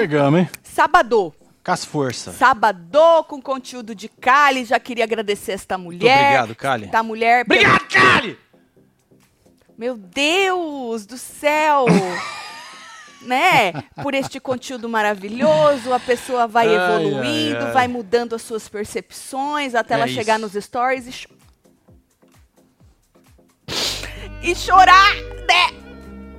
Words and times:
Chegamos, 0.00 0.40
hein? 0.40 0.48
Sábado. 0.62 1.34
Com 1.64 1.72
as 1.72 1.84
forças. 1.84 2.34
Sábado 2.36 3.22
com 3.28 3.40
conteúdo 3.40 3.94
de 3.94 4.08
Kali. 4.08 4.64
Já 4.64 4.80
queria 4.80 5.04
agradecer 5.04 5.52
esta 5.52 5.76
mulher. 5.76 6.22
obrigado, 6.24 6.54
Kali. 6.54 6.84
Esta 6.86 7.02
mulher. 7.02 7.44
Obrigado, 7.44 7.86
Kali! 7.88 8.38
Meu 9.76 9.96
Deus 9.96 11.04
do 11.06 11.18
céu! 11.18 11.84
né? 13.20 13.72
Por 14.02 14.14
este 14.14 14.40
conteúdo 14.40 14.88
maravilhoso, 14.88 15.92
a 15.92 16.00
pessoa 16.00 16.46
vai 16.46 16.66
Ai, 16.68 16.74
evoluindo, 16.76 17.58
ai, 17.58 17.66
ai. 17.66 17.72
vai 17.72 17.88
mudando 17.88 18.34
as 18.34 18.40
suas 18.42 18.66
percepções 18.68 19.74
até 19.74 19.92
É 19.94 19.96
ela 19.98 20.06
isso. 20.06 20.14
chegar 20.14 20.38
nos 20.38 20.52
stories 20.54 21.06
e, 21.06 21.12
cho- 21.12 21.28
e 24.42 24.54
chorar, 24.54 25.14
né? 25.46 25.78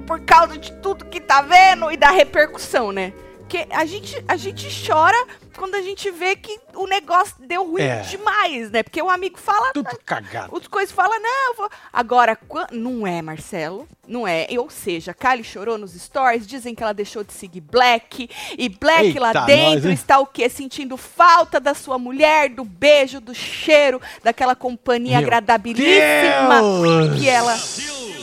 Por 0.08 0.20
causa 0.22 0.58
de 0.58 0.72
tudo 0.82 1.06
que 1.06 1.22
tá 1.22 1.44
vendo 1.44 1.92
e 1.92 1.98
da 1.98 2.10
repercussão, 2.10 2.92
né? 2.92 3.14
Porque 3.52 3.68
a 3.70 3.84
gente, 3.86 4.24
a 4.30 4.38
gente 4.38 4.66
chora 4.88 5.28
quando 5.58 5.76
a 5.76 5.82
gente 5.82 6.10
vê 6.10 6.38
que 6.38 6.58
o 6.74 6.88
negócio 6.88 7.36
deu 7.40 7.70
ruim 7.70 7.82
É. 7.82 8.00
demais, 8.00 8.72
né? 8.72 8.82
Porque 8.82 9.02
o 9.02 9.10
amigo 9.10 9.38
fala, 9.38 9.74
Tudo 9.74 9.90
cagado. 10.06 10.56
os 10.56 10.68
coisas 10.68 10.96
falam, 10.96 11.22
não, 11.22 11.48
eu 11.52 11.58
vou... 11.58 11.70
Agora, 11.92 12.38
não 12.72 13.06
é, 13.06 13.22
Marcelo. 13.22 13.86
Não 14.08 14.26
é. 14.26 14.48
Ou 14.58 14.70
seja, 14.70 15.14
Kylie 15.14 15.44
chorou 15.44 15.78
nos 15.78 15.92
stories, 15.92 16.48
dizem 16.48 16.74
que 16.74 16.82
ela 16.82 16.94
deixou 16.94 17.26
de 17.26 17.34
seguir 17.34 17.60
Black. 17.60 18.30
E 18.58 18.70
Black 18.70 19.20
lá 19.20 19.30
Eita, 19.30 19.42
dentro 19.42 19.90
nós, 19.90 20.00
está 20.00 20.18
o 20.20 20.26
quê? 20.26 20.48
Sentindo 20.48 20.96
falta 20.96 21.60
da 21.60 21.74
sua 21.74 22.00
mulher, 22.00 22.50
do 22.52 22.64
beijo, 22.64 23.20
do 23.20 23.36
cheiro, 23.36 24.02
daquela 24.24 24.56
companhia 24.56 25.18
Meu 25.18 25.28
agradabilíssima 25.28 26.62
Deus! 26.62 27.20
que 27.20 27.28
ela 27.28 27.58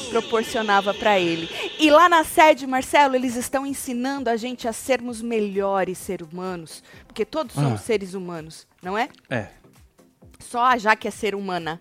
proporcionava 0.08 0.92
pra 0.94 1.18
ele. 1.18 1.48
E 1.78 1.90
lá 1.90 2.08
na 2.08 2.24
sede, 2.24 2.66
Marcelo, 2.66 3.14
eles 3.14 3.36
estão 3.36 3.66
ensinando 3.66 4.28
a 4.30 4.36
gente 4.36 4.66
a 4.66 4.72
sermos 4.72 5.20
melhores 5.22 5.98
seres 5.98 6.26
humanos, 6.30 6.82
porque 7.06 7.24
todos 7.24 7.54
somos 7.54 7.80
Ah. 7.80 7.84
seres 7.84 8.14
humanos, 8.14 8.66
não 8.82 8.96
é? 8.96 9.08
É, 9.30 9.48
Só 10.38 10.64
a 10.64 10.76
Jaque 10.78 11.06
é 11.08 11.10
ser 11.10 11.34
humana. 11.34 11.80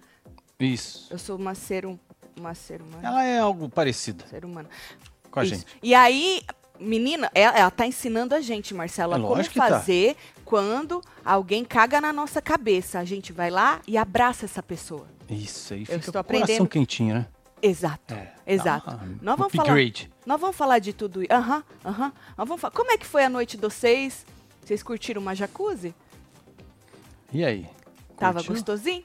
isso. 0.60 1.08
Eu 1.12 1.18
sou 1.20 1.38
uma 1.38 1.54
ser, 1.56 1.86
um, 1.86 1.98
uma 2.38 2.54
ser 2.56 2.82
humana. 2.82 3.08
Ela 3.08 3.24
é 3.24 3.40
algo 3.40 3.70
parecido 3.70 4.24
Ser 4.30 4.44
humana. 4.44 4.68
com 5.32 5.40
a 5.40 5.44
Isso. 5.44 5.56
gente. 5.56 5.66
E 5.82 5.94
aí, 5.94 6.42
menina, 6.80 7.30
ela, 7.34 7.58
ela 7.58 7.72
tá 7.72 7.86
ensinando 7.86 8.34
a 8.36 8.42
gente, 8.42 8.74
Marcela, 8.74 9.18
É 9.18 9.20
como 9.22 9.44
tá. 9.44 9.52
fazer 9.52 10.16
quando 10.44 11.02
alguém 11.24 11.64
caga 11.64 12.02
na 12.02 12.12
nossa 12.12 12.42
cabeça. 12.42 12.98
A 13.00 13.06
gente 13.06 13.32
vai 13.32 13.50
lá 13.52 13.80
e 13.88 13.98
abraça 13.98 14.46
essa 14.46 14.64
pessoa. 14.64 15.08
Isso 15.30 15.74
aí 15.74 15.82
Eu 15.82 15.86
fica 15.86 15.96
estou 15.98 16.22
o 16.22 16.24
coração 16.24 16.44
aprendendo. 16.44 16.68
quentinho, 16.70 17.16
né? 17.16 17.26
Exato. 17.62 18.14
É, 18.14 18.32
Exato. 18.46 18.90
uma- 18.92 19.18
Nós 19.22 19.38
vamos 19.38 19.54
falar. 19.54 19.76
Nós 20.26 20.40
vamos 20.42 20.56
falar 20.56 20.80
de 20.80 20.94
tudo 20.94 21.24
isso. 21.24 21.34
Aham, 21.34 21.64
aham. 21.86 22.12
Como 22.74 22.92
é 22.92 22.98
que 22.98 23.06
foi 23.06 23.24
a 23.24 23.30
noite 23.30 23.58
de 23.58 23.62
vocês? 23.62 24.26
Vocês 24.64 24.84
curtiram 24.84 25.22
uma 25.22 25.34
jacuzzi? 25.36 25.96
E 27.32 27.44
aí? 27.44 27.68
Tava 28.18 28.36
Curtiu? 28.40 28.54
gostosinho? 28.54 29.04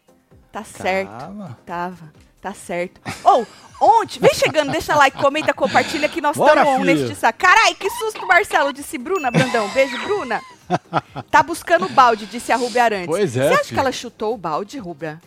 Tá 0.50 0.64
certo. 0.64 1.10
Tava. 1.10 1.58
Tava. 1.64 2.12
Tá 2.40 2.52
certo. 2.52 3.00
Ou, 3.24 3.46
ontem, 3.80 4.18
vem 4.20 4.34
chegando, 4.34 4.70
deixa 4.72 4.94
like, 4.96 5.16
comenta, 5.16 5.54
compartilha 5.54 6.08
que 6.08 6.20
nós 6.20 6.36
estamos 6.36 6.66
on 6.66 6.78
neste 6.84 7.14
saco. 7.14 7.38
Carai, 7.38 7.74
que 7.74 7.88
susto, 7.90 8.26
Marcelo, 8.26 8.72
disse 8.72 8.98
Bruna 8.98 9.30
Brandão. 9.30 9.68
Beijo, 9.70 9.96
Bruna. 10.02 10.40
Tá 11.30 11.42
buscando 11.42 11.84
o 11.84 11.88
balde, 11.90 12.24
disse 12.26 12.50
a 12.50 12.56
Rúbia 12.56 12.84
Arantes. 12.84 13.06
Pois 13.06 13.36
é, 13.36 13.48
Você 13.48 13.54
acha 13.54 13.64
filho. 13.64 13.74
que 13.74 13.80
ela 13.80 13.92
chutou 13.92 14.32
o 14.34 14.38
balde, 14.38 14.78
Rúbia? 14.78 15.20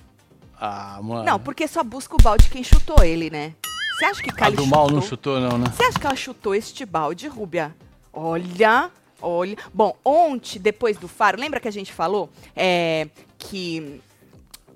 Ah, 0.59 0.99
mano. 1.01 1.23
Não, 1.23 1.39
porque 1.39 1.67
só 1.67 1.83
busca 1.83 2.15
o 2.15 2.21
balde 2.21 2.49
quem 2.49 2.63
chutou 2.63 3.03
ele, 3.03 3.29
né? 3.29 3.53
Você 3.97 4.05
acha 4.05 4.21
que 4.21 4.29
A 4.29 4.33
Kali 4.33 4.55
do 4.55 4.65
mal 4.65 4.85
chutou? 4.85 4.99
não 4.99 5.07
chutou, 5.07 5.39
não, 5.39 5.57
né? 5.57 5.65
Você 5.73 5.83
acha 5.83 5.99
que 5.99 6.05
ela 6.05 6.15
chutou 6.15 6.53
este 6.55 6.85
balde, 6.85 7.27
Rúbia? 7.27 7.75
Olha, 8.11 8.89
olha. 9.21 9.57
Bom, 9.73 9.95
ontem, 10.03 10.59
depois 10.59 10.97
do 10.97 11.07
faro, 11.07 11.39
lembra 11.39 11.59
que 11.59 11.67
a 11.67 11.71
gente 11.71 11.93
falou 11.93 12.29
é, 12.55 13.07
que 13.37 14.01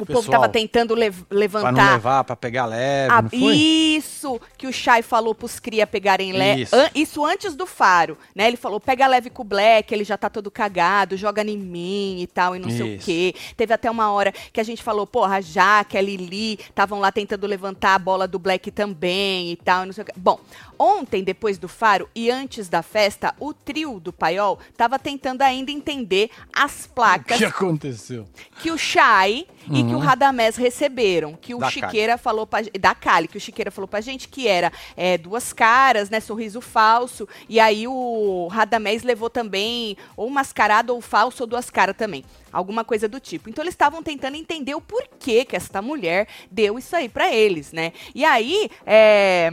o 0.04 0.06
povo 0.06 0.30
tava 0.32 0.48
tentando 0.50 0.94
lev- 0.96 1.24
Pra 1.28 1.38
levantar 1.38 1.72
não 1.72 1.94
levar, 1.94 2.24
pra 2.24 2.36
pegar 2.36 2.66
leve, 2.66 3.30
foi? 3.30 3.56
Isso 3.56 4.40
que 4.58 4.68
o 4.68 4.74
Chay 4.74 5.02
falou 5.02 5.34
pros 5.36 5.60
cria 5.60 5.86
pegarem 5.88 6.32
leve. 6.32 6.62
Isso. 6.64 6.76
Isso. 6.76 6.92
isso 6.96 7.26
antes 7.26 7.56
do 7.56 7.66
faro, 7.66 8.18
né? 8.36 8.48
Ele 8.48 8.58
falou: 8.58 8.80
pega 8.80 9.08
leve 9.08 9.30
com 9.30 9.42
o 9.42 9.46
Black, 9.46 9.94
ele 9.94 10.04
já 10.04 10.18
tá 10.18 10.30
todo 10.30 10.50
cagado, 10.52 11.18
joga 11.18 11.42
em 11.44 11.58
mim 11.58 12.20
e 12.22 12.28
tal, 12.28 12.56
e 12.56 12.60
não 12.60 12.70
sei 12.70 12.82
o 12.82 12.88
Isso. 12.96 13.06
quê. 13.06 13.34
Teve 13.56 13.74
até 13.74 13.90
uma 13.90 14.12
hora 14.12 14.32
que 14.54 14.60
a 14.60 14.64
gente 14.64 14.84
falou: 14.84 15.06
porra, 15.08 15.38
a 15.38 15.42
Jaque, 15.42 15.98
a 15.98 16.02
Lili 16.02 16.54
estavam 16.54 17.00
lá 17.00 17.12
tentando 17.12 17.46
levantar 17.48 17.96
a 17.96 18.00
bola 18.00 18.28
do 18.28 18.38
Black 18.40 18.72
também 18.72 19.52
e 19.52 19.56
tal, 19.56 19.84
e 19.84 19.86
não 19.88 19.94
sei 19.94 20.04
o 20.04 20.06
quê. 20.06 20.14
Bom, 20.16 20.40
ontem, 20.80 21.24
depois 21.24 21.58
do 21.58 21.68
faro 21.68 22.10
e 22.16 22.32
antes 22.32 22.70
da 22.70 22.82
festa, 22.82 23.36
o 23.40 23.54
trio 23.54 24.00
do 24.00 24.14
Paiol 24.14 24.58
tava 24.78 24.98
tentando 24.98 25.42
ainda 25.42 25.72
entender 25.72 26.30
as 26.54 26.86
O 26.86 26.90
placas 26.94 27.38
que 27.38 27.46
aconteceu? 27.46 28.26
que 28.62 28.72
o 28.72 28.78
Chay 28.78 29.46
e 29.70 29.84
que 29.84 29.94
o 29.94 30.00
Radamés 30.00 30.56
receberam. 30.56 31.34
Que 31.36 31.54
o 31.54 31.58
Uhum. 31.58 31.62
Da 31.62 31.70
Chiqueira 31.70 32.18
falou 32.18 32.48
pra, 32.48 32.62
da 32.80 32.96
Kali, 32.96 33.28
que 33.28 33.38
o 33.38 33.42
Chiqueira 33.42 33.70
falou 33.70 33.88
pra 33.88 34.00
gente 34.02 34.28
que 34.30 34.48
era 34.48 34.72
é, 34.96 35.18
duas 35.18 35.52
caras, 35.52 36.10
né? 36.10 36.20
Sorriso 36.22 36.62
falso. 36.62 37.28
E 37.50 37.60
aí 37.60 37.86
o 37.88 38.48
Radamés 38.48 39.04
levou 39.04 39.30
também 39.30 39.98
ou 40.16 40.30
mascarado 40.30 40.94
ou 40.96 41.02
falso 41.02 41.44
ou 41.44 41.48
duas 41.48 41.70
caras 41.70 41.96
também. 41.98 42.24
Alguma 42.52 42.84
coisa 42.86 43.08
do 43.08 43.20
tipo. 43.20 43.50
Então 43.50 43.64
eles 43.64 43.74
estavam 43.74 44.02
tentando 44.02 44.36
entender 44.36 44.74
o 44.74 44.82
porquê 44.82 45.44
que 45.46 45.56
esta 45.56 45.82
mulher 45.82 46.28
deu 46.50 46.80
isso 46.80 46.96
aí 46.96 47.10
pra 47.10 47.32
eles, 47.34 47.72
né? 47.74 47.92
E 48.16 48.24
aí, 48.24 48.70
é. 48.86 49.52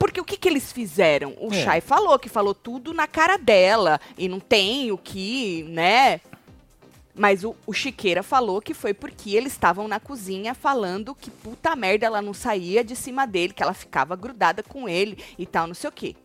Porque 0.00 0.18
o 0.18 0.24
que, 0.24 0.38
que 0.38 0.48
eles 0.48 0.72
fizeram? 0.72 1.36
O 1.38 1.52
É. 1.52 1.62
Chay 1.62 1.82
falou 1.82 2.18
que 2.18 2.30
falou 2.30 2.54
tudo 2.54 2.94
na 2.94 3.06
cara 3.06 3.36
dela. 3.36 4.00
E 4.16 4.28
não 4.28 4.40
tem 4.40 4.90
o 4.90 4.96
que, 4.96 5.62
né? 5.64 6.22
Mas 7.14 7.44
o, 7.44 7.54
o 7.66 7.72
Chiqueira 7.74 8.22
falou 8.22 8.62
que 8.62 8.72
foi 8.72 8.94
porque 8.94 9.36
eles 9.36 9.52
estavam 9.52 9.86
na 9.86 10.00
cozinha 10.00 10.54
falando 10.54 11.14
que 11.14 11.30
puta 11.30 11.76
merda 11.76 12.06
ela 12.06 12.22
não 12.22 12.32
saía 12.32 12.82
de 12.82 12.96
cima 12.96 13.26
dele, 13.26 13.52
que 13.52 13.62
ela 13.62 13.74
ficava 13.74 14.16
grudada 14.16 14.62
com 14.62 14.88
ele 14.88 15.22
e 15.38 15.44
tal, 15.44 15.66
não 15.66 15.74
sei 15.74 15.90
o 15.90 15.92
quê. 15.92 16.16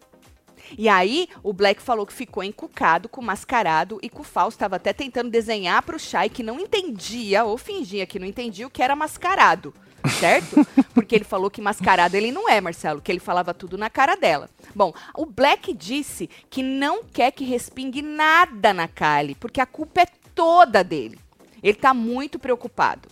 E 0.78 0.88
aí, 0.88 1.28
o 1.44 1.52
Black 1.52 1.82
falou 1.82 2.06
que 2.06 2.14
ficou 2.14 2.44
encucado 2.46 3.10
com 3.10 3.20
o 3.20 3.26
mascarado 3.26 4.00
e 4.02 4.08
que 4.08 4.22
o 4.22 4.24
Fausto 4.24 4.56
estava 4.56 4.78
até 4.78 4.94
tentando 4.94 5.30
desenhar 5.30 5.84
pro 5.84 6.00
Shai 6.00 6.30
que 6.30 6.42
não 6.42 6.62
entendia, 6.62 7.44
ou 7.44 7.58
fingia 7.58 8.06
que 8.06 8.18
não 8.20 8.26
entendia 8.26 8.66
o 8.66 8.70
que 8.70 8.82
era 8.82 8.96
mascarado, 8.96 9.74
certo? 10.08 10.66
Porque 10.94 11.16
ele 11.16 11.24
falou 11.24 11.50
que 11.50 11.62
mascarado 11.62 12.16
ele 12.16 12.32
não 12.32 12.50
é, 12.50 12.60
Marcelo, 12.62 13.02
que 13.02 13.12
ele 13.12 13.20
falava 13.20 13.54
tudo 13.54 13.78
na 13.78 13.90
cara 13.90 14.16
dela. 14.16 14.50
Bom, 14.74 14.94
o 15.16 15.26
Black 15.26 15.74
disse 15.74 16.30
que 16.50 16.64
não 16.64 17.04
quer 17.04 17.32
que 17.32 17.44
respingue 17.44 18.02
nada 18.02 18.74
na 18.74 18.88
Kali, 18.88 19.36
porque 19.36 19.62
a 19.62 19.66
culpa 19.66 20.02
é 20.02 20.08
toda 20.34 20.84
dele. 20.84 21.20
Ele 21.62 21.78
tá 21.78 21.94
muito 21.94 22.38
preocupado. 22.38 23.10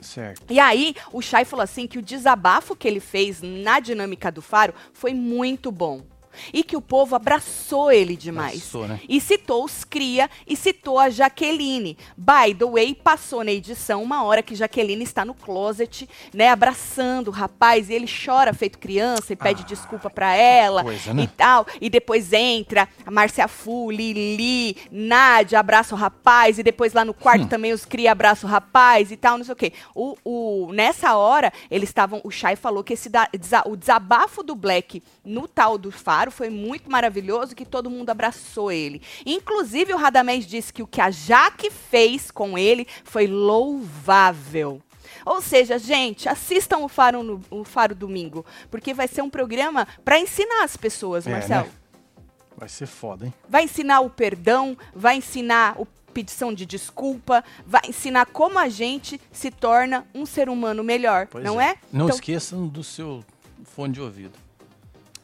Certo. 0.00 0.52
E 0.52 0.60
aí, 0.60 0.94
o 1.12 1.22
Chay 1.22 1.44
falou 1.44 1.62
assim 1.62 1.86
que 1.86 1.98
o 1.98 2.02
desabafo 2.02 2.76
que 2.76 2.86
ele 2.86 3.00
fez 3.00 3.40
na 3.40 3.80
dinâmica 3.80 4.30
do 4.30 4.42
Faro 4.42 4.74
foi 4.92 5.14
muito 5.14 5.72
bom. 5.72 6.02
E 6.52 6.62
que 6.62 6.76
o 6.76 6.80
povo 6.80 7.14
abraçou 7.16 7.90
ele 7.92 8.16
demais. 8.16 8.54
Abraçou, 8.56 8.88
né? 8.88 9.00
E 9.08 9.20
citou 9.20 9.64
os 9.64 9.84
Cria 9.84 10.28
e 10.46 10.56
citou 10.56 10.98
a 10.98 11.08
Jaqueline. 11.10 11.96
By 12.16 12.54
the 12.54 12.64
way, 12.66 12.94
passou 12.94 13.44
na 13.44 13.52
edição 13.52 14.02
uma 14.02 14.22
hora 14.24 14.42
que 14.42 14.54
Jaqueline 14.54 15.02
está 15.04 15.24
no 15.24 15.34
closet, 15.34 16.08
né, 16.32 16.48
abraçando 16.48 17.28
o 17.28 17.30
rapaz, 17.30 17.88
e 17.90 17.94
ele 17.94 18.06
chora 18.08 18.52
feito 18.54 18.78
criança 18.78 19.32
e 19.32 19.36
pede 19.36 19.62
Ah, 19.62 19.66
desculpa 19.66 20.08
pra 20.10 20.34
ela 20.34 20.82
coisa, 20.82 21.12
né? 21.14 21.22
e 21.22 21.26
tal. 21.26 21.66
E 21.80 21.88
depois 21.90 22.32
entra 22.32 22.88
a 23.06 23.10
Márcia 23.10 23.46
Fu, 23.48 23.90
Lili, 23.90 24.76
Nádia, 24.90 25.58
abraça 25.60 25.94
o 25.94 25.98
rapaz, 25.98 26.58
e 26.58 26.62
depois 26.62 26.92
lá 26.92 27.04
no 27.04 27.14
quarto 27.14 27.44
Hum. 27.44 27.48
também 27.48 27.72
os 27.72 27.84
cria 27.84 28.12
abraça 28.12 28.46
o 28.46 28.50
rapaz 28.50 29.10
e 29.10 29.16
tal, 29.16 29.36
não 29.38 29.44
sei 29.44 29.52
o 29.52 29.56
quê. 29.56 29.72
O, 29.94 30.16
o, 30.24 30.72
nessa 30.72 31.16
hora, 31.16 31.52
eles 31.70 31.88
estavam. 31.88 32.20
O 32.24 32.30
Chay 32.30 32.56
falou 32.56 32.82
que 32.84 32.92
esse 32.92 33.08
da- 33.08 33.28
o 33.66 33.76
desabafo 33.76 34.42
do 34.42 34.54
Black 34.54 35.02
no 35.24 35.46
tal 35.48 35.76
do 35.78 35.90
Foi 36.30 36.50
muito 36.50 36.90
maravilhoso, 36.90 37.54
que 37.54 37.64
todo 37.64 37.90
mundo 37.90 38.10
abraçou 38.10 38.70
ele. 38.72 39.02
Inclusive, 39.24 39.92
o 39.92 39.96
Radamés 39.96 40.46
disse 40.46 40.72
que 40.72 40.82
o 40.82 40.86
que 40.86 41.00
a 41.00 41.10
Jaque 41.10 41.70
fez 41.70 42.30
com 42.30 42.56
ele 42.58 42.86
foi 43.04 43.26
louvável. 43.26 44.80
Ou 45.24 45.40
seja, 45.40 45.78
gente, 45.78 46.28
assistam 46.28 46.78
o 46.78 46.88
Faro, 46.88 47.22
no, 47.22 47.40
o 47.50 47.64
Faro 47.64 47.94
domingo, 47.94 48.44
porque 48.70 48.92
vai 48.92 49.08
ser 49.08 49.22
um 49.22 49.30
programa 49.30 49.86
para 50.04 50.18
ensinar 50.18 50.64
as 50.64 50.76
pessoas, 50.76 51.26
É, 51.26 51.30
Marcelo. 51.30 51.66
né? 51.66 51.72
Vai 52.56 52.68
ser 52.68 52.86
foda, 52.86 53.26
hein? 53.26 53.34
Vai 53.48 53.64
ensinar 53.64 54.00
o 54.00 54.10
perdão, 54.10 54.76
vai 54.94 55.16
ensinar 55.16 55.80
o 55.80 55.86
pedição 56.12 56.54
de 56.54 56.64
desculpa, 56.64 57.42
vai 57.66 57.80
ensinar 57.88 58.26
como 58.26 58.56
a 58.58 58.68
gente 58.68 59.20
se 59.32 59.50
torna 59.50 60.06
um 60.14 60.24
ser 60.24 60.48
humano 60.48 60.84
melhor, 60.84 61.26
Pois 61.28 61.44
não 61.44 61.60
é? 61.60 61.74
Não 61.92 62.04
Então, 62.06 62.14
esqueçam 62.16 62.68
do 62.68 62.84
seu 62.84 63.24
fone 63.64 63.94
de 63.94 64.00
ouvido. 64.00 64.38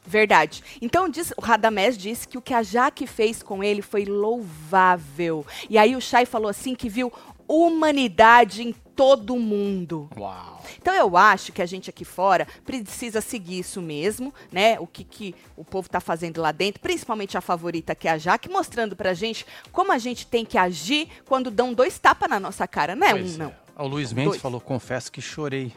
Verdade. 0.06 0.62
Então 0.80 1.08
diz- 1.08 1.32
o 1.36 1.40
Radamés 1.40 1.96
disse 1.96 2.26
que 2.26 2.38
o 2.38 2.42
que 2.42 2.54
a 2.54 2.62
Jaque 2.62 3.06
fez 3.06 3.42
com 3.42 3.62
ele 3.62 3.82
foi 3.82 4.04
louvável. 4.04 5.46
E 5.68 5.76
aí 5.78 5.94
o 5.94 6.00
Chay 6.00 6.24
falou 6.26 6.48
assim 6.48 6.74
que 6.74 6.88
viu 6.88 7.12
humanidade 7.46 8.62
em 8.62 8.72
todo 8.94 9.34
o 9.34 9.40
mundo. 9.40 10.08
Uau. 10.16 10.62
Então 10.78 10.94
eu 10.94 11.16
acho 11.16 11.52
que 11.52 11.60
a 11.60 11.66
gente 11.66 11.90
aqui 11.90 12.04
fora 12.04 12.46
precisa 12.64 13.20
seguir 13.20 13.58
isso 13.58 13.82
mesmo, 13.82 14.32
né? 14.52 14.78
O 14.78 14.86
que, 14.86 15.02
que 15.04 15.34
o 15.56 15.64
povo 15.64 15.88
tá 15.88 16.00
fazendo 16.00 16.40
lá 16.40 16.52
dentro, 16.52 16.80
principalmente 16.80 17.36
a 17.36 17.40
favorita 17.40 17.94
que 17.94 18.06
é 18.08 18.12
a 18.12 18.18
Jaque, 18.18 18.48
mostrando 18.48 18.94
pra 18.96 19.12
gente 19.14 19.44
como 19.72 19.90
a 19.92 19.98
gente 19.98 20.26
tem 20.26 20.44
que 20.44 20.56
agir 20.56 21.08
quando 21.26 21.50
dão 21.50 21.74
dois 21.74 21.98
tapas 21.98 22.28
na 22.30 22.38
nossa 22.40 22.66
cara. 22.68 22.94
Não 22.94 23.06
é 23.06 23.10
Pois 23.12 23.34
um, 23.34 23.38
não. 23.38 23.54
O 23.76 23.86
Luiz 23.86 24.12
Mendes 24.12 24.32
Dois. 24.32 24.42
falou, 24.42 24.60
confesso 24.60 25.10
que 25.10 25.20
chorei 25.20 25.72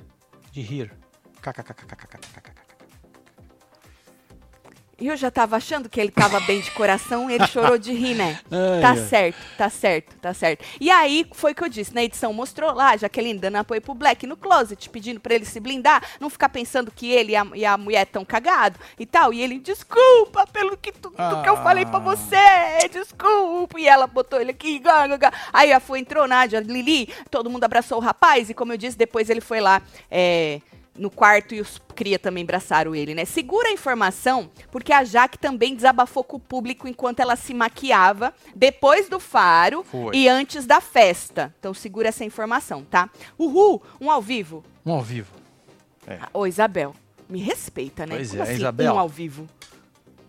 de 0.51 0.61
rir. 0.61 0.91
KKKKKKKKK. 1.41 2.62
E 4.99 5.07
eu 5.07 5.17
já 5.17 5.31
tava 5.31 5.57
achando 5.57 5.89
que 5.89 5.99
ele 5.99 6.11
tava 6.11 6.39
bem 6.41 6.61
de 6.61 6.69
coração, 6.71 7.29
ele 7.29 7.45
chorou 7.47 7.77
de 7.79 7.91
rir, 7.91 8.13
né? 8.13 8.39
Ai, 8.51 8.81
Tá 8.81 8.89
ai. 8.91 8.97
certo, 9.07 9.37
tá 9.57 9.69
certo, 9.69 10.15
tá 10.17 10.33
certo. 10.33 10.63
E 10.79 10.89
aí, 10.91 11.25
foi 11.33 11.53
que 11.53 11.63
eu 11.63 11.67
disse, 11.67 11.93
na 11.95 12.03
edição 12.03 12.31
mostrou 12.31 12.71
lá, 12.71 12.95
Jaqueline 12.95 13.39
dando 13.39 13.55
apoio 13.55 13.81
pro 13.81 13.95
Black 13.95 14.27
no 14.27 14.37
closet, 14.37 14.89
pedindo 14.89 15.19
pra 15.19 15.33
ele 15.33 15.45
se 15.45 15.59
blindar, 15.59 16.01
não 16.19 16.29
ficar 16.29 16.47
pensando 16.49 16.91
que 16.91 17.09
ele 17.09 17.31
e 17.31 17.35
a, 17.35 17.47
e 17.55 17.65
a 17.65 17.75
mulher 17.77 18.05
tão 18.05 18.23
cagado 18.23 18.79
e 18.99 19.05
tal. 19.05 19.33
E 19.33 19.41
ele, 19.41 19.57
desculpa 19.59 20.45
pelo 20.47 20.77
que 20.77 20.91
tudo 20.91 21.15
que 21.41 21.49
eu 21.49 21.57
falei 21.57 21.85
pra 21.85 21.97
Ah. 21.97 21.99
você, 21.99 22.87
desculpa. 22.91 23.79
E 23.79 23.87
ela 23.87 24.05
botou 24.07 24.39
ele 24.39 24.51
aqui, 24.51 24.77
gá, 24.79 25.07
gá, 25.07 25.17
gá. 25.17 25.33
aí 25.51 25.73
a 25.73 25.79
foi, 25.79 25.99
entrou 25.99 26.27
Nádia, 26.27 26.59
Lili, 26.59 27.07
todo 27.31 27.49
mundo 27.49 27.63
abraçou 27.63 27.97
o 27.97 28.01
rapaz, 28.01 28.49
e 28.49 28.53
como 28.53 28.71
eu 28.71 28.77
disse, 28.77 28.95
depois 28.97 29.29
ele 29.29 29.41
foi 29.41 29.59
lá, 29.59 29.81
é, 30.09 30.61
no 30.97 31.09
quarto 31.09 31.55
e 31.55 31.61
os 31.61 31.81
cria 31.95 32.19
também 32.19 32.43
abraçaram 32.43 32.95
ele, 32.95 33.13
né? 33.15 33.25
Segura 33.25 33.69
a 33.69 33.71
informação, 33.71 34.49
porque 34.71 34.91
a 34.93 35.03
Jaque 35.03 35.37
também 35.37 35.75
desabafou 35.75 36.23
com 36.23 36.37
o 36.37 36.39
público 36.39 36.87
enquanto 36.87 37.19
ela 37.19 37.35
se 37.35 37.53
maquiava 37.53 38.33
depois 38.55 39.09
do 39.09 39.19
faro 39.19 39.83
Foi. 39.83 40.15
e 40.15 40.27
antes 40.27 40.65
da 40.65 40.81
festa. 40.81 41.53
Então 41.59 41.73
segura 41.73 42.09
essa 42.09 42.23
informação, 42.23 42.83
tá? 42.83 43.09
Uhul, 43.37 43.81
um 43.99 44.11
ao 44.11 44.21
vivo. 44.21 44.63
Um 44.85 44.93
ao 44.93 45.01
vivo. 45.01 45.33
É. 46.05 46.19
Ah, 46.21 46.29
Ô, 46.33 46.45
Isabel, 46.45 46.93
me 47.29 47.39
respeita, 47.39 48.05
né? 48.05 48.15
Pois 48.15 48.29
Como 48.29 48.41
é, 48.41 48.43
assim, 48.43 48.53
Isabel. 48.53 48.93
um 48.93 48.99
ao 48.99 49.09
vivo? 49.09 49.47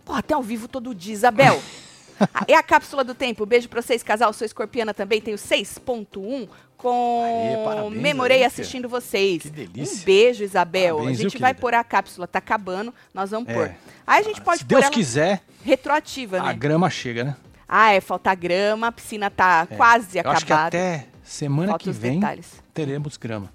Porra, 0.04 0.22
tem 0.22 0.34
ao 0.34 0.42
vivo 0.42 0.68
todo 0.68 0.94
dia, 0.94 1.12
Isabel. 1.12 1.60
Ah, 2.20 2.44
é 2.48 2.54
a 2.54 2.62
cápsula 2.62 3.02
do 3.04 3.14
tempo. 3.14 3.44
Beijo 3.46 3.68
pra 3.68 3.80
vocês, 3.82 4.02
casal. 4.02 4.32
Sou 4.32 4.44
escorpiana 4.44 4.92
também. 4.94 5.20
Tenho 5.20 5.36
6.1 5.36 6.48
com 6.76 7.22
Aê, 7.24 7.90
Memorei 7.90 8.38
aí, 8.38 8.44
assistindo 8.44 8.88
vocês. 8.88 9.42
Que 9.42 9.50
delícia. 9.50 10.02
Um 10.02 10.04
beijo, 10.04 10.44
Isabel. 10.44 10.96
Parabéns, 10.96 11.18
a 11.18 11.22
gente 11.22 11.38
vai 11.38 11.54
pôr 11.54 11.74
a 11.74 11.82
cápsula, 11.84 12.26
tá 12.26 12.38
acabando, 12.38 12.92
nós 13.12 13.30
vamos 13.30 13.48
É. 13.48 13.54
pôr. 13.54 13.74
Aí 14.06 14.20
a 14.20 14.22
gente 14.22 14.40
pode 14.42 14.58
Se 14.58 14.64
Deus 14.64 14.88
quiser, 14.90 15.42
retroativa, 15.64 16.38
a 16.38 16.42
né? 16.48 16.54
grama 16.54 16.90
chega, 16.90 17.24
né? 17.24 17.36
Ah, 17.66 17.92
é, 17.92 18.00
falta 18.00 18.34
grama, 18.34 18.88
a 18.88 18.92
piscina 18.92 19.30
tá 19.30 19.66
É. 19.70 19.76
quase 19.76 20.18
Eu 20.18 20.20
acabada. 20.20 20.36
acho 20.36 20.46
que 20.46 20.52
até 20.52 21.06
semana 21.22 21.68
Falta 21.68 21.84
que 21.84 21.90
vem 21.90 22.20
detalhes. 22.20 22.62
teremos 22.74 23.16
grama. 23.16 23.50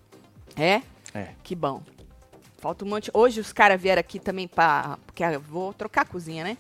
É? 0.58 0.82
É. 1.14 1.28
Que 1.44 1.54
bom. 1.56 1.84
Falta 2.58 2.84
um 2.84 2.90
monte. 2.90 3.10
Hoje 3.14 3.40
os 3.40 3.54
caras 3.54 3.80
vieram 3.80 4.00
aqui 4.02 4.20
também 4.20 4.48
pra. 4.48 4.98
Porque 5.06 5.24
eu 5.24 5.40
vou 5.40 5.72
trocar 5.74 6.02
a 6.02 6.06
cozinha, 6.06 6.44
né? 6.44 6.58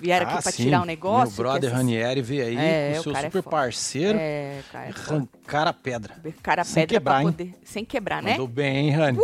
Vieram 0.00 0.26
aqui 0.26 0.38
Ah, 0.38 0.42
pra 0.42 0.52
sim. 0.52 0.64
tirar 0.64 0.82
um 0.82 0.84
negócio. 0.84 1.34
Meu 1.34 1.36
brother 1.50 1.72
Ranieri 1.72 2.22
veio 2.22 2.44
aí 2.46 2.56
É, 2.56 2.92
com 2.94 3.00
o 3.00 3.02
seu 3.04 3.12
cara 3.12 3.26
é 3.26 3.30
super 3.30 3.42
foda. 3.42 3.56
parceiro 3.56 4.18
É, 4.20 4.60
cara. 4.72 4.86
é 4.86 4.90
arrancar 4.90 5.68
a 5.68 5.72
pedra. 5.72 6.16
Cara 6.42 6.64
Sem 6.64 6.74
pedra 6.82 6.96
quebrar, 6.98 7.12
pra 7.12 7.20
hein? 7.22 7.26
poder. 7.32 7.54
Sem 7.64 7.84
quebrar, 7.84 8.22
né? 8.22 8.30
Mandou 8.32 8.48
bem, 8.48 8.76
hein, 8.76 8.90
Rani? 8.90 9.18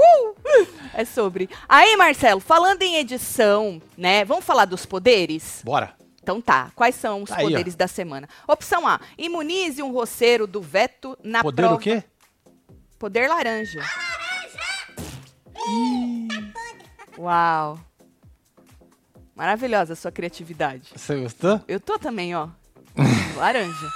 É 0.95 1.05
sobre. 1.05 1.49
Aí, 1.69 1.97
Marcelo, 1.97 2.41
falando 2.41 2.83
em 2.83 2.97
edição, 2.97 3.81
né? 3.97 4.25
Vamos 4.25 4.45
falar 4.45 4.65
dos 4.67 4.85
poderes? 4.87 5.61
Bora. 5.65 5.95
Então 6.23 6.41
tá. 6.41 6.71
Quais 6.75 6.95
são 6.95 7.23
os 7.23 7.31
Tá 7.31 7.37
aí, 7.39 7.45
poderes 7.45 7.75
da 7.75 7.89
semana? 7.89 8.29
Opção 8.47 8.87
A: 8.87 9.01
imunize 9.17 9.83
um 9.83 9.91
roceiro 9.93 10.47
do 10.47 10.61
veto 10.61 11.17
na 11.25 11.43
Poder 11.43 11.63
prova. 11.63 11.75
o 11.77 11.79
quê? 11.79 12.03
Poder 12.99 13.29
laranja. 13.29 13.81
Uau. 17.19 17.79
Maravilhosa 19.39 19.93
a 19.93 19.97
sua 19.97 20.11
criatividade. 20.11 20.91
Você 20.95 21.15
gostou? 21.21 21.61
Eu 21.69 21.79
tô 21.79 21.97
também, 21.99 22.35
ó. 22.35 22.49
laranja. 23.37 23.87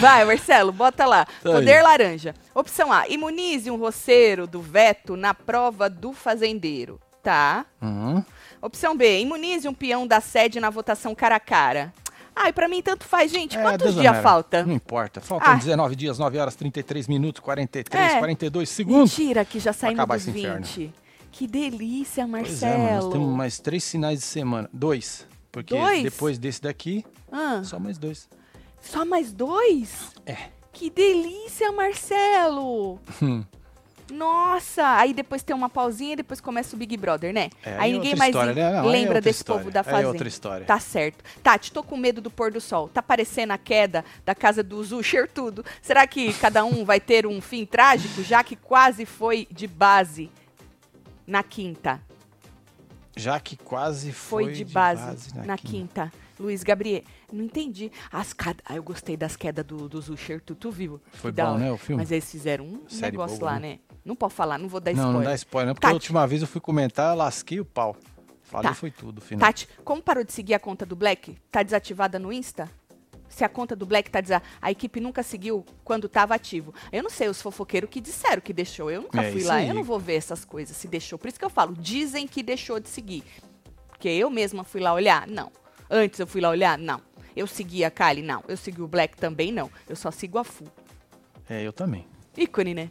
Vai, 0.00 0.24
Marcelo, 0.24 0.72
bota 0.72 1.04
lá. 1.06 1.24
Tá 1.26 1.32
Poder 1.52 1.76
aí. 1.76 1.82
laranja. 1.82 2.34
Opção 2.54 2.90
A: 2.92 3.06
imunize 3.06 3.70
um 3.70 3.76
roceiro 3.76 4.46
do 4.46 4.60
veto 4.62 5.14
na 5.14 5.34
prova 5.34 5.88
do 5.90 6.12
fazendeiro. 6.14 6.98
Tá. 7.22 7.66
Uhum. 7.80 8.24
Opção 8.62 8.96
B: 8.96 9.20
imunize 9.20 9.68
um 9.68 9.74
peão 9.74 10.06
da 10.06 10.20
sede 10.22 10.58
na 10.58 10.70
votação 10.70 11.14
cara 11.14 11.36
a 11.36 11.40
cara. 11.40 11.92
Ai, 12.34 12.52
pra 12.52 12.68
mim 12.68 12.82
tanto 12.82 13.04
faz, 13.04 13.30
gente. 13.30 13.56
É, 13.56 13.62
Quantos 13.62 13.94
dias 13.94 14.16
falta? 14.22 14.64
Não 14.64 14.72
importa. 14.74 15.20
Faltam 15.20 15.52
Ah. 15.52 15.56
19 15.56 15.94
dias, 15.96 16.18
9 16.18 16.38
horas, 16.38 16.54
33 16.56 17.06
minutos, 17.06 17.40
43, 17.40 18.12
É. 18.14 18.18
42 18.18 18.68
segundos. 18.68 19.16
Mentira, 19.16 19.44
que 19.44 19.58
já 19.60 19.72
saímos 19.72 20.04
dos 20.06 20.16
esse 20.16 20.30
inferno. 20.30 20.66
20. 21.36 21.38
Que 21.38 21.46
delícia, 21.46 22.26
Pois 22.26 22.62
é, 22.62 22.76
nós 22.78 22.80
Marcelo. 22.80 23.12
temos 23.12 23.36
mais 23.36 23.58
três 23.58 23.84
sinais 23.84 24.20
de 24.20 24.24
semana. 24.24 24.68
Dois. 24.72 25.26
Porque 25.52 25.74
Dois? 25.74 26.02
depois 26.02 26.38
desse 26.38 26.62
daqui, 26.62 27.04
Ah, 27.30 27.62
só 27.64 27.78
mais 27.78 27.98
dois. 27.98 28.28
só 28.80 29.04
mais 29.04 29.32
dois? 29.32 30.12
É. 30.24 30.36
Que 30.72 30.90
delícia, 30.90 31.72
Marcelo. 31.72 32.98
Hum. 33.22 33.42
Nossa, 34.12 34.86
aí 34.98 35.12
depois 35.12 35.42
tem 35.42 35.54
uma 35.56 35.68
pausinha 35.68 36.12
e 36.12 36.16
depois 36.16 36.40
começa 36.40 36.76
o 36.76 36.78
Big 36.78 36.96
Brother, 36.96 37.32
né? 37.34 37.50
É, 37.64 37.76
aí 37.76 37.90
é 37.90 37.94
ninguém 37.94 38.14
mais 38.14 38.30
história, 38.30 38.54
né? 38.54 38.72
Não, 38.80 38.88
é 38.88 38.92
lembra 38.92 39.08
outra 39.14 39.20
desse 39.20 39.40
história. 39.40 39.62
povo 39.62 39.72
da 39.72 39.80
é 39.80 39.82
fazenda. 39.82 40.08
outra 40.08 40.28
história. 40.28 40.66
Tá 40.66 40.78
certo. 40.78 41.24
Tati, 41.42 41.72
tô 41.72 41.82
com 41.82 41.96
medo 41.96 42.20
do 42.20 42.30
pôr 42.30 42.52
do 42.52 42.60
sol. 42.60 42.88
Tá 42.88 43.02
parecendo 43.02 43.52
a 43.52 43.58
queda 43.58 44.04
da 44.24 44.32
casa 44.34 44.62
do 44.62 44.82
Zusher 44.84 45.28
tudo. 45.28 45.64
Será 45.82 46.06
que 46.06 46.32
cada 46.34 46.64
um 46.64 46.84
vai 46.84 47.00
ter 47.00 47.26
um 47.26 47.40
fim 47.40 47.66
trágico, 47.66 48.22
já 48.22 48.44
que 48.44 48.54
quase 48.54 49.04
foi 49.04 49.48
de 49.50 49.66
base 49.66 50.30
na 51.26 51.42
quinta? 51.42 52.00
Já 53.18 53.40
que 53.40 53.56
quase 53.56 54.12
Foi, 54.12 54.44
foi, 54.44 54.52
de, 54.52 54.64
base, 54.66 55.34
na, 55.34 55.56
quinta. 55.56 56.10
quinta. 56.10 56.12
Luiz 56.38 56.62
Gabriel. 56.62 57.02
Não 57.32 57.42
entendi. 57.44 57.90
As 58.12 58.34
cada... 58.34 58.62
ah, 58.66 58.76
eu 58.76 58.82
gostei 58.82 59.16
das 59.16 59.36
quedas 59.36 59.64
do, 59.64 59.88
do 59.88 59.98
Zusher, 60.02 60.40
tu, 60.42 60.54
tu 60.54 60.70
viu? 60.70 61.00
Foi 61.12 61.32
Que 61.32 61.40
bom, 61.40 61.56
né, 61.56 61.72
o 61.72 61.78
filme? 61.78 62.02
Mas 62.02 62.10
eles 62.12 62.30
fizeram 62.30 62.66
um 62.66 62.88
Série 62.88 63.12
negócio 63.12 63.38
boa, 63.38 63.52
lá, 63.52 63.58
né? 63.58 63.68
né? 63.68 63.78
Não 64.04 64.14
pode 64.14 64.34
falar, 64.34 64.58
não 64.58 64.68
vou 64.68 64.80
dar 64.80 64.92
Não, 64.92 64.98
spoiler. 64.98 65.18
não 65.18 65.24
dá 65.24 65.34
spoiler, 65.34 65.66
não, 65.68 65.74
porque 65.74 65.86
Tati. 65.86 65.92
a 65.92 65.94
última 65.94 66.26
vez 66.26 66.42
eu 66.42 66.46
fui 66.48 66.60
comentar, 66.60 67.16
lasquei 67.16 67.58
o 67.58 67.64
pau. 67.64 67.96
Falei 68.42 68.68
Tá. 68.68 68.74
foi 68.74 68.90
tudo, 68.90 69.20
final. 69.22 69.46
Tati, 69.46 69.66
como 69.82 70.02
parou 70.02 70.22
de 70.22 70.32
seguir 70.32 70.52
a 70.52 70.58
conta 70.60 70.84
do 70.84 70.94
Black? 70.94 71.38
Tá 71.50 71.62
desativada 71.62 72.18
no 72.18 72.30
Insta? 72.30 72.70
Se 73.28 73.44
a 73.44 73.48
conta 73.48 73.74
do 73.76 73.84
Black 73.84 74.10
tá 74.10 74.20
desativada, 74.20 74.56
a 74.62 74.70
equipe 74.70 75.00
nunca 75.00 75.22
seguiu 75.22 75.64
quando 75.84 76.08
tava 76.08 76.34
ativo. 76.34 76.72
Eu 76.92 77.02
não 77.02 77.10
sei, 77.10 77.28
os 77.28 77.42
fofoqueiros 77.42 77.90
que 77.90 78.00
disseram 78.00 78.40
que 78.40 78.52
deixou. 78.52 78.90
Eu 78.90 79.02
nunca 79.02 79.22
É, 79.22 79.30
fui 79.32 79.42
lá, 79.42 79.54
aí. 79.56 79.68
eu 79.68 79.74
não 79.74 79.82
vou 79.82 79.98
ver 79.98 80.14
essas 80.14 80.44
coisas, 80.44 80.76
se 80.76 80.88
deixou. 80.88 81.18
Por 81.18 81.28
isso 81.28 81.38
que 81.38 81.44
eu 81.44 81.50
falo, 81.50 81.74
dizem 81.78 82.26
que 82.26 82.42
deixou 82.42 82.78
de 82.80 82.88
seguir. 82.88 83.24
Porque 83.88 84.08
eu 84.08 84.30
mesma 84.30 84.62
fui 84.64 84.80
lá 84.80 84.92
olhar? 84.92 85.26
Não. 85.26 85.50
Antes 85.90 86.18
eu 86.20 86.26
fui 86.26 86.40
lá 86.40 86.50
olhar? 86.50 86.78
Não. 86.78 87.00
Eu 87.34 87.46
segui 87.46 87.84
a 87.84 87.90
Kali? 87.90 88.22
Não. 88.22 88.42
Eu 88.48 88.56
segui 88.56 88.80
o 88.82 88.88
Black 88.88 89.16
também? 89.16 89.52
Não. 89.52 89.70
Eu 89.88 89.96
só 89.96 90.10
sigo 90.10 90.38
a 90.38 90.44
Fu. 90.44 90.64
É, 91.48 91.62
eu 91.62 91.72
também. 91.72 92.06
ícone, 92.36 92.74
né? 92.74 92.90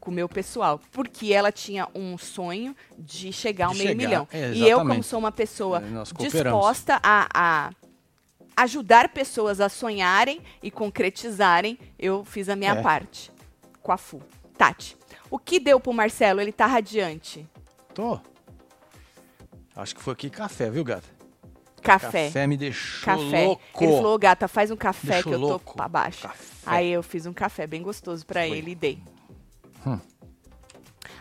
Com 0.00 0.10
o 0.10 0.14
meu 0.14 0.28
pessoal. 0.28 0.80
Porque 0.92 1.32
ela 1.32 1.50
tinha 1.52 1.88
um 1.94 2.18
sonho 2.18 2.74
de 2.98 3.32
chegar 3.32 3.66
ao 3.66 3.72
De 3.72 3.78
meio 3.78 3.90
chegar, 3.90 4.04
milhão. 4.08 4.28
é, 4.32 4.52
e 4.52 4.68
eu, 4.68 4.78
como 4.78 5.02
sou 5.02 5.18
uma 5.18 5.32
pessoa 5.32 5.82
É, 5.82 6.28
disposta 6.28 7.00
a, 7.02 7.28
a 7.32 7.70
ajudar 8.56 9.08
pessoas 9.10 9.60
a 9.60 9.68
sonharem 9.68 10.40
e 10.62 10.70
concretizarem, 10.70 11.78
eu 11.98 12.24
fiz 12.24 12.48
a 12.48 12.56
minha 12.56 12.72
É. 12.74 12.82
parte. 12.82 13.30
Com 13.82 13.92
a 13.92 13.96
FU. 13.96 14.22
Tati, 14.56 14.96
o 15.30 15.38
que 15.38 15.58
deu 15.58 15.78
pro 15.80 15.92
Marcelo? 15.92 16.40
Ele 16.40 16.52
tá 16.52 16.66
radiante. 16.66 17.46
Tô. 17.92 18.18
Acho 19.76 19.94
que 19.96 20.00
foi 20.02 20.12
aqui 20.12 20.30
café, 20.30 20.70
viu, 20.70 20.84
gata? 20.84 21.08
Café. 21.82 22.26
Café 22.28 22.46
me 22.46 22.56
deixou 22.56 23.04
Café. 23.04 23.44
louco. 23.44 23.62
Ele 23.84 23.92
falou, 23.92 24.18
gata, 24.18 24.48
faz 24.48 24.70
um 24.70 24.76
café 24.76 25.14
Deixou 25.14 25.30
que 25.32 25.36
eu 25.36 25.40
tô 25.40 25.46
louco. 25.48 25.74
pra 25.76 25.88
baixo. 25.88 26.22
Café. 26.22 26.44
Aí 26.64 26.90
eu 26.90 27.02
fiz 27.02 27.26
um 27.26 27.32
café 27.32 27.66
bem 27.66 27.82
gostoso 27.82 28.24
pra 28.24 28.40
Foi. 28.46 28.56
ele 28.56 28.70
e 28.70 28.74
dei. 28.74 29.02
Hum. 29.86 29.98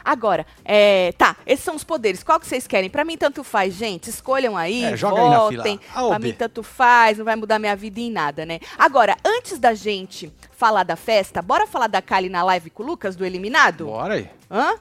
Agora, 0.04 0.46
é, 0.66 1.12
tá, 1.18 1.36
esses 1.46 1.64
são 1.64 1.76
os 1.76 1.84
poderes. 1.84 2.24
Qual 2.24 2.40
que 2.40 2.48
vocês 2.48 2.68
querem? 2.68 2.90
Pra 2.90 3.06
mim, 3.06 3.18
tanto 3.18 3.44
faz, 3.44 3.74
gente. 3.74 4.10
Escolham 4.10 4.58
aí, 4.58 4.84
É, 4.84 4.98
joga 4.98 5.22
votem. 5.56 5.80
Pra 6.10 6.20
mim, 6.20 6.34
tanto 6.34 6.64
faz, 6.64 7.18
não 7.18 7.26
vai 7.26 7.36
mudar 7.36 7.60
minha 7.60 7.76
vida 7.76 8.00
em 8.00 8.12
nada, 8.12 8.46
né? 8.46 8.60
Agora, 8.78 9.16
antes 9.26 9.60
da 9.60 9.74
gente 9.74 10.32
falar 10.52 10.84
da 10.84 10.96
festa, 10.96 11.42
bora 11.42 11.68
falar 11.68 11.88
da 11.88 12.02
Kali 12.02 12.30
na 12.30 12.44
live 12.44 12.70
com 12.70 12.84
o 12.84 12.86
Lucas, 12.86 13.16
do 13.16 13.26
Eliminado? 13.26 13.86
Bora 13.86 14.16
aí. 14.16 14.30
Hã? 14.50 14.76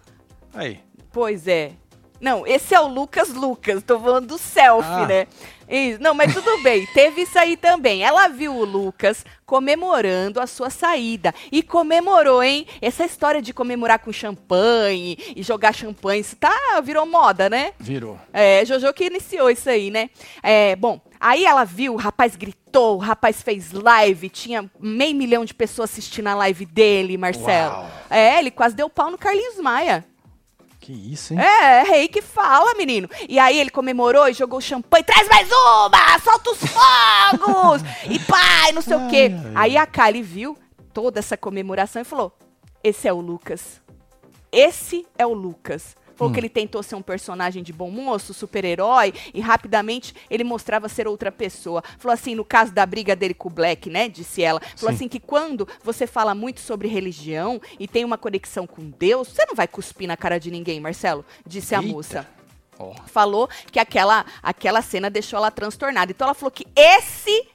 Aí. 0.54 0.80
Pois 1.12 1.46
é. 1.46 1.72
Não, 2.22 2.46
esse 2.46 2.72
é 2.72 2.80
o 2.80 2.86
Lucas 2.86 3.30
Lucas, 3.30 3.82
tô 3.82 3.98
falando 3.98 4.28
do 4.28 4.38
selfie, 4.38 4.88
Ah. 4.88 5.06
né? 5.08 5.26
Isso, 5.68 6.00
não, 6.02 6.14
mas 6.14 6.32
tudo 6.32 6.62
bem, 6.62 6.86
teve 6.94 7.22
isso 7.22 7.36
aí 7.38 7.56
também. 7.56 8.04
Ela 8.04 8.28
viu 8.28 8.54
o 8.54 8.64
Lucas 8.64 9.24
comemorando 9.44 10.38
a 10.38 10.46
sua 10.46 10.70
saída. 10.70 11.34
E 11.50 11.62
comemorou, 11.62 12.42
hein? 12.42 12.66
Essa 12.80 13.04
história 13.06 13.42
de 13.42 13.52
comemorar 13.52 13.98
com 13.98 14.12
champanhe 14.12 15.18
e 15.34 15.42
jogar 15.42 15.72
champanhe, 15.74 16.20
isso 16.20 16.36
tá, 16.36 16.52
virou 16.82 17.06
moda, 17.06 17.48
né? 17.50 17.72
Virou. 17.80 18.18
É, 18.32 18.64
Jojo 18.64 18.92
que 18.92 19.06
iniciou 19.06 19.50
isso 19.50 19.68
aí, 19.68 19.90
né? 19.90 20.08
É, 20.42 20.76
bom, 20.76 21.00
Aí 21.24 21.44
ela 21.44 21.62
viu, 21.62 21.92
o 21.94 21.96
rapaz 21.96 22.34
gritou, 22.34 22.96
o 22.96 22.98
rapaz 22.98 23.42
fez 23.42 23.70
live, 23.70 24.28
tinha 24.28 24.68
meio 24.80 25.14
milhão 25.14 25.44
de 25.44 25.54
pessoas 25.54 25.88
assistindo 25.90 26.26
a 26.26 26.34
live 26.34 26.66
dele, 26.66 27.16
Marcelo. 27.16 27.74
Uau. 27.74 27.90
É, 28.10 28.40
ele 28.40 28.50
quase 28.50 28.74
deu 28.74 28.90
pau 28.90 29.08
no 29.08 29.16
Carlinhos 29.16 29.56
Maia. 29.58 30.04
Que 30.82 30.92
isso, 30.92 31.32
hein? 31.32 31.38
É, 31.40 31.78
é 31.78 31.82
rei 31.84 32.08
que 32.08 32.20
fala, 32.20 32.74
menino. 32.74 33.08
E 33.28 33.38
aí 33.38 33.56
ele 33.56 33.70
comemorou 33.70 34.28
e 34.28 34.32
jogou 34.32 34.60
champanhe. 34.60 35.04
Traz 35.04 35.28
mais 35.28 35.48
uma! 35.48 36.18
Solta 36.18 36.50
os 36.50 36.58
fogos! 36.58 37.82
e 38.10 38.18
pai, 38.18 38.72
não 38.72 38.82
sei 38.82 38.96
o 38.96 39.08
quê. 39.08 39.30
Ai, 39.32 39.44
ai. 39.44 39.52
Aí 39.54 39.76
a 39.76 39.86
Kali 39.86 40.20
viu 40.20 40.58
toda 40.92 41.20
essa 41.20 41.36
comemoração 41.36 42.02
e 42.02 42.04
falou: 42.04 42.36
Esse 42.82 43.06
é 43.06 43.12
o 43.12 43.20
Lucas. 43.20 43.80
Esse 44.50 45.06
é 45.16 45.24
o 45.24 45.32
Lucas. 45.32 45.96
Falou 46.16 46.30
Hum. 46.30 46.34
que 46.34 46.40
ele 46.40 46.48
tentou 46.48 46.82
ser 46.82 46.94
um 46.94 47.02
personagem 47.02 47.62
de 47.62 47.72
bom 47.72 47.90
moço, 47.90 48.32
super-herói, 48.34 49.12
e 49.34 49.40
rapidamente 49.40 50.14
ele 50.30 50.44
mostrava 50.44 50.88
ser 50.88 51.06
outra 51.08 51.30
pessoa. 51.32 51.82
Falou 51.98 52.14
assim, 52.14 52.34
no 52.34 52.44
caso 52.44 52.72
da 52.72 52.84
briga 52.86 53.14
dele 53.16 53.34
com 53.34 53.48
o 53.48 53.52
Black, 53.52 53.88
né? 53.90 54.08
Disse 54.08 54.42
ela. 54.42 54.60
Falou 54.76 54.90
Sim. 54.90 54.94
assim 54.96 55.08
que 55.08 55.20
quando 55.20 55.66
você 55.82 56.06
fala 56.06 56.34
muito 56.34 56.60
sobre 56.60 56.88
religião 56.88 57.60
e 57.78 57.86
tem 57.88 58.04
uma 58.04 58.18
conexão 58.18 58.66
com 58.66 58.90
Deus, 58.90 59.28
você 59.28 59.44
não 59.46 59.54
vai 59.54 59.66
cuspir 59.68 60.06
na 60.08 60.16
cara 60.16 60.38
de 60.38 60.50
ninguém, 60.50 60.80
Marcelo. 60.80 61.24
Disse 61.46 61.74
a 61.74 61.80
Eita. 61.80 61.92
moça 61.92 62.26
Ó, 62.78 62.94
falou 63.06 63.48
que 63.70 63.78
aquela, 63.78 64.24
aquela 64.42 64.80
cena 64.82 65.10
deixou 65.10 65.36
ela 65.36 65.50
transtornada. 65.50 66.10
Então 66.10 66.26
ela 66.26 66.34
falou 66.34 66.50
que 66.50 66.66
esse 66.74 67.46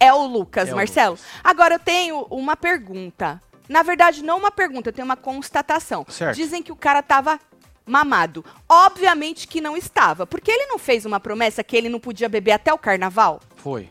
é 0.00 0.12
o 0.12 0.26
Lucas, 0.26 0.68
É 0.68 0.72
o 0.72 0.76
Marcelo. 0.76 1.12
Lucas. 1.16 1.26
Agora 1.42 1.74
eu 1.74 1.78
tenho 1.78 2.20
uma 2.30 2.56
pergunta. 2.56 3.40
Na 3.68 3.82
verdade, 3.82 4.22
não 4.22 4.38
uma 4.38 4.50
pergunta, 4.50 4.88
eu 4.88 4.92
tenho 4.92 5.06
uma 5.06 5.16
constatação. 5.16 6.04
Certo. 6.08 6.36
Dizem 6.36 6.62
que 6.62 6.72
o 6.72 6.76
cara 6.76 7.02
tava 7.02 7.38
mamado. 7.86 8.44
Obviamente 8.68 9.46
que 9.46 9.60
não 9.60 9.76
estava, 9.76 10.26
porque 10.26 10.50
ele 10.50 10.66
não 10.66 10.78
fez 10.78 11.04
uma 11.04 11.20
promessa 11.20 11.62
que 11.64 11.76
ele 11.76 11.88
não 11.88 12.00
podia 12.00 12.28
beber 12.28 12.52
até 12.52 12.72
o 12.72 12.78
carnaval. 12.78 13.40
foi. 13.56 13.88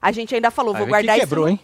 A 0.00 0.10
gente 0.10 0.34
ainda 0.34 0.50
falou, 0.50 0.74
vou 0.74 0.86
guardar 0.86 1.14
que 1.14 1.20
isso. 1.20 1.28
quebrou, 1.28 1.48
hein? 1.48 1.60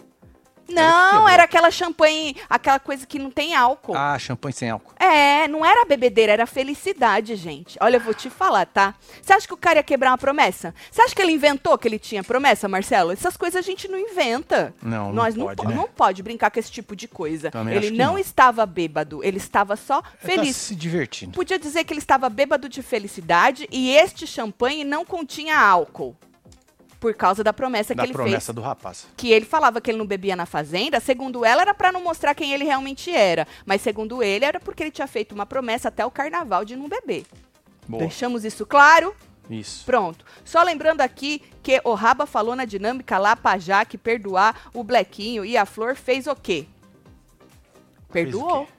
Não, 0.68 1.10
quebrou. 1.10 1.28
era 1.28 1.42
aquela 1.44 1.70
champanhe, 1.70 2.36
aquela 2.48 2.78
coisa 2.78 3.06
que 3.06 3.18
não 3.18 3.30
tem 3.30 3.54
álcool. 3.54 3.94
Ah, 3.96 4.18
champanhe 4.18 4.52
sem 4.52 4.70
álcool. 4.70 4.92
É, 4.98 5.48
não 5.48 5.64
era 5.64 5.84
bebedeira, 5.84 6.32
era 6.32 6.46
felicidade, 6.46 7.34
gente. 7.36 7.78
Olha, 7.80 7.96
eu 7.96 8.00
vou 8.00 8.14
te 8.14 8.28
falar, 8.28 8.66
tá? 8.66 8.94
Você 9.22 9.32
acha 9.32 9.46
que 9.46 9.54
o 9.54 9.56
cara 9.56 9.78
ia 9.78 9.82
quebrar 9.82 10.10
uma 10.10 10.18
promessa? 10.18 10.74
Você 10.90 11.02
acha 11.02 11.14
que 11.14 11.22
ele 11.22 11.32
inventou 11.32 11.76
que 11.78 11.88
ele 11.88 11.98
tinha 11.98 12.22
promessa, 12.22 12.68
Marcelo? 12.68 13.12
Essas 13.12 13.36
coisas 13.36 13.58
a 13.58 13.62
gente 13.62 13.88
não 13.88 13.98
inventa. 13.98 14.74
Não, 14.82 15.06
não 15.06 15.12
Nós 15.12 15.34
pode, 15.34 15.62
não, 15.62 15.70
né? 15.70 15.76
não 15.76 15.88
pode 15.88 16.22
brincar 16.22 16.50
com 16.50 16.60
esse 16.60 16.70
tipo 16.70 16.94
de 16.94 17.08
coisa. 17.08 17.50
Também 17.50 17.74
ele 17.74 17.90
não, 17.90 18.12
não. 18.12 18.18
estava 18.18 18.64
bêbado, 18.66 19.22
ele 19.24 19.38
estava 19.38 19.76
só 19.76 20.02
Ele 20.22 20.32
feliz. 20.34 20.56
Tá 20.56 20.62
se 20.62 20.74
divertindo. 20.74 21.32
Podia 21.32 21.58
dizer 21.58 21.84
que 21.84 21.92
ele 21.92 22.00
estava 22.00 22.28
bêbado 22.28 22.68
de 22.68 22.82
felicidade 22.82 23.66
e 23.70 23.90
este 23.94 24.26
champanhe 24.26 24.84
não 24.84 25.04
continha 25.04 25.58
álcool. 25.58 26.16
Por 27.00 27.14
causa 27.14 27.44
da 27.44 27.52
promessa 27.52 27.94
Da 27.94 28.02
que 28.02 28.08
ele 28.08 28.12
promessa 28.12 28.46
fez 28.46 28.54
do 28.56 28.60
rapaz. 28.60 29.06
que 29.16 29.30
ele 29.30 29.44
falava 29.46 29.80
que 29.80 29.90
ele 29.90 29.98
não 29.98 30.06
bebia 30.06 30.34
na 30.34 30.46
fazenda, 30.46 30.98
segundo 30.98 31.44
ela, 31.44 31.62
era 31.62 31.72
pra 31.74 31.92
não 31.92 32.02
mostrar 32.02 32.34
quem 32.34 32.52
ele 32.52 32.64
realmente 32.64 33.10
era. 33.12 33.46
Mas 33.64 33.82
segundo 33.82 34.22
ele, 34.22 34.44
era 34.44 34.58
porque 34.58 34.82
ele 34.82 34.90
tinha 34.90 35.06
feito 35.06 35.32
uma 35.32 35.46
promessa 35.46 35.88
até 35.88 36.04
o 36.04 36.10
carnaval 36.10 36.64
de 36.64 36.74
não 36.74 36.88
beber. 36.88 37.24
Boa. 37.86 38.00
Deixamos 38.00 38.44
isso 38.44 38.66
claro? 38.66 39.14
Isso. 39.48 39.84
Pronto. 39.86 40.24
Só 40.44 40.62
lembrando 40.62 41.00
aqui 41.00 41.40
que 41.62 41.80
o 41.84 41.94
Raba 41.94 42.26
falou 42.26 42.54
na 42.56 42.64
dinâmica 42.64 43.16
lá 43.16 43.34
pra 43.36 43.56
Jaque 43.58 43.96
perdoar 43.96 44.68
o 44.74 44.82
Blequinho 44.84 45.44
e 45.44 45.56
a 45.56 45.64
Flor 45.64 45.94
fez 45.94 46.26
o 46.26 46.34
quê? 46.34 46.66
Fez 48.10 48.28
o 48.34 48.38
Perdoou. 48.40 48.66
quê? 48.66 48.72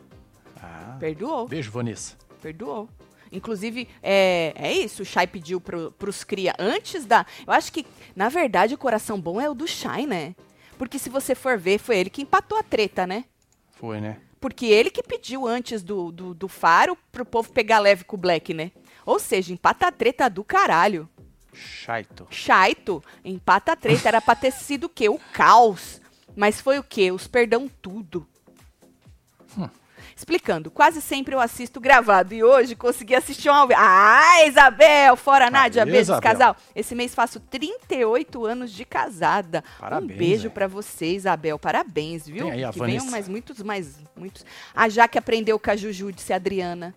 Ah, 0.62 0.98
Perdoou. 1.00 1.48
beijo, 1.48 1.72
Vanessa. 1.72 2.16
Perdoou. 2.42 2.90
Inclusive, 3.31 3.88
é, 4.01 4.53
é 4.55 4.74
isso, 4.74 5.03
o 5.03 5.05
Shai 5.05 5.27
pediu 5.27 5.62
pro, 5.62 5.91
pros 5.91 6.24
cria 6.24 6.53
antes 6.57 7.05
da... 7.05 7.25
Eu 7.45 7.53
acho 7.53 7.71
que, 7.71 7.86
na 8.15 8.29
verdade, 8.29 8.74
o 8.74 8.77
coração 8.77 9.19
bom 9.19 9.39
é 9.39 9.50
o 9.50 9.53
do 9.53 9.67
Shai, 9.67 10.05
né? 10.05 10.36
Porque 10.77 10.98
se 10.98 11.09
você 11.09 11.36
for 11.36 11.57
ver, 11.57 11.77
foi 11.77 11.98
ele 11.98 12.09
que 12.09 12.21
empatou 12.21 12.57
a 12.57 12.63
treta, 12.63 13.05
né? 13.05 13.25
Foi, 13.71 14.00
né? 14.01 14.17
Porque 14.39 14.65
ele 14.65 14.89
que 14.89 15.03
pediu 15.03 15.45
antes 15.45 15.83
do, 15.83 16.12
do, 16.12 16.33
do 16.33 16.48
Faro 16.48 16.98
pro 17.12 17.25
povo 17.25 17.51
pegar 17.51 17.79
leve 17.79 18.03
com 18.03 18.15
o 18.15 18.19
Black, 18.19 18.53
né? 18.53 18.71
Ou 19.05 19.19
seja, 19.19 19.53
empata 19.53 19.88
a 19.88 19.91
treta 19.91 20.29
do 20.29 20.43
caralho. 20.43 21.09
Chaito. 21.53 22.27
Chaito, 22.29 23.03
empata 23.24 23.74
a 23.74 23.75
treta. 23.75 24.07
Era 24.07 24.21
pra 24.21 24.36
ter 24.36 24.51
sido 24.51 24.86
o 24.86 24.89
quê? 24.89 25.09
O 25.09 25.19
caos. 25.33 26.01
Mas 26.36 26.62
foi 26.62 26.79
o 26.79 26.83
quê? 26.83 27.12
Os 27.12 27.27
perdão 27.27 27.69
tudo. 27.81 28.25
Explicando, 30.20 30.70
quase 30.70 31.02
sempre 31.02 31.34
eu 31.34 31.40
assisto 31.40 31.80
gravado 31.80 32.34
e 32.34 32.44
hoje 32.44 32.76
consegui 32.76 33.16
assistir 33.16 33.50
um 33.50 33.54
ao 33.54 33.66
vivo. 33.66 33.80
Ah, 33.82 34.46
Isabel, 34.46 35.16
fora 35.16 35.50
Nádia, 35.50 35.84
Aê, 35.84 35.86
beijos, 35.86 36.10
Isabel. 36.10 36.22
casal. 36.22 36.58
Esse 36.76 36.94
mês 36.94 37.16
faço 37.16 37.40
38 37.40 38.46
anos 38.46 38.70
de 38.74 38.84
casada. 38.84 39.64
Parabéns, 39.80 40.12
um 40.12 40.18
beijo 40.18 40.50
pra 40.52 40.68
você, 40.68 41.14
Isabel. 41.14 41.58
Parabéns, 41.58 42.28
viu? 42.28 42.50
Tem 42.50 42.66
aí 42.66 42.70
que 42.74 42.80
venham 42.82 43.06
mais 43.06 43.30
muitos, 43.30 43.64
mais 43.64 43.96
muitos. 44.14 44.46
A 44.76 44.90
Jaque 44.90 45.18
aprendeu 45.18 45.58
com 45.58 45.72
a 45.72 45.78
Juju, 45.78 46.12
disse 46.12 46.34
a 46.34 46.36
Adriana. 46.36 46.94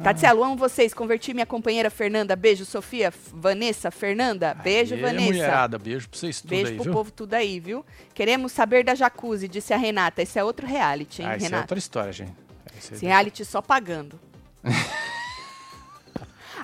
Ah. 0.00 0.04
Tatielo, 0.04 0.42
amo 0.42 0.56
vocês. 0.56 0.94
Converti 0.94 1.34
minha 1.34 1.44
companheira 1.46 1.90
Fernanda. 1.90 2.34
Beijo, 2.34 2.64
Sofia. 2.64 3.12
Vanessa, 3.32 3.90
Fernanda. 3.90 4.54
Beijo, 4.54 4.94
Aê, 4.94 5.00
Vanessa. 5.02 5.24
mulherada, 5.26 5.78
beijo 5.78 6.08
pra 6.08 6.18
vocês 6.18 6.40
tudo 6.40 6.48
Beijo 6.50 6.68
aí, 6.70 6.74
pro 6.76 6.84
viu? 6.84 6.92
povo 6.92 7.10
tudo 7.10 7.34
aí, 7.34 7.60
viu? 7.60 7.84
Queremos 8.14 8.50
saber 8.52 8.82
da 8.82 8.94
jacuzzi, 8.94 9.46
disse 9.46 9.74
a 9.74 9.76
Renata. 9.76 10.22
Esse 10.22 10.38
é 10.38 10.44
outro 10.44 10.66
reality, 10.66 11.20
hein, 11.22 11.28
Ah, 11.28 11.36
isso 11.36 11.44
é 11.44 11.48
Renata? 11.48 11.64
outra 11.64 11.78
história, 11.78 12.12
gente. 12.12 12.32
Esse 12.78 12.92
é- 12.92 12.96
Esse 12.96 13.06
reality 13.06 13.44
só 13.44 13.60
pagando. 13.60 14.18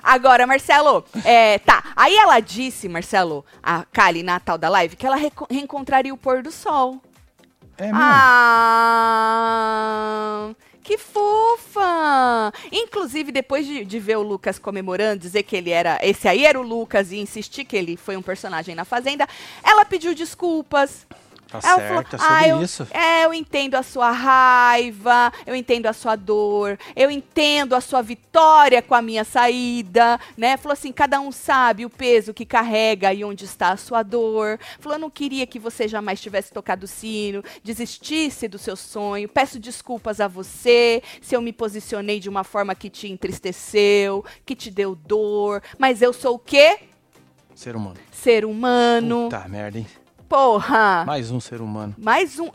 Agora, 0.03 0.45
Marcelo, 0.47 1.03
é, 1.25 1.57
tá. 1.59 1.83
Aí 1.95 2.15
ela 2.15 2.39
disse, 2.39 2.87
Marcelo, 2.87 3.43
a 3.61 3.83
Kali 3.91 4.23
na 4.23 4.39
tal 4.39 4.57
da 4.57 4.69
live, 4.69 4.95
que 4.95 5.05
ela 5.05 5.17
reencontraria 5.49 6.13
o 6.13 6.17
pôr 6.17 6.41
do 6.41 6.51
sol. 6.51 7.01
É 7.77 7.83
mesmo? 7.85 7.99
Ah, 9.29 10.49
que 10.87 10.97
fofa! 10.97 12.53
Inclusive, 12.71 13.29
depois 13.29 13.67
de, 13.67 13.83
de 13.83 13.99
ver 13.99 14.15
o 14.15 14.21
Lucas 14.21 14.57
comemorando, 14.57 15.19
dizer 15.19 15.43
que 15.43 15.57
ele 15.57 15.69
era. 15.69 15.99
Esse 16.01 16.29
aí 16.29 16.45
era 16.45 16.57
o 16.57 16.63
Lucas 16.63 17.11
e 17.11 17.17
insistir 17.17 17.65
que 17.65 17.75
ele 17.75 17.97
foi 17.97 18.15
um 18.15 18.21
personagem 18.21 18.73
na 18.73 18.85
Fazenda, 18.85 19.27
ela 19.61 19.83
pediu 19.83 20.15
desculpas. 20.15 21.05
Tá 21.47 21.59
Ela 21.63 21.75
certo, 21.77 22.15
é 22.15 22.19
falou, 22.19 22.29
sobre 22.29 22.45
"Ah, 22.45 22.47
eu, 22.47 22.61
isso. 22.61 22.87
É, 22.91 23.25
eu 23.25 23.33
entendo 23.33 23.75
a 23.75 23.83
sua 23.83 24.11
raiva, 24.11 25.31
eu 25.45 25.55
entendo 25.55 25.85
a 25.85 25.93
sua 25.93 26.15
dor, 26.15 26.77
eu 26.95 27.09
entendo 27.09 27.73
a 27.73 27.79
sua 27.81 28.01
vitória 28.01 28.81
com 28.81 28.93
a 28.93 29.01
minha 29.01 29.23
saída, 29.23 30.19
né? 30.35 30.57
Falou 30.57 30.73
assim, 30.73 30.91
cada 30.91 31.19
um 31.19 31.31
sabe 31.31 31.85
o 31.85 31.89
peso 31.89 32.33
que 32.33 32.45
carrega 32.45 33.13
e 33.13 33.23
onde 33.23 33.45
está 33.45 33.69
a 33.71 33.77
sua 33.77 34.03
dor. 34.03 34.59
Falou, 34.79 34.97
eu 34.97 35.01
não 35.01 35.09
queria 35.09 35.47
que 35.47 35.57
você 35.57 35.87
jamais 35.87 36.19
tivesse 36.19 36.51
tocado 36.51 36.83
o 36.85 36.87
sino, 36.87 37.43
desistisse 37.63 38.47
do 38.47 38.57
seu 38.57 38.75
sonho. 38.75 39.29
Peço 39.29 39.57
desculpas 39.59 40.19
a 40.19 40.27
você 40.27 41.01
se 41.21 41.35
eu 41.35 41.41
me 41.41 41.53
posicionei 41.53 42.19
de 42.19 42.27
uma 42.29 42.43
forma 42.43 42.75
que 42.75 42.89
te 42.89 43.07
entristeceu, 43.07 44.23
que 44.45 44.55
te 44.55 44.69
deu 44.69 44.95
dor, 44.95 45.61
mas 45.77 46.01
eu 46.01 46.11
sou 46.11 46.35
o 46.35 46.39
quê? 46.39 46.79
Ser 47.55 47.75
humano. 47.75 47.97
Ser 48.11 48.45
humano. 48.45 49.23
Puta 49.29 49.47
merda, 49.47 49.79
hein? 49.79 49.87
Porra! 50.27 51.03
Mais 51.05 51.31
um 51.31 51.39
ser 51.39 51.61
humano. 51.61 51.95
Mais 51.97 52.37
um. 52.39 52.49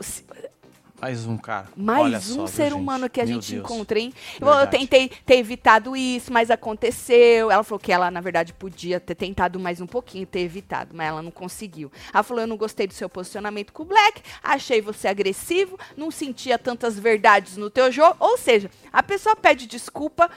Mais 1.01 1.25
um 1.25 1.35
cara. 1.35 1.67
Mais 1.75 2.01
Olha 2.01 2.17
um 2.17 2.21
só, 2.21 2.47
ser 2.47 2.63
gente? 2.69 2.73
humano 2.75 3.09
que 3.09 3.19
a 3.19 3.25
Meu 3.25 3.35
gente 3.35 3.55
Deus. 3.55 3.65
encontra, 3.69 3.99
hein? 3.99 4.13
Eu, 4.39 4.47
eu 4.47 4.53
Verdade. 4.53 4.77
tentei 4.77 5.09
ter 5.25 5.35
evitado 5.37 5.97
isso, 5.97 6.31
mas 6.31 6.49
aconteceu. 6.49 7.51
Ela 7.51 7.61
falou 7.61 7.77
que 7.79 7.91
ela, 7.91 8.09
na 8.09 8.21
verdade, 8.21 8.53
podia 8.53 9.01
ter 9.01 9.15
tentado 9.15 9.59
mais 9.59 9.81
um 9.81 9.87
pouquinho, 9.87 10.25
ter 10.25 10.39
evitado, 10.39 10.95
mas 10.95 11.07
ela 11.09 11.21
não 11.21 11.31
conseguiu. 11.31 11.91
Ela 12.13 12.23
falou: 12.23 12.41
eu 12.43 12.47
não 12.47 12.55
gostei 12.55 12.87
do 12.87 12.93
seu 12.93 13.09
posicionamento 13.09 13.73
com 13.73 13.83
o 13.83 13.85
Black, 13.85 14.21
achei 14.41 14.81
você 14.81 15.09
agressivo, 15.09 15.77
não 15.97 16.09
sentia 16.09 16.57
tantas 16.57 16.97
verdades 16.97 17.57
no 17.57 17.69
teu 17.69 17.91
jogo. 17.91 18.15
Ou 18.19 18.37
seja, 18.37 18.71
a 18.91 19.03
pessoa 19.03 19.35
pede 19.35 19.67
desculpa. 19.67 20.29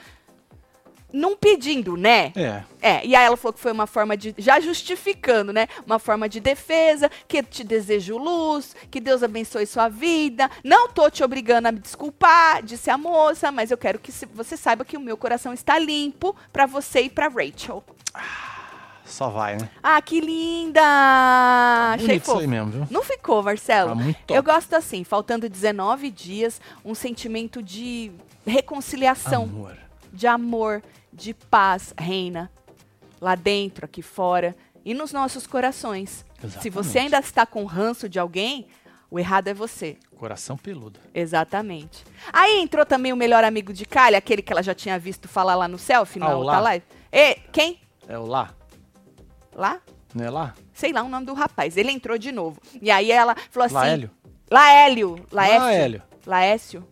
Não 1.11 1.37
pedindo, 1.37 1.95
né? 1.95 2.33
É. 2.35 2.63
É, 2.81 3.05
e 3.05 3.15
aí 3.15 3.25
ela 3.25 3.37
falou 3.37 3.53
que 3.53 3.59
foi 3.59 3.71
uma 3.71 3.87
forma 3.87 4.17
de. 4.17 4.35
Já 4.37 4.59
justificando, 4.59 5.53
né? 5.53 5.67
Uma 5.85 5.99
forma 5.99 6.27
de 6.27 6.39
defesa, 6.39 7.09
que 7.27 7.41
te 7.41 7.63
desejo 7.63 8.17
luz, 8.17 8.75
que 8.91 8.99
Deus 8.99 9.23
abençoe 9.23 9.65
sua 9.65 9.87
vida. 9.87 10.49
Não 10.63 10.89
tô 10.89 11.09
te 11.09 11.23
obrigando 11.23 11.67
a 11.67 11.71
me 11.71 11.79
desculpar, 11.79 12.61
disse 12.61 12.89
a 12.89 12.97
moça, 12.97 13.51
mas 13.51 13.71
eu 13.71 13.77
quero 13.77 13.99
que 13.99 14.11
você 14.33 14.57
saiba 14.57 14.83
que 14.83 14.97
o 14.97 15.01
meu 15.01 15.15
coração 15.15 15.53
está 15.53 15.79
limpo 15.79 16.35
pra 16.51 16.65
você 16.65 17.01
e 17.01 17.09
pra 17.09 17.29
Rachel. 17.29 17.83
Só 19.05 19.29
vai, 19.29 19.55
né? 19.55 19.69
Ah, 19.81 20.01
que 20.01 20.19
linda! 20.19 20.81
Achei 21.93 22.07
Bonito 22.07 22.23
isso 22.23 22.37
aí 22.39 22.47
mesmo, 22.47 22.71
viu? 22.71 22.87
Não 22.91 23.01
ficou, 23.03 23.41
Marcelo? 23.41 23.89
Tá 23.89 23.95
muito 23.95 24.17
top. 24.17 24.33
Eu 24.33 24.43
gosto 24.43 24.73
assim, 24.73 25.05
faltando 25.05 25.47
19 25.47 26.11
dias, 26.11 26.59
um 26.83 26.93
sentimento 26.93 27.63
de 27.63 28.11
reconciliação 28.45 29.43
Amor. 29.43 29.86
De 30.17 30.25
amor, 30.27 30.81
de 31.13 31.33
paz 31.33 31.93
reina 31.97 32.51
lá 33.21 33.35
dentro, 33.35 33.85
aqui 33.85 34.01
fora 34.01 34.55
e 34.83 34.93
nos 34.93 35.13
nossos 35.13 35.45
corações. 35.45 36.25
Se 36.39 36.45
Exatamente. 36.45 36.69
você 36.71 36.99
ainda 36.99 37.19
está 37.19 37.45
com 37.45 37.63
ranço 37.65 38.09
de 38.09 38.17
alguém, 38.19 38.67
o 39.11 39.19
errado 39.19 39.47
é 39.47 39.53
você. 39.53 39.97
Coração 40.15 40.57
peludo. 40.57 40.99
Exatamente. 41.13 42.03
Aí 42.33 42.59
entrou 42.59 42.85
também 42.85 43.13
o 43.13 43.15
melhor 43.15 43.43
amigo 43.43 43.71
de 43.71 43.85
Kali, 43.85 44.15
aquele 44.15 44.41
que 44.41 44.51
ela 44.51 44.63
já 44.63 44.73
tinha 44.73 44.97
visto 44.97 45.27
falar 45.27 45.55
lá 45.55 45.67
no 45.67 45.77
selfie, 45.77 46.19
na 46.19 46.27
Ah, 46.31 46.35
outra 46.37 46.53
lá? 46.53 46.59
live. 46.61 46.85
E, 47.11 47.35
quem? 47.51 47.79
É 48.07 48.17
o 48.17 48.25
lá? 48.25 48.53
lá, 49.53 49.81
Não 50.13 50.25
é 50.25 50.29
lá? 50.29 50.53
sei 50.73 50.91
lá 50.93 51.01
o 51.03 51.09
nome 51.09 51.25
do 51.25 51.33
rapaz. 51.33 51.77
Ele 51.77 51.91
entrou 51.91 52.17
de 52.17 52.31
novo. 52.31 52.59
E 52.81 52.89
aí 52.91 53.11
ela 53.11 53.35
falou 53.51 53.65
assim: 53.65 53.75
Laélio? 53.75 54.11
Laélio. 54.49 55.25
Laélio. 55.31 56.03
Laécio. 56.25 56.87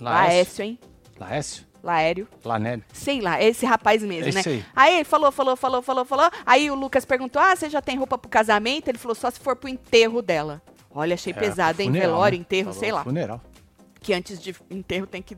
Laécio, 0.00 0.62
hein? 0.64 0.78
Laécio? 1.18 1.66
Laério. 1.82 2.26
Lanélio? 2.44 2.84
Sei 2.92 3.20
lá, 3.20 3.42
esse 3.42 3.64
rapaz 3.64 4.02
mesmo, 4.02 4.32
né? 4.32 4.40
Esse 4.40 4.48
aí. 4.48 4.64
Aí 4.74 4.94
ele 4.96 5.04
falou, 5.04 5.30
falou, 5.30 5.56
falou, 5.56 5.80
falou, 5.82 6.04
falou. 6.04 6.30
Aí 6.44 6.70
o 6.70 6.74
Lucas 6.74 7.04
perguntou: 7.04 7.40
Ah, 7.40 7.54
você 7.54 7.70
já 7.70 7.80
tem 7.80 7.96
roupa 7.96 8.18
pro 8.18 8.28
casamento? 8.28 8.88
Ele 8.88 8.98
falou: 8.98 9.14
só 9.14 9.30
se 9.30 9.38
for 9.40 9.54
pro 9.56 9.68
enterro 9.68 10.20
dela. 10.20 10.60
Olha, 10.90 11.14
achei 11.14 11.32
pesado, 11.32 11.80
É, 11.80 11.84
hein? 11.84 11.90
funeral, 11.90 12.10
Velório, 12.10 12.38
né? 12.38 12.40
enterro, 12.40 12.64
Falou 12.72 12.80
sei 12.80 12.92
lá. 12.92 13.04
Funeral. 13.04 13.40
Que 14.00 14.12
antes 14.14 14.40
de 14.40 14.54
enterro 14.70 15.06
tem 15.06 15.22
que. 15.22 15.36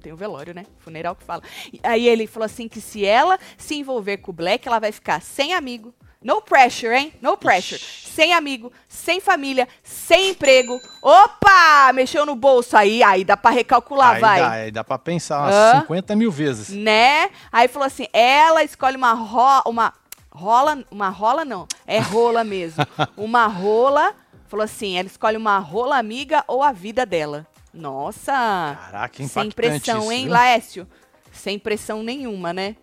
Tem 0.00 0.12
o 0.12 0.16
velório, 0.16 0.54
né? 0.54 0.64
Funeral 0.78 1.16
que 1.16 1.24
fala. 1.24 1.42
Aí 1.82 2.08
ele 2.08 2.26
falou 2.26 2.46
assim: 2.46 2.68
que 2.68 2.80
se 2.80 3.04
ela 3.04 3.38
se 3.56 3.74
envolver 3.76 4.18
com 4.18 4.30
o 4.30 4.34
Black, 4.34 4.66
ela 4.66 4.78
vai 4.78 4.90
ficar 4.92 5.20
sem 5.20 5.52
amigo. 5.54 5.94
No 6.26 6.42
pressure, 6.42 6.92
hein? 6.92 7.12
No 7.22 7.36
pressure. 7.36 7.80
Ixi. 7.80 8.10
Sem 8.10 8.34
amigo, 8.34 8.72
sem 8.88 9.20
família, 9.20 9.68
sem 9.84 10.30
emprego. 10.30 10.80
Opa! 11.00 11.92
Mexeu 11.94 12.26
no 12.26 12.34
bolso 12.34 12.76
aí. 12.76 13.00
Aí 13.00 13.24
dá 13.24 13.36
pra 13.36 13.52
recalcular, 13.52 14.16
aí 14.16 14.20
vai. 14.20 14.40
Dá, 14.40 14.50
aí 14.50 14.70
dá 14.72 14.82
pra 14.82 14.98
pensar 14.98 15.42
umas 15.42 15.54
Hã? 15.54 15.80
50 15.82 16.16
mil 16.16 16.32
vezes. 16.32 16.70
né? 16.70 17.30
Aí 17.52 17.68
falou 17.68 17.86
assim, 17.86 18.08
ela 18.12 18.64
escolhe 18.64 18.96
uma 18.96 19.12
ro 19.12 19.62
uma 19.66 19.92
rola, 20.32 20.84
uma 20.90 21.10
rola 21.10 21.44
não, 21.44 21.68
é 21.86 22.00
rola 22.00 22.42
mesmo. 22.42 22.84
uma 23.16 23.46
rola, 23.46 24.12
falou 24.48 24.64
assim, 24.64 24.98
ela 24.98 25.06
escolhe 25.06 25.36
uma 25.36 25.60
rola 25.60 25.96
amiga 25.96 26.42
ou 26.48 26.60
a 26.60 26.72
vida 26.72 27.06
dela. 27.06 27.46
Nossa! 27.72 28.32
Caraca, 28.32 29.14
Sem 29.14 29.26
impactante 29.26 29.54
pressão, 29.54 29.98
isso, 30.02 30.12
hein, 30.12 30.24
viu? 30.24 30.32
Laécio? 30.32 30.88
Sem 31.30 31.56
pressão 31.56 32.02
nenhuma, 32.02 32.52
né? 32.52 32.74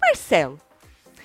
Marcelo. 0.00 0.60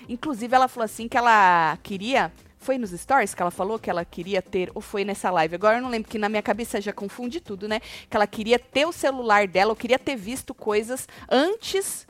Inclusive, 0.10 0.54
ela 0.54 0.68
falou 0.68 0.86
assim 0.86 1.08
que 1.08 1.18
ela 1.18 1.78
queria. 1.84 2.32
Foi 2.58 2.78
nos 2.78 2.90
stories 2.92 3.34
que 3.34 3.42
ela 3.42 3.52
falou 3.52 3.80
que 3.80 3.90
ela 3.90 4.04
queria 4.04 4.42
ter, 4.42 4.70
ou 4.76 4.82
foi 4.82 5.06
nessa 5.06 5.32
live? 5.32 5.56
Agora 5.56 5.78
eu 5.78 5.82
não 5.82 5.90
lembro, 5.90 6.10
que 6.10 6.18
na 6.20 6.28
minha 6.28 6.42
cabeça 6.42 6.82
já 6.82 6.92
confunde 6.92 7.40
tudo, 7.40 7.70
né? 7.70 7.80
Que 8.10 8.18
ela 8.18 8.28
queria 8.28 8.60
ter 8.60 8.86
o 8.86 8.92
celular 8.92 9.48
dela, 9.48 9.70
ou 9.70 9.76
queria 9.78 9.98
ter 9.98 10.18
visto 10.18 10.54
coisas 10.54 11.08
antes 11.30 12.06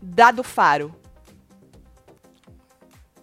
da 0.00 0.30
do 0.30 0.44
Faro. 0.44 0.94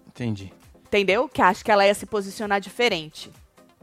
Entendi. 0.07 0.51
Entendeu? 0.87 1.29
Que 1.29 1.41
acho 1.41 1.63
que 1.63 1.71
ela 1.71 1.85
ia 1.85 1.93
se 1.93 2.05
posicionar 2.05 2.59
diferente. 2.59 3.31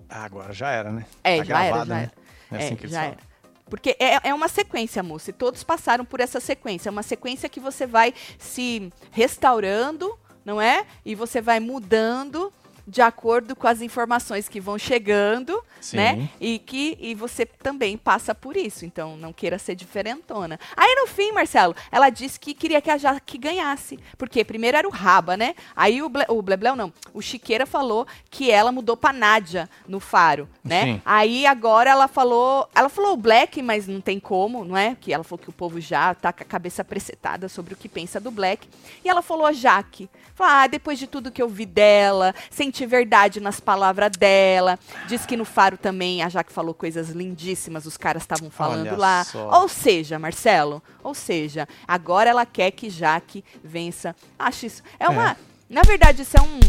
Ah, 0.08 0.24
agora 0.24 0.52
já 0.52 0.70
era, 0.70 0.90
né? 0.92 1.06
É, 1.24 1.38
Tá 1.38 1.44
já 1.44 1.58
era, 1.64 1.68
gravado, 1.68 1.88
já 1.88 1.94
né? 1.94 2.02
era. 2.50 2.60
É 2.60 2.64
assim 2.64 2.74
É, 2.74 2.76
que 2.76 2.82
eles 2.84 2.92
já 2.92 3.00
falam. 3.00 3.12
era. 3.14 3.26
Porque 3.68 3.96
é, 3.98 4.28
é 4.28 4.34
uma 4.34 4.48
sequência, 4.48 5.02
moça, 5.02 5.30
e 5.30 5.32
todos 5.32 5.64
passaram 5.64 6.04
por 6.04 6.20
essa 6.20 6.38
sequência. 6.38 6.88
É 6.88 6.92
uma 6.92 7.02
sequência 7.02 7.48
que 7.48 7.58
você 7.58 7.86
vai 7.86 8.14
se 8.38 8.92
restaurando, 9.10 10.16
não 10.44 10.60
é? 10.60 10.86
E 11.04 11.14
você 11.14 11.40
vai 11.40 11.58
mudando 11.58 12.52
de 12.86 13.02
acordo 13.02 13.56
com 13.56 13.66
as 13.66 13.80
informações 13.80 14.48
que 14.48 14.60
vão 14.60 14.78
chegando, 14.78 15.60
Sim. 15.80 15.96
né? 15.96 16.28
E 16.40 16.58
que 16.58 16.96
e 17.00 17.14
você 17.14 17.44
também 17.44 17.96
passa 17.96 18.34
por 18.34 18.56
isso. 18.56 18.84
Então, 18.84 19.16
não 19.16 19.32
queira 19.32 19.58
ser 19.58 19.74
diferentona. 19.74 20.58
Aí, 20.76 20.94
no 20.94 21.06
fim, 21.08 21.32
Marcelo, 21.32 21.74
ela 21.90 22.10
disse 22.10 22.38
que 22.38 22.54
queria 22.54 22.80
que 22.80 22.90
a 22.90 22.96
Jaque 22.96 23.38
ganhasse. 23.38 23.98
Porque 24.16 24.44
primeiro 24.44 24.76
era 24.76 24.86
o 24.86 24.90
Raba, 24.90 25.36
né? 25.36 25.54
Aí 25.74 26.00
o, 26.00 26.08
Ble, 26.08 26.24
o 26.28 26.40
Blebleu, 26.40 26.76
não. 26.76 26.92
O 27.12 27.20
Chiqueira 27.20 27.66
falou 27.66 28.06
que 28.30 28.50
ela 28.50 28.70
mudou 28.70 28.96
pra 28.96 29.12
Nádia 29.12 29.68
no 29.88 29.98
Faro, 29.98 30.48
né? 30.62 30.84
Sim. 30.84 31.02
Aí 31.04 31.46
agora 31.46 31.90
ela 31.90 32.06
falou, 32.06 32.68
ela 32.74 32.88
falou 32.88 33.14
o 33.14 33.16
Black, 33.16 33.60
mas 33.62 33.88
não 33.88 34.00
tem 34.00 34.20
como, 34.20 34.64
não 34.64 34.76
é? 34.76 34.96
Que 35.00 35.12
ela 35.12 35.24
falou 35.24 35.42
que 35.42 35.50
o 35.50 35.52
povo 35.52 35.80
já 35.80 36.14
tá 36.14 36.32
com 36.32 36.42
a 36.42 36.46
cabeça 36.46 36.84
presetada 36.84 37.48
sobre 37.48 37.74
o 37.74 37.76
que 37.76 37.88
pensa 37.88 38.20
do 38.20 38.30
Black. 38.30 38.68
E 39.04 39.08
ela 39.08 39.22
falou 39.22 39.46
a 39.46 39.52
Jaque. 39.52 40.08
Falou, 40.34 40.52
ah, 40.52 40.66
depois 40.66 40.98
de 40.98 41.06
tudo 41.06 41.32
que 41.32 41.40
eu 41.40 41.48
vi 41.48 41.64
dela, 41.64 42.34
senti 42.50 42.75
verdade 42.84 43.38
nas 43.40 43.60
palavras 43.60 44.10
dela. 44.18 44.78
Diz 45.06 45.24
que 45.24 45.36
no 45.36 45.44
Faro 45.44 45.78
também 45.78 46.22
a 46.22 46.28
Jaque 46.28 46.52
falou 46.52 46.74
coisas 46.74 47.10
lindíssimas, 47.10 47.86
os 47.86 47.96
caras 47.96 48.24
estavam 48.24 48.50
falando 48.50 48.88
Olha 48.88 48.96
lá. 48.96 49.24
só. 49.24 49.60
Ou 49.62 49.68
seja, 49.68 50.18
Marcelo, 50.18 50.82
ou 51.02 51.14
seja, 51.14 51.68
agora 51.86 52.28
ela 52.28 52.44
quer 52.44 52.72
que 52.72 52.90
Jaque 52.90 53.44
vença. 53.62 54.14
Acho 54.38 54.66
isso. 54.66 54.82
É 54.98 55.08
uma. 55.08 55.30
É. 55.32 55.36
Na 55.70 55.82
verdade, 55.82 56.22
isso 56.22 56.36
é 56.36 56.42
um. 56.42 56.60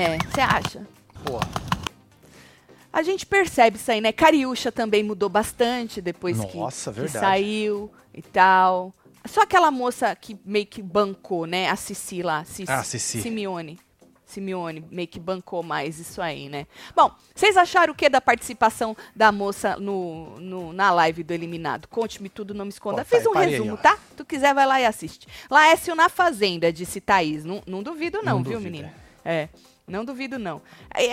É, 0.00 0.16
você 0.18 0.40
acha? 0.40 0.86
Pô, 1.24 1.40
A 2.92 3.02
gente 3.02 3.26
percebe 3.26 3.76
isso 3.76 3.90
aí, 3.90 4.00
né? 4.00 4.12
Cariúcha 4.12 4.72
também 4.72 5.02
mudou 5.04 5.28
bastante 5.28 6.00
depois 6.00 6.38
que- 6.44 6.56
Nossa, 6.56 6.92
que, 6.92 7.00
verdade. 7.00 7.24
saiu 7.26 7.92
e 8.14 8.22
tal. 8.22 8.94
Só 9.26 9.42
aquela 9.42 9.70
moça 9.70 10.14
que 10.16 10.38
meio 10.44 10.66
que 10.66 10.80
bancou, 10.82 11.44
né? 11.46 11.68
A 11.68 11.76
Cici 11.76 12.22
lá. 12.22 12.44
Cici, 12.44 12.70
Ah, 12.72 12.82
Cici. 12.82 13.20
Simeone. 13.20 13.78
Simeone 14.28 14.84
meio 14.90 15.08
que 15.08 15.18
bancou 15.18 15.62
mais 15.62 15.98
isso 15.98 16.20
aí, 16.20 16.48
né? 16.50 16.66
Bom, 16.94 17.10
vocês 17.34 17.56
acharam 17.56 17.92
o 17.92 17.96
que 17.96 18.08
da 18.10 18.20
participação 18.20 18.94
da 19.16 19.32
moça 19.32 19.76
no, 19.76 20.38
no- 20.38 20.72
na 20.72 20.90
live 20.90 21.22
do 21.24 21.32
Eliminado? 21.32 21.88
Conte-me 21.88 22.28
tudo, 22.28 22.52
não 22.52 22.66
me 22.66 22.70
esconda. 22.70 23.00
Ó, 23.00 23.04
Fiz 23.04 23.26
um 23.26 23.32
parei 23.32 23.52
resumo, 23.52 23.72
ó. 23.74 23.76
tá? 23.78 23.96
Tu 24.16 24.24
quiser, 24.26 24.54
vai 24.54 24.66
lá 24.66 24.80
e 24.80 24.84
assiste. 24.84 25.26
Laécio 25.50 25.94
na 25.94 26.08
Fazenda, 26.10 26.70
disse 26.72 27.00
Thaís. 27.00 27.44
Não, 27.44 27.62
não 27.66 27.82
duvido 27.82 28.18
não, 28.22 28.36
Não 28.36 28.42
viu, 28.42 28.52
duvido, 28.58 28.70
menino? 28.70 28.90
É. 29.24 29.48
Não 29.88 30.04
duvido, 30.04 30.38
não. 30.38 30.60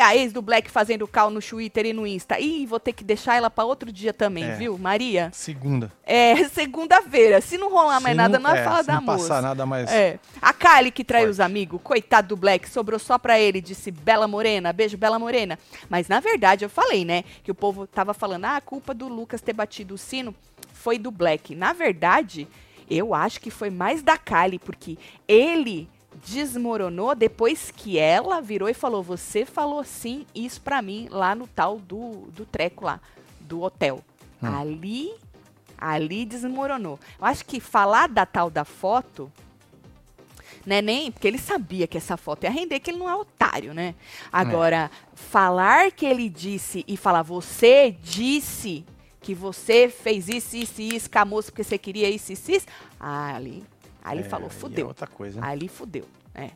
A 0.02 0.16
ex 0.16 0.34
do 0.34 0.42
Black 0.42 0.70
fazendo 0.70 1.08
cal 1.08 1.30
no 1.30 1.42
Twitter 1.42 1.86
e 1.86 1.94
no 1.94 2.06
Insta. 2.06 2.40
Ih, 2.40 2.66
vou 2.66 2.80
ter 2.80 2.92
que 2.94 3.04
deixar 3.04 3.36
ela 3.36 3.50
pra 3.50 3.64
outro 3.64 3.92
dia 3.92 4.14
também, 4.14 4.44
É. 4.44 4.56
viu, 4.56 4.78
Maria? 4.78 5.30
segunda. 5.34 5.92
É, 6.06 6.36
segunda-feira. 6.50 7.40
Se 7.42 7.58
não 7.58 7.70
rolar 7.72 8.00
mais 8.00 8.14
Se 8.14 8.18
nada, 8.18 8.38
não, 8.40 8.52
é 8.54 8.60
é, 8.60 8.64
fala 8.64 8.82
se 8.82 8.88
da 8.88 8.96
não 8.96 9.02
moça. 9.02 9.18
passar 9.30 9.42
nada 9.42 9.66
mais... 9.66 9.90
É. 9.92 10.20
A 10.42 10.52
Kali 10.54 10.92
que 10.92 11.04
traiu 11.04 11.26
Forte. 11.28 11.32
os 11.32 11.40
amigos, 11.40 11.80
coitado 11.84 12.28
do 12.30 12.36
Black, 12.38 12.70
sobrou 12.70 13.00
só 13.00 13.18
pra 13.18 13.40
ele, 13.40 13.62
disse 13.62 13.90
Bela 13.92 14.28
Morena. 14.28 14.74
Beijo, 14.74 14.98
Bela 14.98 15.18
Morena. 15.18 15.58
Mas 15.90 16.08
na 16.08 16.20
verdade 16.20 16.66
eu 16.66 16.70
falei, 16.70 17.06
né, 17.06 17.24
que 17.44 17.52
o 17.52 17.56
povo 17.56 17.88
tava 17.88 18.14
falando, 18.14 18.46
ah, 18.46 18.58
a 18.58 18.62
culpa 18.62 18.94
do 18.94 19.08
Lucas 19.08 19.42
ter 19.42 19.54
batido 19.54 19.94
o 19.96 19.98
sino 19.98 20.36
foi 20.74 20.98
do 21.00 21.10
Black. 21.12 21.56
Na 21.56 21.74
verdade, 21.74 22.48
eu 22.90 23.14
acho 23.16 23.40
que 23.40 23.50
foi 23.50 23.70
mais 23.70 24.04
da 24.04 24.18
Kali, 24.18 24.60
porque 24.60 24.98
ele 25.28 25.90
desmoronou 26.24 27.16
depois 27.16 27.72
que 27.72 27.98
ela 27.98 28.42
virou 28.42 28.70
e 28.70 28.74
falou: 28.74 29.04
Você 29.04 29.46
falou 29.46 29.84
sim 29.84 30.26
isso 30.34 30.62
pra 30.62 30.82
mim 30.82 31.08
lá 31.12 31.36
no 31.36 31.48
tal 31.48 31.80
do, 31.80 32.28
do 32.32 32.46
treco 32.46 32.86
lá, 32.86 33.00
do 33.40 33.62
hotel. 33.62 34.04
Hum. 34.42 34.48
Ali, 34.48 35.14
ali 35.78 36.26
desmoronou. 36.26 37.00
Eu 37.20 37.26
acho 37.26 37.46
que 37.46 37.60
falar 37.60 38.08
da 38.08 38.26
tal 38.26 38.50
da 38.50 38.64
foto 38.64 39.32
né, 40.66 40.82
nem, 40.82 41.12
porque 41.12 41.28
ele 41.28 41.38
sabia 41.38 41.86
que 41.86 41.98
essa 41.98 42.18
foto 42.18 42.44
ia 42.44 42.50
render, 42.50 42.80
que 42.80 42.90
ele 42.90 42.98
não 42.98 43.10
é 43.10 43.16
otário, 43.16 43.74
né? 43.74 43.94
Agora, 44.32 44.90
falar 45.14 45.92
que 45.92 46.06
ele 46.06 46.28
disse 46.28 46.84
e 46.88 46.98
falar, 46.98 47.22
você 47.22 47.96
disse 48.02 48.84
que 49.22 49.36
você 49.36 49.90
fez 49.90 50.28
isso, 50.28 50.56
isso 50.56 50.82
e 50.82 50.96
isso 50.96 51.10
moça 51.28 51.52
porque 51.52 51.64
você 51.64 51.78
queria 51.78 52.10
isso, 52.10 52.34
isso, 52.34 52.52
isso. 52.52 52.66
Ah, 53.00 53.36
ali, 53.36 53.64
ali 54.06 54.22
É, 54.22 54.24
falou, 54.24 54.48
É 54.48 54.52
fudeu. 54.52 54.88
outra 54.88 55.08
coisa, 55.08 55.42
né? 55.42 55.48
Ali 55.48 55.68
fudeu, 55.68 56.06
é. 56.34 56.52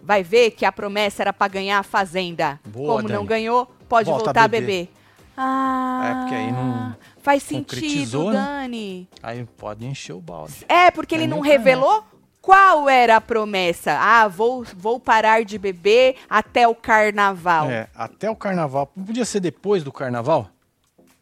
Vai 0.00 0.22
ver 0.22 0.50
que 0.52 0.64
a 0.64 0.72
promessa 0.72 1.22
era 1.22 1.32
pra 1.32 1.46
ganhar 1.48 1.78
a 1.78 1.82
fazenda. 1.82 2.58
Boa, 2.66 2.96
Como 2.96 3.08
não 3.08 3.16
Dani. 3.18 3.28
ganhou, 3.28 3.66
pode 3.88 4.08
Volta 4.10 4.24
voltar 4.24 4.42
a 4.44 4.48
beber. 4.48 4.66
beber. 4.86 4.92
Ah, 5.36 6.02
É, 6.04 6.14
porque 6.20 6.34
aí 6.34 6.52
não 6.52 6.96
faz 7.22 7.42
sentido, 7.44 8.30
né? 8.30 8.32
Dani. 8.32 9.08
Aí 9.22 9.44
pode 9.56 9.86
encher 9.86 10.14
o 10.14 10.20
balde. 10.20 10.64
É, 10.68 10.90
porque 10.90 11.14
ele 11.14 11.22
Aí 11.24 11.28
não 11.28 11.36
não 11.38 11.42
cai, 11.44 11.52
revelou 11.52 12.02
qual 12.42 12.88
era 12.88 13.16
a 13.16 13.20
promessa. 13.20 13.96
Ah, 14.00 14.26
vou, 14.26 14.64
vou 14.76 14.98
parar 14.98 15.44
de 15.44 15.56
beber 15.58 16.16
até 16.28 16.66
o 16.66 16.74
carnaval. 16.74 17.70
É, 17.70 17.88
até 17.94 18.28
o 18.28 18.34
carnaval. 18.34 18.86
Podia 18.88 19.24
ser 19.24 19.38
depois 19.38 19.84
do 19.84 19.92
carnaval? 19.92 20.48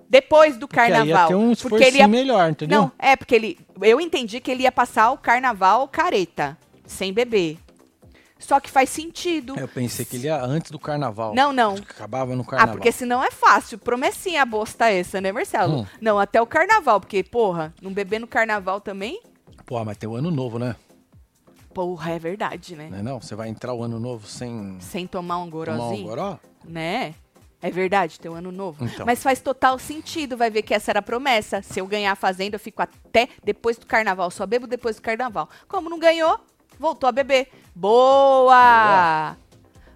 Depois 0.08 0.56
do 0.56 0.68
Porque 0.68 0.80
aí 0.80 0.90
ia 0.90 0.96
carnaval. 0.98 1.28
ter 1.28 1.34
um 1.34 1.40
porque 1.48 1.52
esforço 1.52 1.84
ele 1.84 1.98
ia... 1.98 2.08
melhor, 2.08 2.50
entendeu? 2.50 2.80
Não, 2.80 2.92
é 2.98 3.16
porque 3.16 3.34
ele. 3.34 3.58
Eu 3.80 4.00
entendi 4.00 4.40
que 4.40 4.50
ele 4.50 4.62
ia 4.62 4.72
passar 4.72 5.10
o 5.10 5.18
carnaval 5.18 5.88
careta, 5.88 6.56
sem 6.86 7.12
beber. 7.12 7.58
Só 8.38 8.60
que 8.60 8.70
faz 8.70 8.90
sentido. 8.90 9.58
Eu 9.58 9.66
pensei 9.66 10.04
que 10.04 10.16
ele 10.16 10.26
ia 10.26 10.40
antes 10.40 10.70
do 10.70 10.78
carnaval. 10.78 11.34
Não, 11.34 11.52
não. 11.52 11.74
Acabava 11.74 12.36
no 12.36 12.42
Ah, 12.42 12.46
carnaval. 12.46 12.74
porque 12.76 12.92
senão 12.92 13.24
é 13.24 13.30
fácil. 13.30 13.78
Promessinha 13.78 14.44
bosta 14.44 14.90
essa, 14.90 15.20
né, 15.20 15.32
Marcelo? 15.32 15.80
Hum. 15.80 15.86
Não, 16.00 16.18
até 16.18 16.40
o 16.40 16.46
carnaval. 16.46 17.00
Porque, 17.00 17.24
porra, 17.24 17.74
não 17.80 17.92
beber 17.92 18.20
no 18.20 18.26
carnaval 18.26 18.80
também? 18.80 19.20
Pô, 19.64 19.82
mas 19.84 19.96
tem 19.96 20.08
o 20.08 20.14
ano 20.14 20.30
novo, 20.30 20.58
né? 20.58 20.76
Porra, 21.72 22.12
é 22.12 22.18
verdade, 22.18 22.76
né? 22.76 22.88
Não 22.90 22.98
é 22.98 23.02
não? 23.02 23.20
Você 23.20 23.34
vai 23.34 23.48
entrar 23.48 23.72
o 23.74 23.82
ano 23.82 23.98
novo 23.98 24.26
sem 24.26 24.76
Sem 24.80 25.06
tomar 25.06 25.38
um 25.38 25.46
tomar 25.46 25.46
um 25.46 25.50
gorozinho. 25.50 26.06
goró? 26.06 26.38
Né? 26.64 27.14
É 27.62 27.70
verdade, 27.70 28.20
tem 28.20 28.30
um 28.30 28.34
ano 28.34 28.52
novo. 28.52 28.84
Então. 28.84 29.06
Mas 29.06 29.22
faz 29.22 29.40
total 29.40 29.78
sentido, 29.78 30.36
vai 30.36 30.50
ver 30.50 30.62
que 30.62 30.74
essa 30.74 30.90
era 30.92 30.98
a 31.00 31.02
promessa. 31.02 31.62
Se 31.62 31.80
eu 31.80 31.86
ganhar 31.86 32.12
a 32.12 32.16
fazenda, 32.16 32.56
eu 32.56 32.60
fico 32.60 32.82
até 32.82 33.28
depois 33.42 33.76
do 33.78 33.86
carnaval. 33.86 34.30
Só 34.30 34.46
bebo 34.46 34.66
depois 34.66 34.96
do 34.96 35.02
carnaval. 35.02 35.48
Como 35.66 35.88
não 35.90 35.98
ganhou, 35.98 36.38
voltou 36.78 37.08
a 37.08 37.12
beber. 37.12 37.48
Boa! 37.74 39.36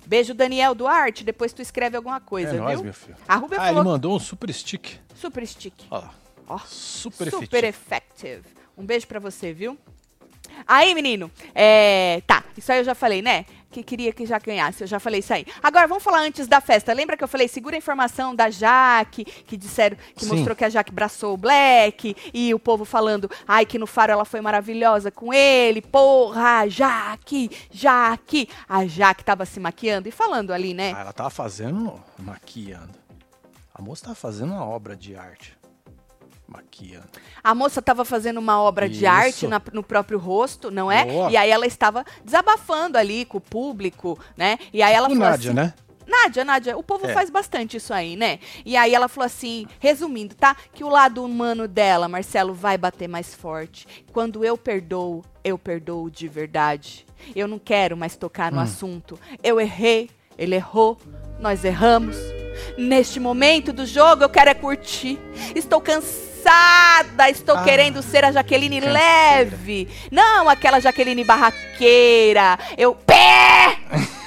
Beijo, 0.07 0.35
Daniel 0.35 0.75
Duarte. 0.75 1.23
Depois 1.23 1.53
tu 1.53 1.62
escreve 1.62 1.96
alguma 1.96 2.20
coisa, 2.20 2.51
é 2.51 2.53
viu? 2.55 2.62
nóis, 2.62 2.81
meu 2.81 2.94
filho. 2.94 3.16
A 3.29 3.37
Rubia 3.37 3.59
Ah, 3.61 3.70
ele 3.70 3.83
mandou 3.83 4.16
um 4.16 4.18
super 4.18 4.53
stick. 4.53 4.99
super 5.14 5.46
stick. 5.46 5.75
Ó. 5.90 6.03
Ó, 6.49 6.59
Super, 6.66 7.31
super 7.31 7.62
efetivo. 7.62 7.66
effective. 7.68 8.42
Um 8.77 8.85
beijo 8.85 9.07
pra 9.07 9.20
você, 9.20 9.53
viu? 9.53 9.79
Aí, 10.66 10.94
menino, 10.94 11.31
é, 11.55 12.23
tá, 12.27 12.42
isso 12.57 12.73
aí 12.73 12.79
eu 12.81 12.85
já 12.85 12.94
falei, 12.94 13.23
né? 13.23 13.46
Que 13.71 13.83
queria 13.83 14.13
que 14.13 14.27
já 14.27 14.39
ganhasse. 14.39 14.83
Eu 14.83 14.87
já 14.87 14.99
falei 14.99 15.21
isso 15.21 15.33
aí. 15.33 15.47
Agora, 15.63 15.87
vamos 15.87 16.03
falar 16.03 16.21
antes 16.21 16.47
da 16.47 16.61
festa. 16.61 16.93
Lembra 16.93 17.17
que 17.17 17.25
eu 17.25 17.29
falei, 17.29 17.49
segura 17.49 17.77
a 17.77 17.79
informação 17.79 18.35
da 18.35 18.51
Jaque, 18.51 19.25
que 19.25 19.57
disseram, 19.57 19.97
que 20.15 20.25
Sim. 20.25 20.35
mostrou 20.35 20.57
que 20.57 20.65
a 20.65 20.69
Jaque 20.69 20.93
braçou 20.93 21.35
o 21.35 21.37
Black, 21.37 22.17
e 22.35 22.53
o 22.53 22.59
povo 22.59 22.85
falando, 22.85 23.31
ai, 23.47 23.65
que 23.65 23.79
no 23.79 23.87
Faro 23.87 24.13
ela 24.13 24.25
foi 24.25 24.41
maravilhosa 24.41 25.11
com 25.11 25.33
ele, 25.33 25.81
porra, 25.81 26.69
Jaque, 26.69 27.51
Jaque. 27.71 28.49
A 28.69 28.87
Jaque 28.87 29.25
tava 29.25 29.47
se 29.47 29.61
maquiando 29.61 30.09
e 30.09 30.13
falando 30.13 30.53
ali, 30.53 30.75
né? 30.75 30.93
Ah, 30.97 31.01
ela 31.01 31.13
tava 31.13 31.31
fazendo. 31.31 32.01
maquiando. 32.19 32.99
A 33.75 33.83
moça 33.83 34.05
tava 34.05 34.15
fazendo 34.15 34.53
uma 34.53 34.65
obra 34.65 34.97
de 34.97 35.17
arte. 35.17 35.60
Maquiando. 36.51 37.09
A 37.45 37.55
moça 37.55 37.81
tava 37.81 38.05
fazendo 38.05 38.39
uma 38.39 38.61
obra 38.61 38.89
de 38.89 38.97
Isso. 39.05 39.07
arte 39.07 39.47
na- 39.47 39.63
no 39.73 39.83
próprio 39.85 40.19
rosto, 40.19 40.71
não 40.71 40.91
é? 40.91 41.05
Boa. 41.05 41.31
E 41.31 41.37
aí 41.37 41.49
ela 41.49 41.65
estava 41.67 42.05
desabafando 42.25 42.99
ali 42.99 43.25
com 43.25 43.39
o 43.39 43.41
público, 43.41 44.19
né? 44.37 44.59
E 44.73 44.83
aí 44.83 44.93
ela 44.93 45.07
o 45.07 45.11
falou 45.13 45.29
Nádia, 45.31 45.51
assim, 45.53 45.57
né? 45.57 45.75
Nádia, 46.07 46.45
Nádia, 46.45 46.77
o 46.77 46.83
povo 46.83 47.07
É. 47.07 47.13
faz 47.15 47.31
bastante 47.31 47.77
isso 47.77 47.95
aí, 47.95 48.17
né? 48.17 48.41
E 48.67 48.77
aí 48.77 48.93
ela 48.93 49.07
falou 49.07 49.27
assim, 49.27 49.65
resumindo, 49.79 50.35
tá? 50.35 50.57
Que 50.75 50.83
o 50.83 50.89
lado 50.89 51.25
humano 51.25 51.69
dela, 51.69 52.09
Marcelo, 52.09 52.53
vai 52.53 52.77
bater 52.77 53.07
mais 53.09 53.33
forte. 53.33 53.87
Quando 54.13 54.45
eu 54.45 54.59
perdoo, 54.59 55.25
eu 55.45 55.57
perdoo 55.57 56.11
de 56.11 56.27
verdade. 56.27 57.07
Eu 57.37 57.47
não 57.47 57.61
quero 57.61 57.97
mais 57.97 58.17
tocar 58.17 58.51
no 58.51 58.59
Hum. 58.59 58.63
assunto. 58.63 59.21
Eu 59.41 59.61
errei, 59.61 60.11
ele 60.37 60.57
errou, 60.57 60.99
nós 61.39 61.65
erramos. 61.65 62.17
Neste 62.77 63.21
momento 63.21 63.73
do 63.73 63.87
jogo, 63.87 64.25
eu 64.25 64.29
quero 64.29 64.51
é 64.51 64.55
curtir. 64.55 65.17
Estou 65.55 65.81
cansada, 65.81 66.30
estou 67.31 67.57
Ah, 67.57 67.64
querendo 67.64 68.03
ser 68.03 68.24
a 68.24 68.33
Jaqueline 68.33 68.81
canseira. 68.81 68.98
leve. 68.98 69.88
Não 70.11 70.48
aquela 70.48 70.81
Jaqueline 70.81 71.24
barraqueira. 71.24 72.59
Eu. 72.76 72.94
Pé! 72.94 73.79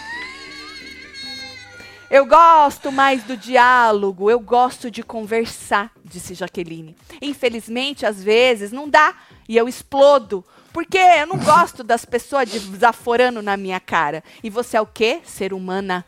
Eu 2.10 2.28
gosto 2.28 2.92
mais 2.92 3.24
do 3.24 3.36
diálogo, 3.36 4.30
eu 4.30 4.40
gosto 4.40 4.92
de 4.92 5.02
conversar, 5.02 5.90
disse 6.06 6.36
Jaqueline. 6.36 6.96
Infelizmente, 7.20 8.06
às 8.06 8.24
vezes, 8.24 8.72
não 8.72 8.88
dá 8.88 9.16
e 9.50 9.58
eu 9.58 9.68
explodo. 9.68 10.46
Porque 10.72 11.00
eu 11.00 11.26
não 11.26 11.40
gosto 11.40 11.82
das 11.84 12.06
pessoas 12.06 12.52
desaforando 12.52 13.42
na 13.42 13.58
minha 13.58 13.80
cara. 13.80 14.24
E 14.44 14.50
você 14.52 14.78
é 14.78 14.82
o 14.82 14.86
quê? 14.86 15.22
Ser 15.24 15.54
humana. 15.54 16.06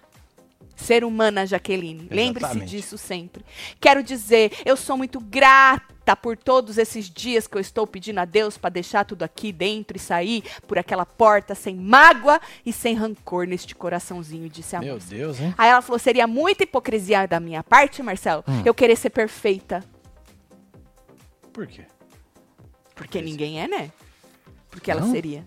Ser 0.76 1.04
humana, 1.04 1.44
Jaqueline. 1.44 2.08
Lembre-se 2.12 2.60
disso 2.60 3.00
sempre. 3.00 3.44
Quero 3.82 4.04
dizer, 4.04 4.52
eu 4.64 4.78
sou 4.78 4.96
muito 4.98 5.20
grata 5.20 5.95
por 6.14 6.36
todos 6.36 6.78
esses 6.78 7.10
dias 7.10 7.48
que 7.48 7.56
eu 7.56 7.62
estou 7.62 7.88
pedindo 7.88 8.20
a 8.20 8.26
Deus 8.26 8.58
para 8.58 8.70
deixar 8.70 9.06
tudo 9.06 9.24
aqui 9.24 9.54
dentro 9.54 9.96
e 9.96 10.00
sair 10.00 10.44
por 10.68 10.78
aquela 10.78 11.06
porta 11.06 11.56
sem 11.56 11.74
mágoa 11.78 12.42
e 12.66 12.74
sem 12.74 12.96
rancor 12.96 13.48
neste 13.48 13.74
coraçãozinho, 13.74 14.50
disse 14.50 14.76
a 14.76 14.82
Meu. 14.82 15.00
Deus, 15.00 15.40
hein? 15.40 15.56
Aí 15.58 15.70
ela 15.70 15.82
falou: 15.82 15.98
seria 15.98 16.28
muita 16.28 16.64
hipocrisia 16.64 17.26
da 17.26 17.40
minha 17.40 17.64
parte, 17.64 18.04
Marcelo, 18.04 18.44
Hum. 18.46 18.62
eu 18.66 18.74
querer 18.74 18.98
ser 18.98 19.12
perfeita. 19.12 19.82
Por 21.54 21.66
quê? 21.66 21.86
Porque 22.94 23.22
ninguém 23.22 23.62
é, 23.62 23.68
né? 23.70 23.92
Porque 24.70 24.92
ela 24.92 25.00
Não? 25.00 25.12
seria. 25.12 25.46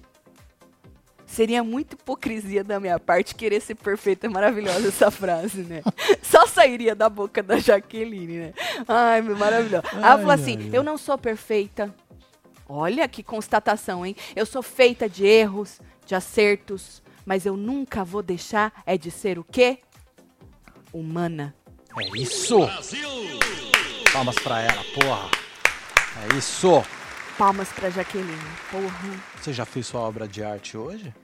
Seria 1.28 1.62
muita 1.62 1.94
hipocrisia 1.94 2.64
da 2.64 2.80
minha 2.80 2.98
parte 2.98 3.34
querer 3.34 3.60
ser 3.60 3.74
perfeita. 3.74 4.26
É 4.26 4.30
maravilhosa 4.30 4.88
essa 4.88 5.10
frase, 5.10 5.62
né? 5.62 5.82
Só 6.22 6.46
sairia 6.46 6.94
da 6.94 7.08
boca 7.08 7.42
da 7.42 7.58
Jaqueline, 7.58 8.38
né? 8.38 8.54
Ai, 8.88 9.20
meu, 9.20 9.36
maravilhoso. 9.36 9.84
Ela 9.92 10.18
falou 10.18 10.30
assim: 10.32 10.56
ai, 10.58 10.70
eu 10.72 10.82
não 10.82 10.96
sou 10.96 11.18
perfeita. 11.18 11.94
Olha 12.66 13.06
que 13.06 13.22
constatação, 13.22 14.06
hein? 14.06 14.16
Eu 14.34 14.46
sou 14.46 14.62
feita 14.62 15.06
de 15.06 15.26
erros, 15.26 15.80
de 16.06 16.14
acertos, 16.14 17.02
mas 17.26 17.44
eu 17.44 17.58
nunca 17.58 18.02
vou 18.02 18.22
deixar 18.22 18.72
é 18.86 18.96
de 18.96 19.10
ser 19.10 19.38
o 19.38 19.44
quê? 19.44 19.78
Humana. 20.92 21.54
É 22.00 22.18
isso! 22.18 22.58
Palmas 24.12 24.36
pra 24.36 24.62
ela, 24.62 24.82
porra. 24.94 25.30
É 26.24 26.36
isso! 26.36 26.82
Palmas 27.38 27.72
pra 27.72 27.88
Jaqueline. 27.88 28.36
Porra. 28.70 29.20
Você 29.40 29.52
já 29.52 29.64
fez 29.64 29.86
sua 29.86 30.00
obra 30.00 30.26
de 30.26 30.42
arte 30.42 30.76
hoje? 30.76 31.14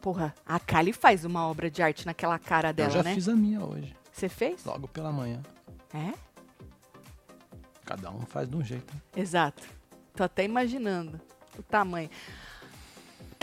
Porra, 0.00 0.32
a 0.46 0.60
Kali 0.60 0.92
faz 0.92 1.24
uma 1.24 1.46
obra 1.48 1.68
de 1.68 1.82
arte 1.82 2.06
naquela 2.06 2.38
cara 2.38 2.68
Eu 2.68 2.74
dela, 2.74 2.90
já 2.90 3.02
né? 3.02 3.14
fiz 3.14 3.28
a 3.28 3.34
minha 3.34 3.64
hoje. 3.64 3.92
Você 4.12 4.28
fez? 4.28 4.64
Logo 4.64 4.86
pela 4.86 5.10
manhã. 5.10 5.42
É? 5.92 6.12
Cada 7.84 8.10
um 8.12 8.20
faz 8.20 8.48
de 8.48 8.56
um 8.56 8.62
jeito. 8.64 8.94
né? 8.94 9.00
Exato. 9.16 9.62
Tô 10.14 10.22
até 10.22 10.44
imaginando 10.44 11.20
o 11.58 11.62
tamanho. 11.62 12.08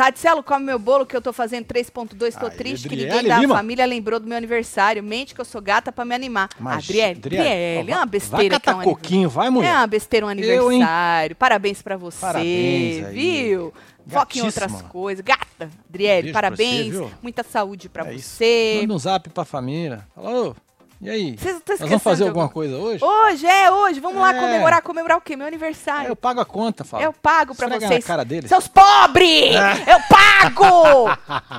Tadicelo, 0.04 0.44
come 0.44 0.66
meu 0.66 0.78
bolo 0.78 1.06
que 1.06 1.16
eu 1.16 1.22
tô 1.22 1.32
fazendo 1.32 1.64
3.2. 1.66 2.38
Tô 2.38 2.48
Aí, 2.48 2.52
triste 2.58 2.90
que 2.90 2.96
Adriele 2.96 3.30
ninguém 3.30 3.48
da 3.48 3.56
família 3.56 3.86
lembrou 3.86 4.20
do 4.20 4.28
meu 4.28 4.38
aniversário. 4.38 5.02
Mente 5.02 5.34
que 5.34 5.40
eu 5.40 5.46
sou 5.46 5.62
gata 5.62 5.94
pra 5.94 6.04
me 6.04 6.14
animar. 6.14 6.50
Mas, 6.60 6.84
Adriele, 6.84 7.20
Adriele, 7.20 7.92
é 7.92 7.96
uma 7.96 8.06
besteira 8.06 8.56
Vai 8.56 8.60
que 8.60 8.70
é 8.70 8.76
um 8.76 8.82
coquinho, 8.82 9.30
vai, 9.30 9.50
mulher. 9.50 9.70
É 9.70 9.78
uma 9.78 9.88
besteira 9.88 10.26
um 10.26 10.30
Eu, 10.30 10.68
aniversário. 10.68 11.36
Parabéns 11.38 11.82
pra 11.82 11.96
você, 11.96 12.20
Parabéns 12.20 13.06
aí. 13.06 13.14
viu? 13.14 13.74
Foca 14.06 14.38
em 14.38 14.42
outras 14.42 14.82
coisas. 14.82 15.24
Gata, 15.24 15.70
Adriele, 15.90 16.32
pra 16.34 16.42
parabéns. 16.42 16.94
você? 16.94 17.10
Muita 17.22 17.42
saúde 17.42 17.88
pra 17.88 18.06
É 18.10 18.16
isso. 18.16 18.28
você. 18.36 18.80
Manda 18.82 18.94
um 18.96 19.00
zap 19.00 19.30
pra 19.30 19.46
família. 19.46 20.06
Fala, 20.14 20.50
ô, 20.50 20.56
e 21.04 21.10
aí? 21.10 21.38
Vocês 21.38 21.58
estão 21.58 21.76
Nós 21.76 21.82
esquecendo 21.82 21.90
vamos 21.90 22.04
fazer 22.04 22.24
de 22.24 22.30
alguma 22.30 22.50
coisa 22.50 22.78
hoje? 22.78 23.04
Hoje, 23.04 23.46
é 23.46 23.72
hoje. 23.72 24.00
Vamos 24.00 24.20
lá 24.22 24.34
É. 24.36 24.40
comemorar. 24.40 24.82
Comemorar 24.82 25.18
o 25.18 25.22
quê? 25.22 25.36
Meu 25.36 25.46
É, 25.46 25.48
aniversário. 25.50 26.08
eu 26.10 26.16
pago 26.16 26.40
a 26.40 26.46
conta, 26.46 26.84
fala. 26.84 27.04
Eu 27.04 27.14
pago 27.14 27.54
pra 27.56 27.68
Esfrega 27.68 27.88
vocês. 27.88 28.04
na 28.04 28.08
cara 28.08 28.24
deles. 28.24 28.50
Seus 28.50 28.68
pobres! 28.68 29.54
Eu 29.88 30.00
pago! 30.10 31.10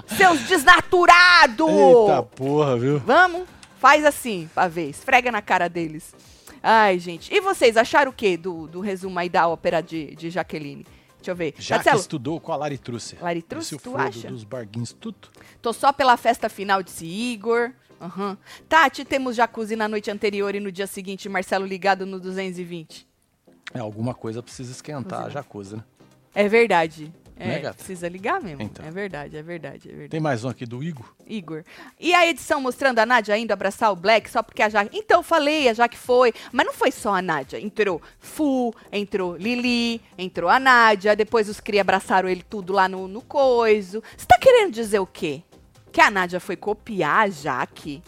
Seus 0.17 0.41
desnaturados! 0.41 1.69
Eita 1.69 2.23
porra, 2.23 2.77
viu? 2.79 2.99
Vamos? 3.01 3.43
Faz 3.79 4.05
assim, 4.05 4.49
pra 4.55 4.67
ver. 4.69 4.89
Esfrega 4.89 5.31
na 5.31 5.43
cara 5.43 5.69
deles. 5.69 6.15
Ai, 6.63 6.99
gente. 6.99 7.33
E 7.35 7.41
vocês 7.41 7.77
acharam 7.77 8.11
o 8.11 8.15
quê 8.15 8.37
do, 8.37 8.67
do 8.67 8.81
resumo 8.81 9.19
aí 9.19 9.29
da 9.29 9.47
ópera 9.47 9.83
de, 9.83 10.15
de 10.17 10.31
Jaqueline? 10.31 10.87
Deixa 11.19 11.31
eu 11.31 11.37
ver. 11.37 11.55
Já 11.59 11.77
que 11.79 11.85
Marcelo, 11.85 12.01
estudou 12.01 12.41
com 12.41 12.53
a 12.53 12.57
Lari 12.57 12.79
Truce. 12.79 13.17
Lari 13.21 13.43
tu 13.43 13.97
acha? 13.97 14.29
dos 14.29 14.45
barguinhos, 14.45 14.93
tudo. 14.93 15.29
tô 15.61 15.73
só 15.73 15.93
pela 15.93 16.17
festa 16.17 16.49
final, 16.49 16.83
disse 16.83 17.07
Igor. 17.07 17.71
Aham. 18.01 18.37
Tati, 18.69 19.05
temos 19.05 19.37
jacuzzi 19.37 19.77
na 19.77 19.89
noite 19.89 20.11
anterior 20.11 20.55
e 20.55 20.61
no 20.61 20.71
dia 20.71 20.87
seguinte, 20.87 21.29
Marcelo 21.29 21.65
ligado 21.67 22.05
no 22.05 22.21
220. 22.21 23.07
É, 23.73 23.79
alguma 23.79 24.15
coisa 24.15 24.43
precisa 24.43 24.73
esquentar 24.73 25.21
a 25.21 25.23
Cozinha. 25.23 25.31
jacuzzi, 25.31 25.77
né? 25.77 25.85
É 26.35 26.49
verdade. 26.49 27.13
É, 27.37 27.61
Né, 27.61 27.73
precisa 27.73 28.09
ligar 28.09 28.41
mesmo. 28.41 28.63
Então. 28.63 28.87
É 28.87 28.91
verdade, 28.93 29.37
é 29.37 29.43
verdade, 29.43 29.89
é 29.89 29.91
verdade. 29.91 30.09
Tem 30.11 30.21
mais 30.21 30.45
um 30.45 30.49
aqui 30.49 30.65
do 30.65 30.85
Igor. 30.85 31.13
Igor. 31.27 31.65
E 31.99 32.15
a 32.15 32.25
edição 32.29 32.61
mostrando 32.61 33.01
a 33.01 33.07
Nádia 33.07 33.37
indo 33.37 33.51
abraçar 33.51 33.91
o 33.91 33.97
Black 33.97 34.31
só 34.31 34.41
porque 34.41 34.63
a 34.63 34.69
Jaque. 34.69 34.97
Então 34.97 35.19
eu 35.19 35.23
falei, 35.23 35.69
a 35.69 35.75
Jaque 35.75 35.97
foi. 35.97 36.33
Mas 36.53 36.65
não 36.65 36.73
foi 36.73 36.93
só 36.93 37.13
a 37.13 37.21
Nádia. 37.21 37.61
Entrou 37.61 38.01
Fu, 38.21 38.73
entrou 38.93 39.37
Lili, 39.37 40.01
entrou 40.17 40.49
a 40.49 40.61
Nádia. 40.61 41.17
Depois 41.17 41.49
os 41.49 41.59
cria 41.59 41.81
abraçaram 41.81 42.29
ele 42.29 42.45
tudo 42.49 42.73
lá 42.73 42.89
no, 42.89 43.09
no 43.09 43.21
coiso. 43.21 44.01
Você 44.17 44.27
tá 44.27 44.39
querendo 44.39 44.73
dizer 44.73 45.01
o 45.01 45.07
quê? 45.07 45.43
Que 45.95 46.01
a 46.01 46.11
Nádia 46.11 46.41
foi 46.41 46.57
copiar 46.57 47.21
a 47.21 47.31
Jaque? 47.31 48.03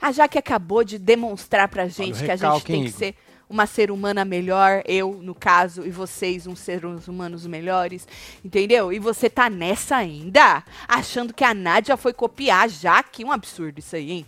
A 0.00 0.10
Jaque 0.10 0.36
acabou 0.36 0.82
de 0.82 0.98
demonstrar 0.98 1.68
pra 1.68 1.86
gente 1.86 2.24
que 2.24 2.30
a 2.30 2.34
gente 2.34 2.64
tem 2.64 2.84
que 2.84 2.90
ser 2.90 3.14
uma 3.48 3.66
ser 3.66 3.92
humana 3.92 4.24
melhor, 4.24 4.82
eu, 4.84 5.14
no 5.22 5.32
caso, 5.32 5.86
e 5.86 5.90
vocês, 5.90 6.44
uns 6.44 6.58
seres 6.58 7.06
humanos 7.06 7.46
melhores, 7.46 8.06
entendeu? 8.44 8.92
E 8.92 8.98
você 8.98 9.30
tá 9.30 9.48
nessa 9.48 9.96
ainda, 9.96 10.64
achando 10.88 11.32
que 11.32 11.44
a 11.44 11.54
Nádia 11.54 11.96
foi 11.96 12.12
copiar 12.12 12.64
a 12.64 12.68
Jaque. 12.68 13.24
Um 13.24 13.30
absurdo 13.30 13.78
isso 13.78 13.94
aí, 13.94 14.10
hein? 14.10 14.26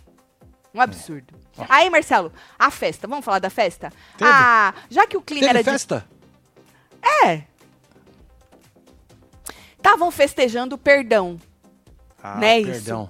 Um 0.73 0.79
absurdo. 0.79 1.33
Ó. 1.57 1.65
Aí, 1.67 1.89
Marcelo, 1.89 2.31
a 2.57 2.71
festa, 2.71 3.05
vamos 3.05 3.25
falar 3.25 3.39
da 3.39 3.49
festa? 3.49 3.91
Teve? 4.17 4.31
Ah, 4.33 4.73
já 4.89 5.05
que 5.05 5.17
o 5.17 5.21
clima 5.21 5.47
Teve 5.47 5.59
era 5.59 5.63
de 5.63 5.69
festa? 5.69 6.07
é. 7.21 7.43
Estavam 9.77 10.09
festejando 10.09 10.75
o 10.75 10.77
perdão. 10.77 11.37
Ah, 12.23 12.37
Né, 12.37 12.59
isso? 12.59 12.71
perdão. 12.71 13.09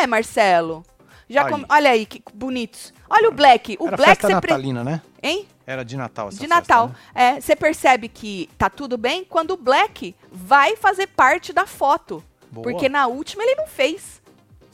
É, 0.00 0.06
Marcelo. 0.06 0.84
Já 1.28 1.44
Aí. 1.44 1.50
come- 1.52 1.66
Olha 1.68 1.90
aí, 1.90 2.06
que 2.06 2.22
bonitos. 2.34 2.92
Olha 3.08 3.28
o 3.28 3.32
Black. 3.32 3.76
O 3.80 3.86
Era 3.86 3.96
Black 3.96 4.10
festa 4.10 4.28
você 4.28 4.40
pre- 4.40 4.50
natalina, 4.50 4.82
né? 4.84 5.00
Hein? 5.22 5.46
Era 5.66 5.84
de 5.84 5.96
Natal 5.96 6.28
essa 6.28 6.36
De 6.38 6.46
festa, 6.48 6.54
Natal. 6.56 6.88
né? 6.88 6.94
É, 7.14 7.40
você 7.40 7.54
percebe 7.54 8.08
que 8.08 8.50
tá 8.58 8.68
tudo 8.68 8.98
bem 8.98 9.24
quando 9.24 9.52
o 9.52 9.56
Black 9.56 10.14
vai 10.32 10.74
fazer 10.76 11.06
parte 11.06 11.52
da 11.52 11.66
foto. 11.66 12.22
Boa. 12.50 12.64
Porque 12.64 12.88
na 12.88 13.06
última 13.06 13.44
ele 13.44 13.54
não 13.54 13.66
fez. 13.68 14.20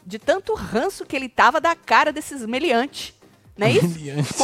De 0.07 0.19
tanto 0.19 0.55
ranço 0.55 1.05
que 1.05 1.15
ele 1.17 1.29
tava 1.29 1.61
da 1.61 1.75
cara 1.75 2.13
desses 2.13 2.45
meliantes. 2.47 3.13
Não 3.59 3.67
é 3.67 3.73
isso? 3.73 3.99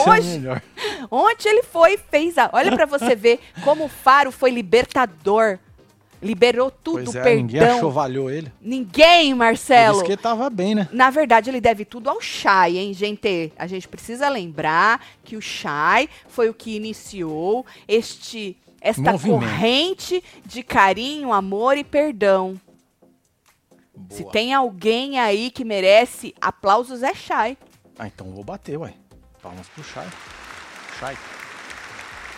É 0.05 0.11
Hoje, 0.11 0.29
melhor. 0.39 0.63
Ontem 1.11 1.49
ele 1.49 1.63
foi 1.63 1.95
e 1.95 1.99
fez 1.99 2.37
a. 2.37 2.51
Olha 2.53 2.73
pra 2.75 2.85
você 2.87 3.15
ver 3.15 3.41
como 3.63 3.85
o 3.85 3.89
Faro 3.89 4.31
foi 4.33 4.51
libertador. 4.51 5.59
Liberou 6.23 6.71
tudo, 6.71 7.05
Pois 7.05 7.17
é, 7.17 7.23
perdão. 7.23 7.43
ninguém 7.43 7.61
achovalhou 7.63 8.31
ele. 8.31 8.53
Ninguém, 8.61 9.33
Por 9.33 9.39
Marcelo. 9.39 9.97
isso 9.97 10.05
que 10.05 10.17
tava 10.17 10.49
bem, 10.49 10.75
né? 10.75 10.89
Na 10.93 11.11
verdade, 11.11 11.51
ele 11.51 11.61
deve 11.61 11.85
tudo 11.85 12.09
ao 12.09 12.21
Shai, 12.21 12.79
hein, 12.79 12.95
gente? 12.95 13.53
A 13.59 13.67
gente 13.67 13.89
precisa 13.89 14.29
lembrar 14.29 15.05
que 15.25 15.37
o 15.37 15.41
Shai 15.43 16.09
foi 16.29 16.49
o 16.49 16.55
que 16.55 16.77
iniciou 16.77 17.67
este 17.89 18.57
esta 18.81 19.13
Movimento. 19.13 19.41
corrente 19.41 20.23
de 20.47 20.63
carinho, 20.63 21.33
amor 21.33 21.77
e 21.77 21.85
perdão. 21.85 22.61
Boa. 23.95 24.17
Se 24.17 24.25
tem 24.31 24.55
alguém 24.55 25.19
aí 25.19 25.51
que 25.51 25.65
merece 25.65 26.35
aplausos, 26.41 27.03
é 27.03 27.15
Shai. 27.15 27.57
Ah, 27.99 28.07
então 28.07 28.27
eu 28.29 28.33
vou 28.35 28.45
bater, 28.45 28.77
ué. 28.79 28.95
Palmas 29.43 29.69
pro 29.69 29.83
Shai. 29.85 30.07
Shai. 30.99 31.17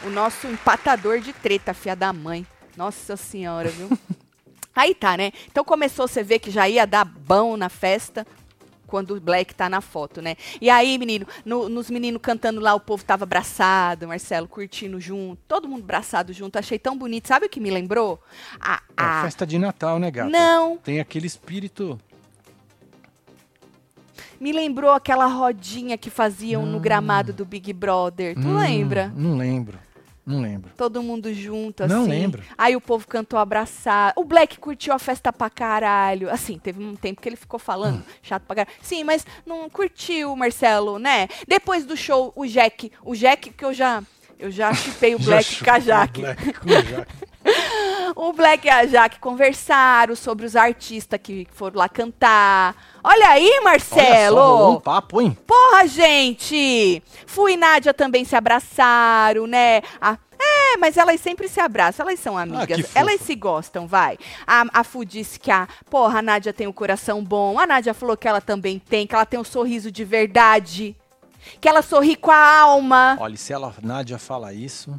O 0.07 0.11
nosso 0.11 0.47
empatador 0.47 1.21
de 1.21 1.33
treta, 1.33 1.73
fia 1.73 1.95
da 1.95 2.13
mãe. 2.13 2.47
Nossa 2.77 3.17
senhora, 3.17 3.69
viu? 3.71 3.89
aí 4.75 4.95
tá, 4.95 5.17
né? 5.17 5.33
Então 5.51 5.65
começou 5.65 6.09
você 6.09 6.23
ver 6.23 6.39
que 6.39 6.51
já 6.51 6.69
ia 6.69 6.87
dar 6.87 7.05
bom 7.05 7.57
na 7.57 7.69
festa 7.69 8.27
quando 8.87 9.17
o 9.17 9.21
Black 9.21 9.55
tá 9.55 9.69
na 9.69 9.81
foto, 9.81 10.21
né? 10.23 10.37
E 10.61 10.69
aí, 10.71 10.99
menino, 10.99 11.27
no- 11.45 11.69
nos 11.69 11.91
meninos 11.91 12.21
cantando 12.23 12.61
lá, 12.61 12.75
o 12.75 12.81
povo 12.81 13.05
tava 13.05 13.25
abraçado, 13.25 14.07
Marcelo 14.07 14.47
curtindo 14.47 15.01
junto, 15.01 15.41
todo 15.49 15.67
mundo 15.69 15.83
abraçado 15.83 16.33
junto, 16.33 16.59
achei 16.59 16.79
tão 16.79 16.97
bonito. 16.97 17.27
Sabe 17.27 17.47
o 17.47 17.49
que 17.49 17.59
me 17.61 17.71
lembrou? 17.71 18.23
A, 18.61 18.75
É 18.75 18.81
a- 18.97 19.23
festa 19.23 19.47
de 19.47 19.59
Natal, 19.59 19.99
né, 19.99 20.11
gata? 20.11 20.31
Não, 20.31 20.77
Tem 20.77 21.01
aquele 21.01 21.27
espírito. 21.27 21.99
me 24.39 24.53
lembrou 24.53 24.91
aquela 24.91 25.27
rodinha 25.27 25.97
que 25.97 26.11
faziam 26.11 26.67
no 26.67 26.79
gramado 26.79 27.33
do 27.33 27.45
Big 27.45 27.73
Brother. 27.73 28.35
Tu 28.35 28.41
Hum, 28.47 28.59
lembra? 28.59 29.13
Não 29.17 29.37
lembro. 29.37 29.79
Não 30.27 30.41
lembro. 30.41 30.71
Todo 30.77 31.03
mundo 31.03 31.33
junto, 31.35 31.85
assim. 31.85 31.93
Não 31.95 32.07
lembro. 32.07 32.43
Aí 32.57 32.75
o 32.75 32.81
povo 32.81 33.07
cantou 33.07 33.39
abraçado. 33.39 34.15
O 34.17 34.25
Black 34.25 34.59
curtiu 34.59 34.95
a 34.95 34.99
festa 34.99 35.31
pra 35.33 35.51
caralho. 35.51 36.31
Assim, 36.31 36.59
teve 36.59 36.83
um 36.83 36.97
tempo 36.97 37.21
que 37.21 37.29
ele 37.29 37.37
ficou 37.37 37.59
falando, 37.61 37.99
Hum. 37.99 38.03
chato 38.23 38.43
pra 38.45 38.57
caralho. 38.57 38.77
Sim, 38.81 39.05
mas 39.05 39.27
não 39.45 39.69
curtiu, 39.69 40.35
Marcelo, 40.35 40.99
né? 40.99 41.29
Depois 41.47 41.85
do 41.85 41.95
show, 41.97 42.33
o 42.35 42.47
Jack. 42.47 42.91
O 43.03 43.15
Jack 43.15 43.51
que 43.51 43.65
eu 43.65 43.75
já. 43.75 44.03
Eu 44.39 44.51
já 44.51 44.73
chipei 44.75 45.15
o 45.15 45.19
Black 45.21 45.59
a 45.71 45.79
o. 48.17 48.33
Black 48.33 48.67
e 48.67 48.71
a 48.71 48.87
Jaque 48.87 49.19
conversaram 49.21 50.15
sobre 50.17 50.45
os 50.47 50.57
artistas 50.57 51.19
que 51.23 51.47
foram 51.53 51.79
lá 51.79 51.89
cantar. 51.89 52.75
Olha 53.03 53.29
aí, 53.29 53.49
Olha 53.49 53.63
Marcelo! 53.63 54.37
só, 54.37 54.57
rolou 54.57 54.77
um 54.77 54.81
papo, 54.81 55.21
hein? 55.21 55.37
Porra, 55.47 55.87
gente! 55.87 57.03
Fu 57.27 57.49
e 57.49 57.57
Nádia 57.57 57.93
também 57.95 58.25
se 58.25 58.35
abraçaram, 58.37 59.47
né? 59.47 59.83
A- 60.01 60.19
é, 60.39 60.77
mas 60.77 60.97
elas 60.97 61.21
sempre 61.21 61.49
se 61.49 61.61
abraçam, 61.61 62.07
elas 62.07 62.19
são 62.21 62.37
amigas. 62.37 62.63
Ah, 62.63 62.67
que 62.77 62.83
fofo. 62.83 62.99
elas 62.99 63.21
se 63.21 63.35
gostam, 63.35 63.87
vai. 63.87 64.19
A, 64.47 64.65
a 64.81 64.85
Fu 64.85 65.05
disse 65.05 65.39
que 65.39 65.51
a, 65.51 65.67
porra, 65.89 66.19
a 66.19 66.23
Nádia 66.23 66.53
tem 66.53 66.67
um 66.67 66.73
coração 66.73 67.23
bom. 67.25 67.59
A 67.59 67.67
Nádia 67.67 67.95
falou 67.95 68.17
que 68.17 68.27
ela 68.29 68.41
também 68.41 68.79
tem, 68.79 69.07
que 69.07 69.15
ela 69.15 69.25
tem 69.25 69.39
um 69.39 69.45
sorriso 69.45 69.91
de 69.91 70.05
verdade. 70.05 70.97
Que 71.61 71.69
ela 71.69 71.83
sorri 71.83 72.17
com 72.17 72.31
a 72.31 72.59
alma. 72.61 73.17
Olha, 73.21 73.35
e 73.35 73.39
se 73.39 73.53
ela, 73.53 73.75
Nádia 73.83 74.19
fala 74.19 74.53
isso, 74.53 74.99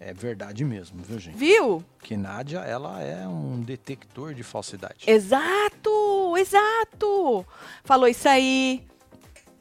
é 0.00 0.12
verdade 0.14 0.64
mesmo, 0.64 1.02
viu, 1.02 1.18
gente? 1.18 1.36
Viu? 1.36 1.84
Que 2.02 2.16
Nádia, 2.16 2.58
ela 2.60 3.00
é 3.02 3.28
um 3.28 3.60
detector 3.60 4.32
de 4.34 4.42
falsidade. 4.42 5.04
Exato, 5.06 6.36
exato. 6.36 7.46
Falou 7.84 8.08
isso 8.08 8.28
aí. 8.28 8.82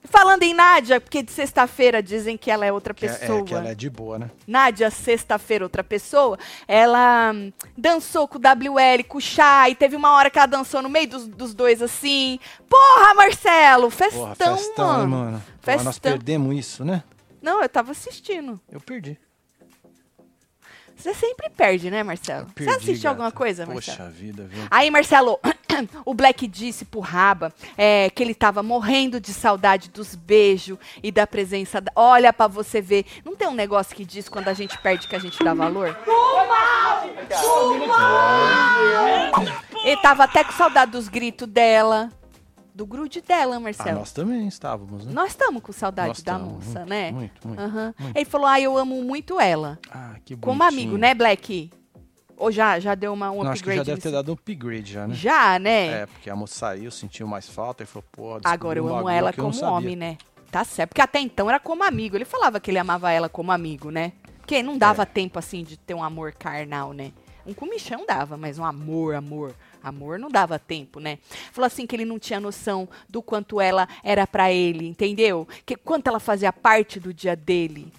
Falando 0.06 0.44
em 0.44 0.54
Nádia, 0.54 1.00
porque 1.02 1.22
de 1.22 1.30
sexta-feira 1.32 2.02
dizem 2.02 2.38
que 2.38 2.50
ela 2.50 2.66
é 2.66 2.72
outra 2.72 2.94
Que 2.94 3.06
é- 3.06 3.10
pessoa. 3.10 3.40
é, 3.40 3.44
que 3.44 3.54
ela 3.54 3.68
é 3.70 3.76
de 3.76 3.90
boa, 3.90 4.18
né? 4.18 4.32
Nádia, 4.48 4.90
sexta-feira, 4.90 5.66
outra 5.66 5.84
pessoa, 5.84 6.40
ela 6.68 7.32
hum, 7.36 7.52
dançou 7.78 8.26
com 8.28 8.38
o 8.38 8.42
WL, 8.42 9.04
com 9.04 9.18
o 9.18 9.22
Chay, 9.22 9.76
teve 9.76 9.96
uma 9.98 10.14
hora 10.16 10.30
que 10.30 10.40
ela 10.40 10.48
dançou 10.48 10.82
no 10.82 10.90
meio 10.90 11.08
dos, 11.10 11.28
dos 11.28 11.54
dois 11.54 11.82
assim. 11.82 12.40
Porra, 12.68 13.14
Marcelo, 13.14 13.90
festão, 13.90 14.20
Porra, 14.34 14.36
festão, 14.36 14.88
mano. 14.88 15.08
mano? 15.10 15.44
Porra, 15.62 15.76
nós 15.84 15.96
Festão. 15.98 16.12
perdemos 16.14 16.56
isso, 16.58 16.86
né? 16.86 17.04
Não, 17.42 17.62
eu 17.62 17.70
tava 17.70 17.92
assistindo. 17.92 18.60
Eu 18.72 18.80
perdi. 18.80 19.18
Você 21.00 21.14
sempre 21.14 21.50
perde, 21.50 21.90
né, 21.90 22.04
Marcelo? 22.04 22.48
Você 22.48 22.66
Perdi, 22.66 22.72
assiste 22.72 23.04
gata. 23.04 23.10
alguma 23.10 23.32
coisa, 23.32 23.66
Marcelo? 23.66 23.98
Poxa 23.98 24.10
vida, 24.10 24.44
viu? 24.44 24.68
Aí, 24.70 24.92
Marcelo, 24.92 25.40
o 26.04 26.14
Black 26.14 26.46
disse 26.46 26.84
pro 26.84 27.00
Raba 27.00 27.54
é, 27.78 28.10
que 28.10 28.22
ele 28.22 28.36
tava 28.36 28.62
morrendo 28.62 29.18
de 29.18 29.34
saudade 29.34 29.90
dos 29.90 30.14
beijos 30.14 30.78
e 31.02 31.10
da 31.10 31.26
presença 31.26 31.80
da... 31.80 31.90
Olha 31.96 32.34
pra 32.34 32.48
você 32.48 32.82
ver. 32.82 33.06
Não 33.24 33.34
tem 33.34 33.48
um 33.48 33.54
negócio 33.54 33.96
que 33.96 34.04
diz 34.04 34.28
quando 34.28 34.50
a 34.50 34.54
gente 34.54 34.78
perde 34.80 35.08
que 35.08 35.16
a 35.16 35.20
gente 35.20 35.42
dá 35.42 35.54
valor? 35.54 35.98
Ele 39.86 39.98
tava 40.02 40.26
até 40.26 40.44
com 40.44 40.52
saudade 40.52 40.92
dos 40.92 41.08
gritos 41.08 41.48
dela. 41.48 42.12
Do 42.80 42.86
grude 42.86 43.20
dela, 43.20 43.58
Ah, 43.58 43.60
Marcelo. 43.60 44.00
nós 44.00 44.14
também 44.14 44.48
estávamos, 44.48 45.06
né? 45.06 45.12
Nós 45.12 45.32
estamos 45.32 45.62
com 45.62 45.74
saudade 45.74 46.08
Nós 46.08 46.24
da 46.24 46.32
tamo, 46.38 46.52
moça, 46.52 46.80
muito, 46.80 46.90
né? 46.90 47.12
Muito, 47.12 47.46
muito. 47.50 47.62
Aham. 47.62 47.94
muito. 48.00 48.16
Ele 48.18 48.24
falou, 48.24 48.48
ah, 48.48 48.58
eu 48.62 48.78
amo 48.78 49.04
muito 49.04 49.38
ela. 49.38 49.78
Ah, 49.92 50.16
que 50.24 50.34
Como 50.38 50.60
bonitinho. 50.60 50.82
amigo, 50.84 50.98
né, 50.98 51.14
Black? 51.14 51.70
Ou 52.38 52.50
já, 52.54 52.80
já 52.80 52.96
deu 52.96 53.12
uma, 53.12 53.32
um 53.32 53.44
Não, 53.44 53.52
acho 53.52 53.62
que 53.62 53.68
já 53.76 53.82
upgrade? 53.82 53.90
deve 53.90 54.02
ter 54.02 54.12
dado 54.14 54.30
um 54.30 54.34
upgrade 54.34 54.94
já, 54.94 55.06
né? 55.06 55.14
Já, 55.14 55.60
né? 55.60 55.88
É, 56.04 56.06
porque 56.06 56.30
a 56.30 56.36
moça 56.38 56.54
saiu, 56.56 56.90
sentiu 56.90 57.28
mais 57.28 57.50
falta 57.50 57.84
e 57.84 57.86
falou, 57.86 58.06
pô, 58.14 58.40
Agora 58.46 58.80
eu 58.80 58.88
amo 58.88 59.10
ela 59.10 59.34
como 59.34 59.62
homem, 59.66 59.98
né? 59.98 60.18
Tá 60.50 60.64
certo. 60.64 60.92
Porque 60.92 61.02
até 61.02 61.20
então 61.20 61.50
era 61.50 61.60
como 61.60 61.84
amigo. 61.84 62.16
Ele 62.16 62.24
falava 62.24 62.62
que 62.62 62.72
ele 62.72 62.78
amava 62.80 63.12
ela 63.12 63.28
como 63.28 63.52
amigo, 63.52 63.92
né? 63.92 64.14
Porque 64.38 64.64
não 64.64 64.78
dava 64.78 65.02
É. 65.04 65.06
tempo, 65.06 65.38
assim, 65.38 65.66
de 65.66 65.76
ter 65.76 65.94
um 65.96 66.02
amor 66.04 66.32
carnal, 66.32 66.94
né? 66.94 67.12
Um 67.46 67.54
comichão 67.54 68.06
dava, 68.08 68.38
mas 68.38 68.58
um 68.58 68.64
amor, 68.64 69.16
amor. 69.16 69.54
Amor 69.84 70.20
não 70.20 70.30
dava 70.30 70.60
tempo, 70.60 71.00
né? 71.00 71.20
Falou 71.52 71.66
assim 71.68 71.86
que 71.88 71.96
ele 71.96 72.06
não 72.06 72.20
tinha 72.20 72.40
noção 72.40 72.88
do 73.08 73.22
quanto 73.22 73.62
ela 73.62 73.88
era 74.04 74.28
pra 74.28 74.52
ele, 74.52 74.88
entendeu? 74.88 75.48
Que 75.66 75.76
quanto 75.76 76.08
ela 76.08 76.20
fazia 76.20 76.52
parte 76.52 77.00
do 77.00 77.14
dia 77.14 77.36
dele. 77.36 77.92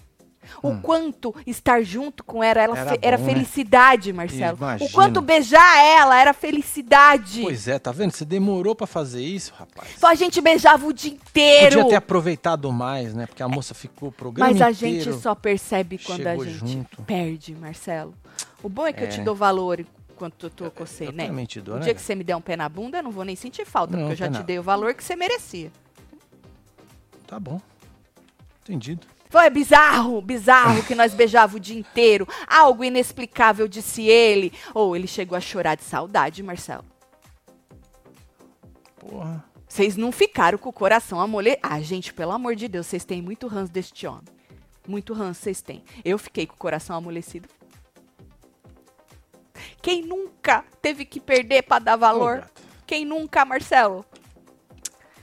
O 0.61 0.75
quanto 0.81 1.33
estar 1.47 1.81
junto 1.83 2.23
com 2.23 2.43
ela, 2.43 2.61
ela 2.61 2.73
Hum. 2.73 2.77
Era 2.77 2.89
fe- 2.89 2.99
era 3.01 3.17
bom, 3.17 3.23
né? 3.25 3.33
felicidade, 3.33 4.11
Marcelo. 4.11 4.57
Imagina. 4.57 4.89
O 4.89 4.91
quanto 4.93 5.21
beijar 5.21 5.77
ela 5.85 6.19
era 6.19 6.33
felicidade. 6.33 7.41
Pois 7.41 7.67
é, 7.67 7.79
tá 7.79 7.91
vendo? 7.91 8.11
Você 8.11 8.25
demorou 8.25 8.75
pra 8.75 8.87
fazer 8.87 9.23
isso, 9.23 9.53
rapaz. 9.57 9.89
Só 9.97 10.07
a 10.07 10.15
gente 10.15 10.41
beijava 10.41 10.85
o 10.85 10.91
dia 10.91 11.11
inteiro. 11.11 11.75
Podia 11.77 11.89
ter 11.91 11.95
aproveitado 11.95 12.71
mais, 12.71 13.13
né? 13.13 13.27
Porque 13.27 13.43
a 13.43 13.47
moça 13.47 13.73
ficou 13.73 14.09
o 14.09 14.11
programa 14.11 14.51
Mas 14.51 14.61
a 14.61 14.71
gente 14.71 15.13
só 15.13 15.33
percebe 15.35 15.97
quando 15.99 16.27
a 16.27 16.35
gente 16.35 16.57
junto. 16.73 17.01
perde, 17.03 17.55
Marcelo. 17.55 18.13
O 18.63 18.67
bom 18.69 18.85
é 18.85 18.93
que 18.93 19.03
eu 19.03 19.09
te 19.09 19.21
É. 19.21 19.23
dou 19.23 19.35
valor 19.35 19.85
enquanto 20.21 20.43
eu 20.43 20.49
tô 20.51 20.69
com 20.69 20.85
você, 20.85 21.11
né? 21.11 21.29
o 21.31 21.33
né, 21.33 21.79
dia 21.79 21.95
que 21.95 22.01
você 22.01 22.13
me 22.13 22.23
der 22.23 22.35
um 22.35 22.41
pé 22.41 22.55
na 22.55 22.69
bunda, 22.69 22.99
eu 22.99 23.03
não 23.03 23.09
vou 23.09 23.25
nem 23.25 23.35
sentir 23.35 23.65
falta, 23.65 23.97
Não, 23.97 24.03
porque 24.03 24.13
eu 24.13 24.17
já 24.17 24.25
pé 24.25 24.31
te 24.31 24.37
na- 24.39 24.43
dei 24.43 24.59
o 24.59 24.63
valor 24.63 24.93
que 24.93 25.03
você 25.03 25.15
merecia. 25.15 25.71
Tá 27.25 27.39
bom. 27.39 27.59
Entendido. 28.61 29.07
Foi 29.29 29.49
bizarro, 29.49 30.21
bizarro 30.21 30.83
que 30.83 30.93
nós 30.93 31.13
beijava 31.13 31.55
o 31.55 31.59
dia 31.59 31.79
inteiro. 31.79 32.27
Algo 32.45 32.83
inexplicável, 32.83 33.67
disse 33.67 34.03
ele. 34.03 34.51
Ou 34.73 34.95
ele 34.95 35.07
chegou 35.07 35.37
a 35.37 35.41
chorar 35.41 35.75
de 35.75 35.83
saudade, 35.83 36.43
Marcelo. 36.43 36.83
Porra. 38.99 39.43
Vocês 39.67 39.95
não 39.95 40.11
ficaram 40.11 40.57
com 40.57 40.69
o 40.69 40.73
coração 40.73 41.19
amole... 41.19 41.57
Ah, 41.63 41.79
gente, 41.79 42.13
pelo 42.13 42.33
amor 42.33 42.57
de 42.57 42.67
Deus, 42.67 42.87
vocês 42.87 43.05
têm 43.05 43.21
muito 43.21 43.47
ranço 43.47 43.71
deste 43.71 44.05
homem. 44.05 44.25
Muito 44.85 45.13
ranço 45.13 45.43
vocês 45.43 45.61
têm. 45.61 45.81
Eu 46.03 46.17
fiquei 46.19 46.45
com 46.45 46.55
o 46.55 46.57
coração 46.57 46.97
amolecido. 46.97 47.47
Quem 49.81 50.01
nunca 50.03 50.63
teve 50.81 51.05
que 51.05 51.19
perder 51.19 51.63
pra 51.63 51.79
dar 51.79 51.95
valor? 51.95 52.43
Quem 52.85 53.05
nunca, 53.05 53.43
Marcelo? 53.45 54.05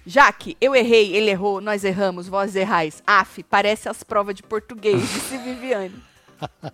Jaque, 0.07 0.57
eu 0.61 0.75
errei, 0.75 1.15
ele 1.15 1.31
errou, 1.31 1.61
nós 1.61 1.85
erramos, 1.85 2.29
vós 2.29 2.57
errais. 2.57 3.03
Af, 3.07 3.43
parece 3.43 3.89
as 3.89 4.03
provas 4.03 4.35
de 4.35 4.43
português, 4.43 5.01
disse 5.01 5.37
Viviane. 5.37 6.03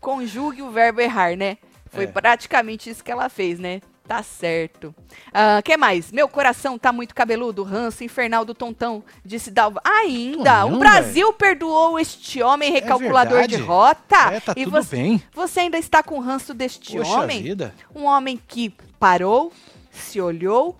Conjugue 0.00 0.62
o 0.62 0.70
verbo 0.70 1.00
errar, 1.00 1.36
né? 1.36 1.58
Foi 1.90 2.04
É. 2.04 2.06
praticamente 2.08 2.90
isso 2.90 3.04
que 3.04 3.12
ela 3.12 3.28
fez, 3.28 3.58
né? 3.58 3.80
Tá 4.06 4.22
certo. 4.22 4.94
Ah, 5.32 5.60
que 5.62 5.76
mais? 5.76 6.12
Meu 6.12 6.28
coração 6.28 6.78
tá 6.78 6.92
muito 6.92 7.12
cabeludo. 7.14 7.64
Ranço 7.64 8.04
infernal 8.04 8.44
do 8.44 8.54
Tontão, 8.54 9.02
disse 9.24 9.50
Dalva. 9.50 9.80
Ainda! 9.84 10.60
Tonhão, 10.62 10.74
o 10.74 10.78
Brasil 10.78 11.32
perdoou 11.32 11.98
este 11.98 12.40
homem 12.40 12.70
recalculador 12.70 13.42
de 13.42 13.56
verdade. 13.56 13.62
rota. 13.62 14.16
É, 14.32 14.40
tá 14.40 14.52
e 14.56 14.64
tudo 14.64 14.70
você, 14.70 14.96
bem. 14.96 15.22
você 15.34 15.60
ainda 15.60 15.76
está 15.76 16.02
com 16.04 16.20
ranço 16.20 16.54
deste 16.54 16.96
Poxa 16.96 17.10
homem? 17.10 17.42
vida. 17.42 17.74
Um 17.94 18.04
homem 18.04 18.40
que 18.46 18.72
parou, 18.98 19.52
se 19.90 20.20
olhou, 20.20 20.76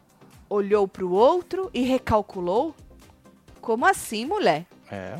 olhou 0.48 0.86
pro 0.86 1.10
outro 1.10 1.68
e 1.74 1.82
recalculou? 1.82 2.76
Como 3.60 3.84
assim, 3.84 4.24
mulher? 4.24 4.66
É. 4.88 5.18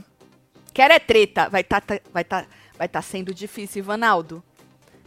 Quer 0.72 0.92
é 0.92 1.00
treta. 1.00 1.48
Vai 1.48 1.64
tá, 1.64 1.80
tá- 1.80 2.00
vai 2.12 2.22
tá, 2.22 2.46
vai 2.78 2.88
tá 2.88 3.02
sendo 3.02 3.34
difícil, 3.34 3.80
Ivanaldo. 3.80 4.40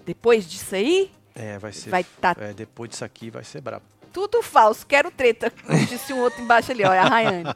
Depois 0.06 0.46
disso 0.50 0.76
aí, 0.76 1.10
É, 1.40 1.58
vai 1.58 1.72
ser. 1.72 1.90
vai 1.90 2.04
tá 2.04 2.36
é, 2.38 2.52
depois 2.54 2.90
disso 2.90 3.06
aqui 3.06 3.30
vai 3.30 3.46
ser 3.46 3.62
brabo. 3.62 3.86
tudo 4.12 4.44
falso. 4.44 4.86
Quero 4.86 5.10
treta. 5.10 5.54
Disse 5.88 6.12
um 6.12 6.20
outro 6.20 6.42
embaixo 6.42 6.72
ali, 6.72 6.84
olha, 6.84 7.02
a 7.02 7.08
Rayane. 7.08 7.56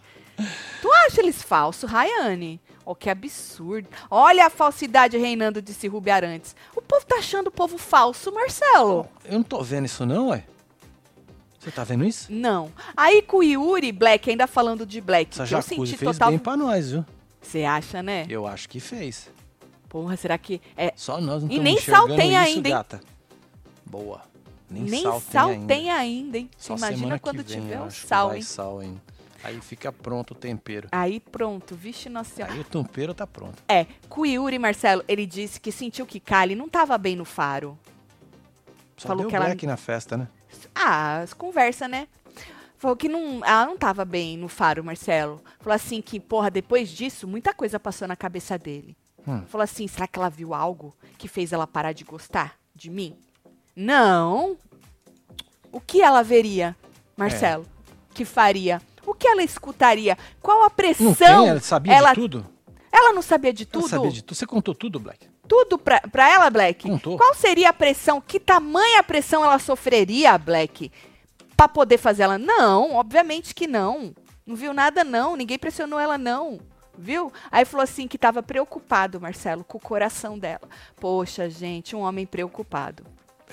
Tu 0.82 0.92
acha 1.06 1.22
eles 1.22 1.44
falsos, 1.44 1.90
Rayane? 1.90 2.62
Oh, 2.86 2.96
que 2.96 3.10
absurdo. 3.10 3.88
Olha 4.10 4.46
a 4.46 4.50
falsidade 4.50 5.18
reinando, 5.18 5.62
disse 5.62 5.88
Rubi 5.88 6.10
Arantes. 6.12 6.56
O 6.76 6.82
povo 6.82 7.06
tá 7.06 7.18
achando 7.18 7.48
o 7.48 7.52
povo 7.52 7.78
falso, 7.78 8.32
Marcelo. 8.34 9.08
Eu 9.26 9.34
não 9.34 9.44
tô 9.44 9.62
vendo 9.62 9.86
isso 9.86 10.06
não, 10.06 10.30
ué. 10.30 10.44
Você 11.60 11.72
tá 11.72 11.84
vendo 11.84 12.04
isso? 12.04 12.28
Não. 12.30 12.72
Aí 12.96 13.22
com 13.22 13.38
o 13.38 13.44
Yuri 13.44 13.92
Black, 13.92 14.30
ainda 14.30 14.48
falando 14.48 14.86
de 14.86 15.00
Black, 15.00 15.32
Essa 15.34 15.48
que 15.48 15.56
eu 15.56 15.62
senti 15.62 15.98
fez 15.98 16.12
total. 16.12 16.30
bem 16.30 16.40
pra 16.40 16.58
nós, 16.58 16.92
viu? 16.92 17.06
Você 17.42 17.64
acha, 17.64 18.04
né? 18.04 18.26
Eu 18.28 18.46
acho 18.46 18.68
que 18.68 18.82
fez. 18.82 19.30
Porra, 19.88 20.18
será 20.18 20.38
que 20.38 20.60
é 20.76 20.92
Só 20.96 21.22
nós 21.22 21.44
não 21.44 21.52
E 21.52 21.60
nem 21.60 21.76
isso, 21.76 21.96
ainda, 21.96 22.68
hein? 22.70 22.86
Boa. 23.86 24.22
Nem, 24.70 24.84
Nem 24.84 25.04
sal, 25.04 25.22
sal, 25.22 25.48
tem 25.50 25.56
ainda. 25.60 25.68
tem 25.74 25.92
ainda, 25.92 26.38
hein? 26.38 26.50
Você 26.58 26.68
Só 26.68 26.76
imagina 26.78 27.20
quando 27.20 27.44
vem, 27.44 27.46
tiver 27.62 27.80
o 27.82 27.92
sal, 27.92 28.36
hein? 28.36 28.42
sal 28.42 28.80
ainda. 28.80 29.02
Aí 29.44 29.60
fica 29.60 29.92
pronto 29.92 30.32
o 30.32 30.36
tempero. 30.36 30.88
Aí 30.92 31.20
pronto, 31.20 31.76
vixe 31.76 32.08
nossa 32.08 32.34
senhora. 32.34 32.54
Aí 32.54 32.62
o 32.62 32.64
tempero 32.64 33.14
tá 33.14 33.28
pronto. 33.28 33.62
É, 33.68 33.86
Yuri, 34.26 34.58
Marcelo, 34.58 35.04
ele 35.08 35.26
disse 35.26 35.60
que 35.60 35.72
sentiu 35.72 36.06
que 36.06 36.20
Kali 36.20 36.56
não 36.56 36.70
tava 36.70 36.98
bem 36.98 37.16
no 37.16 37.26
faro. 37.26 37.78
Só 38.96 39.10
Falou 39.10 39.24
deu 39.24 39.30
que 39.30 39.36
ela- 39.36 39.54
na 39.68 39.78
festa, 39.78 40.16
né? 40.16 40.28
Ah, 40.74 41.18
as 41.20 41.34
conversa, 41.34 41.88
né? 41.88 42.08
Falou 42.78 42.96
que 42.96 43.10
não, 43.10 43.44
ela 43.46 43.66
não 43.66 43.78
tava 43.78 44.06
bem 44.06 44.38
no 44.38 44.48
faro, 44.48 44.84
Marcelo. 44.84 45.42
Falou 45.60 45.76
assim 45.76 46.02
que, 46.02 46.20
porra, 46.20 46.50
depois 46.50 46.90
disso, 46.90 47.28
muita 47.28 47.54
coisa 47.54 47.80
passou 47.80 48.08
na 48.08 48.16
cabeça 48.16 48.58
dele. 48.58 48.96
Hum. 49.28 49.42
Falou 49.48 49.64
assim, 49.64 49.88
será 49.88 50.08
que 50.08 50.20
ela 50.20 50.30
viu 50.30 50.54
algo 50.54 50.96
que 51.18 51.28
fez 51.28 51.52
ela 51.54 51.66
parar 51.68 51.92
de 51.94 52.04
gostar 52.04 52.58
de 52.76 52.90
mim? 52.90 53.16
Não. 53.76 54.58
O 55.72 55.80
que 55.80 56.02
ela 56.02 56.24
veria, 56.24 56.76
Marcelo? 57.18 57.66
Que 58.14 58.24
faria? 58.24 58.82
O 59.06 59.14
que 59.14 59.28
ela 59.28 59.44
escutaria? 59.44 60.18
Qual 60.42 60.64
a 60.64 60.70
pressão? 60.70 61.14
tem? 61.14 61.28
Ela 61.50 61.60
sabia 61.60 61.94
ela, 61.94 62.10
de 62.10 62.16
tudo? 62.16 62.46
ela 62.92 63.12
não 63.12 63.22
sabia 63.22 63.52
de 63.52 63.64
Ela 63.64 63.72
tudo? 63.72 63.90
sabia 63.90 64.12
de 64.12 64.24
tudo. 64.24 64.38
Você 64.38 64.46
contou 64.46 64.76
tudo, 64.76 65.00
Black? 65.00 65.28
Tudo 65.48 65.78
pra, 65.78 66.00
pra 66.00 66.32
ela, 66.32 66.50
Black? 66.50 66.88
Contou. 66.88 67.18
Qual 67.18 67.34
seria 67.34 67.70
a 67.70 67.74
pressão? 67.74 68.22
Que 68.22 68.40
tamanha 68.40 69.04
pressão 69.04 69.44
ela 69.44 69.60
sofreria, 69.60 70.38
Black? 70.38 70.92
Pra 71.58 71.68
poder 71.68 71.98
fazer 71.98 72.24
ela? 72.24 72.38
Não, 72.38 72.94
obviamente 72.96 73.54
que 73.54 73.68
não. 73.68 74.14
Não 74.46 74.56
viu 74.56 74.74
nada, 74.74 75.04
não. 75.04 75.36
Ninguém 75.36 75.58
pressionou 75.58 76.00
ela, 76.00 76.18
não. 76.18 76.60
Viu? 76.98 77.32
Aí 77.52 77.66
falou 77.66 77.84
assim 77.84 78.08
que 78.08 78.18
tava 78.18 78.44
preocupado, 78.44 79.20
Marcelo, 79.20 79.64
com 79.64 79.78
o 79.78 79.82
coração 79.82 80.38
dela. 80.38 80.62
Poxa, 80.96 81.50
gente, 81.50 81.96
um 81.96 82.02
homem 82.02 82.26
preocupado. 82.26 83.04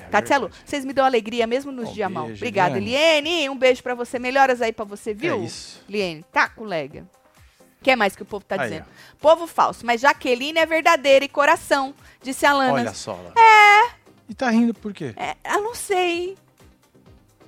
É 0.07 0.09
Tatielo, 0.11 0.49
verdade. 0.49 0.65
vocês 0.69 0.85
me 0.85 0.93
dão 0.93 1.05
alegria 1.05 1.47
mesmo 1.47 1.71
nos 1.73 1.91
Um 1.91 1.93
dias 1.93 2.11
mal. 2.11 2.27
Obrigada. 2.27 2.79
Liene. 2.79 3.49
Um 3.49 3.57
beijo 3.57 3.83
pra 3.83 3.95
você. 3.95 4.19
Melhoras 4.19 4.61
aí 4.63 4.73
pra 4.73 4.85
você, 4.85 5.15
viu? 5.15 5.35
É 5.35 5.45
isso. 5.45 5.83
Liene, 5.89 6.25
tá, 6.33 6.49
colega. 6.49 7.07
O 7.81 7.83
que 7.83 7.97
mais 7.97 8.15
que 8.15 8.23
o 8.23 8.27
povo 8.27 8.45
tá 8.45 8.57
Aí, 8.61 8.69
dizendo? 8.69 8.85
Povo 9.19 9.47
falso, 9.47 9.87
mas 9.87 10.03
Jaqueline 10.03 10.59
é 10.59 10.67
verdadeira 10.67 11.25
e 11.25 11.29
coração, 11.29 11.95
disse 12.23 12.45
a 12.45 12.53
Lana. 12.53 12.75
Olha 12.75 12.93
só 12.93 13.13
lá. 13.15 13.33
É. 13.41 13.95
E 14.29 14.35
tá 14.35 14.51
rindo 14.51 14.75
por 14.75 14.93
quê? 14.93 15.15
É, 15.17 15.35
eu 15.55 15.63
não 15.63 15.75
sei. 15.75 16.37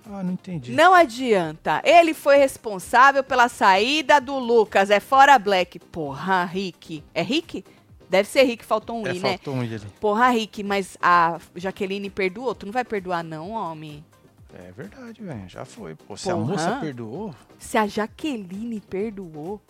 Ah, 0.07 0.23
não 0.23 0.33
entendi. 0.33 0.73
Não 0.73 0.95
adianta. 0.95 1.81
Ele 1.85 2.13
foi 2.15 2.37
responsável 2.37 3.23
pela 3.23 3.49
saída 3.49 4.21
do 4.21 4.39
Lucas. 4.39 4.91
É 4.91 4.99
fora 4.99 5.39
Black. 5.39 5.79
Porra, 5.79 6.45
Rick. 6.45 7.05
É 7.15 7.23
Rick? 7.23 7.65
Deve 8.13 8.29
ser 8.29 8.43
Rick, 8.43 8.63
faltou 8.63 8.99
um 8.99 9.07
é, 9.07 9.15
I, 9.15 9.21
né? 9.21 9.21
faltou 9.21 9.55
um 9.55 9.65
i 9.65 9.75
ali. 9.75 9.87
Porra, 9.99 10.29
Rick, 10.29 10.63
mas 10.63 10.99
a 11.01 11.41
Jaqueline 11.57 12.11
perdoou? 12.11 12.55
Tu 12.55 12.67
não 12.67 12.73
vai 12.73 12.85
perdoar, 12.85 13.25
não, 13.25 13.53
homem? 13.53 14.05
É 14.53 14.71
verdade, 14.71 15.23
velho. 15.23 15.49
Já 15.49 15.65
foi. 15.65 15.95
Pô, 15.95 16.15
se 16.15 16.31
a 16.31 16.35
Porra. 16.35 16.47
moça 16.47 16.77
perdoou, 16.79 17.35
Se 17.59 17.79
a 17.79 17.87
Jaqueline 17.87 18.83
perdoou, 18.83 19.63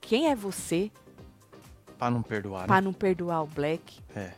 quem 0.00 0.28
é 0.28 0.36
você 0.36 0.92
pra 1.98 2.08
não 2.08 2.22
perdoar, 2.22 2.68
pra 2.68 2.76
né? 2.76 2.82
não 2.82 2.92
perdoar 2.92 3.42
o 3.42 3.48
Black? 3.48 3.98
É. 4.14 4.30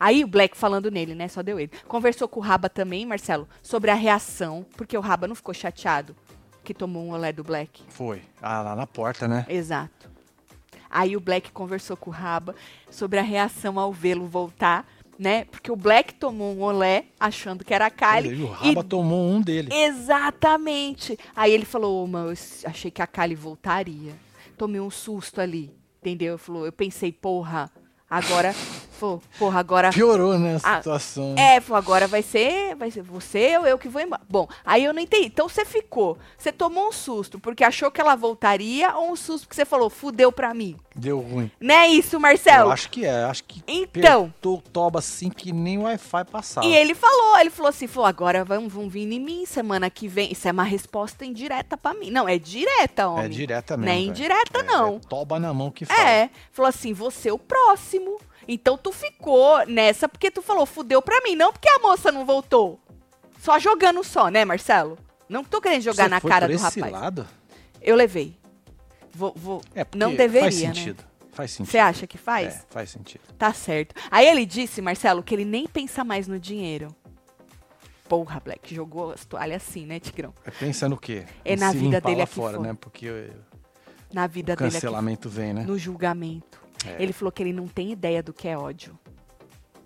Aí 0.00 0.24
o 0.24 0.26
Black 0.26 0.56
falando 0.56 0.90
nele, 0.90 1.14
né? 1.14 1.28
Só 1.28 1.44
deu 1.44 1.60
ele. 1.60 1.70
Conversou 1.86 2.26
com 2.26 2.40
o 2.40 2.42
Raba 2.42 2.68
também, 2.68 3.06
Marcelo, 3.06 3.48
sobre 3.62 3.88
a 3.92 3.94
reação, 3.94 4.66
porque 4.76 4.98
o 4.98 5.00
Raba 5.00 5.28
não 5.28 5.36
ficou 5.36 5.54
chateado 5.54 6.16
que 6.64 6.74
tomou 6.74 7.04
um 7.04 7.12
olé 7.12 7.32
do 7.32 7.44
Black. 7.44 7.84
Foi. 7.88 8.20
Ah, 8.42 8.62
lá 8.62 8.74
na 8.74 8.84
porta, 8.88 9.28
né? 9.28 9.46
Exato. 9.48 9.95
Aí 10.96 11.14
o 11.14 11.20
Black 11.20 11.52
conversou 11.52 11.94
com 11.94 12.08
o 12.08 12.12
Raba 12.12 12.54
sobre 12.90 13.18
a 13.18 13.22
reação 13.22 13.78
ao 13.78 13.92
vê-lo 13.92 14.26
voltar, 14.26 14.88
né? 15.18 15.44
Porque 15.44 15.70
o 15.70 15.76
Black 15.76 16.14
tomou 16.14 16.56
um 16.56 16.62
olé 16.62 17.04
achando 17.20 17.62
que 17.62 17.74
era 17.74 17.84
a 17.84 17.90
Kylie. 17.90 18.40
E 18.40 18.42
o 18.42 18.46
Raba 18.46 18.82
tomou 18.82 19.28
um 19.28 19.42
dele. 19.42 19.68
Exatamente. 19.70 21.18
Aí 21.36 21.52
ele 21.52 21.66
falou, 21.66 22.02
ô, 22.02 22.06
mano, 22.06 22.30
eu 22.30 22.36
achei 22.64 22.90
que 22.90 23.02
a 23.02 23.06
Kylie 23.06 23.36
voltaria. 23.36 24.14
Tomei 24.56 24.80
um 24.80 24.88
susto 24.88 25.38
ali, 25.38 25.70
entendeu? 26.00 26.38
Falou, 26.38 26.64
eu 26.64 26.72
pensei, 26.72 27.12
porra, 27.12 27.70
agora, 28.08 28.54
pô, 28.98 29.20
porra, 29.38 29.60
agora 29.60 29.90
Piorou, 29.90 30.38
né, 30.38 30.58
a 30.62 30.74
Ah, 30.74 30.76
situação. 30.78 31.34
é, 31.38 31.60
falou, 31.60 31.78
agora 31.78 32.06
vai 32.06 32.22
ser, 32.22 32.74
vai 32.76 32.90
ser 32.90 33.02
você 33.02 33.56
ou 33.58 33.66
eu 33.66 33.78
que 33.78 33.88
vou 33.88 34.00
embora. 34.02 34.22
Bom, 34.28 34.48
aí 34.64 34.84
eu 34.84 34.92
não 34.92 35.00
entendi. 35.00 35.26
Então 35.26 35.48
você 35.48 35.64
ficou, 35.64 36.18
você 36.36 36.50
tomou 36.52 36.88
um 36.88 36.92
susto 36.92 37.38
porque 37.38 37.62
achou 37.64 37.90
que 37.90 38.00
ela 38.00 38.14
voltaria 38.16 38.94
ou 38.96 39.12
um 39.12 39.16
susto 39.16 39.46
porque 39.46 39.54
você 39.56 39.64
falou, 39.64 39.88
fudeu 39.90 40.30
pra 40.32 40.52
mim? 40.54 40.76
Deu 40.94 41.20
ruim. 41.20 41.50
Não 41.60 41.74
é 41.74 41.88
isso, 41.88 42.18
Marcelo? 42.18 42.68
Eu 42.68 42.72
acho 42.72 42.88
que 42.90 43.04
é. 43.04 43.24
Acho 43.24 43.44
que 43.44 43.62
Então. 43.68 44.32
o 44.44 44.60
toba 44.62 44.98
assim 45.00 45.28
que 45.28 45.52
nem 45.52 45.76
o 45.78 45.82
Wi-Fi 45.82 46.24
passava. 46.24 46.66
E 46.66 46.74
ele 46.74 46.94
falou, 46.94 47.38
ele 47.38 47.50
falou 47.50 47.68
assim, 47.68 47.86
falou, 47.86 48.06
agora 48.08 48.44
vão, 48.44 48.66
vão 48.68 48.88
vir 48.88 49.10
em 49.12 49.20
mim 49.20 49.44
semana 49.44 49.90
que 49.90 50.08
vem. 50.08 50.32
Isso 50.32 50.48
é 50.48 50.52
uma 50.52 50.62
resposta 50.64 51.24
indireta 51.26 51.76
pra 51.76 51.92
mim. 51.92 52.10
Não, 52.10 52.26
é 52.26 52.38
direta, 52.38 53.08
homem. 53.08 53.26
É 53.26 53.28
direta 53.28 53.76
Não 53.76 53.84
mesmo. 53.84 53.92
é 53.94 53.98
velho. 54.00 54.10
indireta, 54.10 54.58
É- 54.60 54.62
não. 54.62 54.96
É 54.96 55.00
toba 55.08 55.38
na 55.38 55.52
mão 55.52 55.70
que 55.70 55.84
fala. 55.84 56.00
É, 56.10 56.30
falou 56.50 56.68
assim, 56.70 56.94
você 56.94 57.28
é 57.28 57.32
o 57.32 57.38
próximo. 57.38 58.18
Então 58.48 58.78
tu 58.78 58.92
ficou 58.92 59.66
nessa 59.66 60.08
porque 60.08 60.30
tu 60.30 60.40
falou, 60.42 60.64
fudeu 60.66 61.02
pra 61.02 61.20
mim, 61.22 61.34
não 61.34 61.52
porque 61.52 61.68
a 61.68 61.78
moça 61.78 62.12
não 62.12 62.24
voltou. 62.24 62.80
Só 63.40 63.58
jogando 63.58 64.02
só, 64.04 64.28
né, 64.28 64.44
Marcelo? 64.44 64.98
Não 65.28 65.42
tô 65.44 65.60
querendo 65.60 65.82
jogar 65.82 66.04
Você 66.04 66.08
na 66.10 66.20
foi 66.20 66.30
cara 66.30 66.46
por 66.46 66.52
do 66.52 66.54
esse 66.66 66.80
rapaz. 66.80 66.92
lado? 66.92 67.26
Eu 67.82 67.96
levei. 67.96 68.36
Vou, 69.12 69.32
vou. 69.36 69.62
É, 69.74 69.84
porque 69.84 69.98
Não 69.98 70.14
deveria, 70.14 70.42
faz 70.42 70.60
né? 70.60 70.66
sentido. 70.74 71.04
Faz 71.32 71.50
sentido. 71.50 71.70
Você 71.72 71.78
acha 71.78 72.06
que 72.06 72.16
faz? 72.16 72.54
É, 72.56 72.64
faz 72.70 72.90
sentido. 72.90 73.20
Tá 73.36 73.52
certo. 73.52 73.94
Aí 74.10 74.26
ele 74.26 74.46
disse, 74.46 74.80
Marcelo, 74.80 75.22
que 75.22 75.34
ele 75.34 75.44
nem 75.44 75.66
pensa 75.66 76.02
mais 76.04 76.26
no 76.28 76.38
dinheiro. 76.38 76.94
Porra, 78.08 78.40
Black, 78.40 78.72
jogou 78.74 79.10
as 79.12 79.24
toalhas 79.24 79.62
assim, 79.62 79.84
né, 79.84 79.98
Tigrão? 79.98 80.32
É 80.44 80.50
pensa 80.50 80.88
no 80.88 80.96
quê? 80.96 81.24
É 81.44 81.54
Em 81.54 81.56
na 81.56 81.72
vida 81.72 82.00
dele 82.00 82.18
lá 82.18 82.24
aqui 82.24 82.34
fora, 82.34 82.56
fora. 82.56 82.68
né? 82.68 82.76
Porque 82.80 83.30
Na 84.12 84.26
vida 84.28 84.54
dele 84.54 84.68
aqui, 84.68 84.74
cancelamento 84.76 85.28
vem, 85.28 85.52
né? 85.52 85.62
no 85.64 85.76
julgamento. 85.76 86.60
É. 86.88 87.02
Ele 87.02 87.12
falou 87.12 87.32
que 87.32 87.42
ele 87.42 87.52
não 87.52 87.66
tem 87.66 87.90
ideia 87.92 88.22
do 88.22 88.32
que 88.32 88.48
é 88.48 88.56
ódio. 88.56 88.98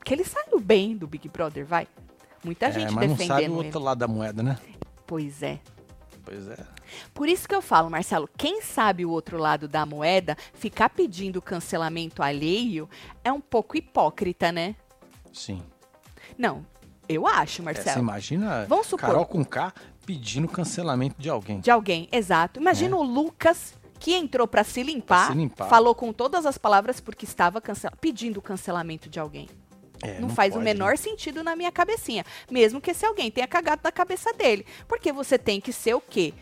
Que 0.04 0.14
ele 0.14 0.24
saiu 0.24 0.58
bem 0.60 0.96
do 0.96 1.06
Big 1.06 1.28
Brother, 1.28 1.64
vai. 1.64 1.86
Muita 2.44 2.66
É, 2.66 2.72
gente 2.72 2.92
mas 2.92 3.08
não 3.08 3.16
sabe 3.16 3.28
defendendo 3.28 3.52
o 3.56 3.58
ele. 3.60 3.66
outro 3.66 3.80
lado 3.80 3.98
da 3.98 4.08
moeda, 4.08 4.42
né? 4.42 4.58
Pois 5.06 5.42
é. 5.42 5.60
Pois 6.24 6.48
é. 6.48 6.56
Por 7.14 7.28
isso 7.28 7.48
que 7.48 7.54
eu 7.54 7.62
falo, 7.62 7.90
Marcelo, 7.90 8.28
quem 8.36 8.62
sabe 8.62 9.04
o 9.04 9.10
outro 9.10 9.36
lado 9.38 9.68
da 9.68 9.84
moeda, 9.86 10.36
ficar 10.54 10.88
pedindo 10.90 11.40
cancelamento 11.42 12.22
alheio 12.22 12.88
é 13.22 13.32
um 13.32 13.40
pouco 13.40 13.76
hipócrita, 13.76 14.50
né? 14.50 14.74
Sim. 15.32 15.62
Não, 16.38 16.64
eu 17.08 17.26
acho, 17.26 17.62
É, 17.62 17.64
Marcelo. 17.66 17.90
você 17.94 17.98
imagina 17.98 18.66
Vamos 18.68 18.86
supor- 18.86 19.06
Carol 19.08 19.26
com 19.26 19.44
K 19.44 19.72
pedindo 20.06 20.48
cancelamento 20.48 21.16
de 21.20 21.28
alguém. 21.28 21.60
De 21.60 21.70
alguém, 21.70 22.08
exato. 22.10 22.58
Imagina 22.60 22.96
o 22.96 23.02
Lucas 23.02 23.74
que 24.00 24.14
entrou 24.14 24.48
pra 24.48 24.64
se 24.64 24.82
limpar, 24.82 25.36
limpar. 25.36 25.68
falou 25.68 25.94
com 25.94 26.10
todas 26.10 26.46
as 26.46 26.56
palavras 26.56 27.00
porque 27.00 27.26
estava 27.26 27.60
cancel... 27.60 27.92
pedindo 28.00 28.40
cancelamento 28.40 29.10
de 29.10 29.20
alguém. 29.20 29.46
É, 30.02 30.18
não, 30.18 30.30
faz 30.30 30.52
o 30.52 30.54
pode, 30.54 30.64
menor 30.64 30.92
né? 30.92 30.96
sentido 30.96 31.44
na 31.44 31.54
minha 31.54 31.70
cabecinha. 31.70 32.24
Mesmo 32.50 32.80
que 32.80 32.92
esse 32.92 33.04
alguém 33.04 33.30
tenha 33.30 33.46
cagado 33.46 33.82
na 33.84 33.92
cabeça 33.92 34.32
dele. 34.32 34.64
Porque 34.88 35.12
você 35.12 35.38
tem 35.38 35.60
que 35.60 35.74
ser 35.74 35.94
o 35.94 36.00
quê? 36.00 36.32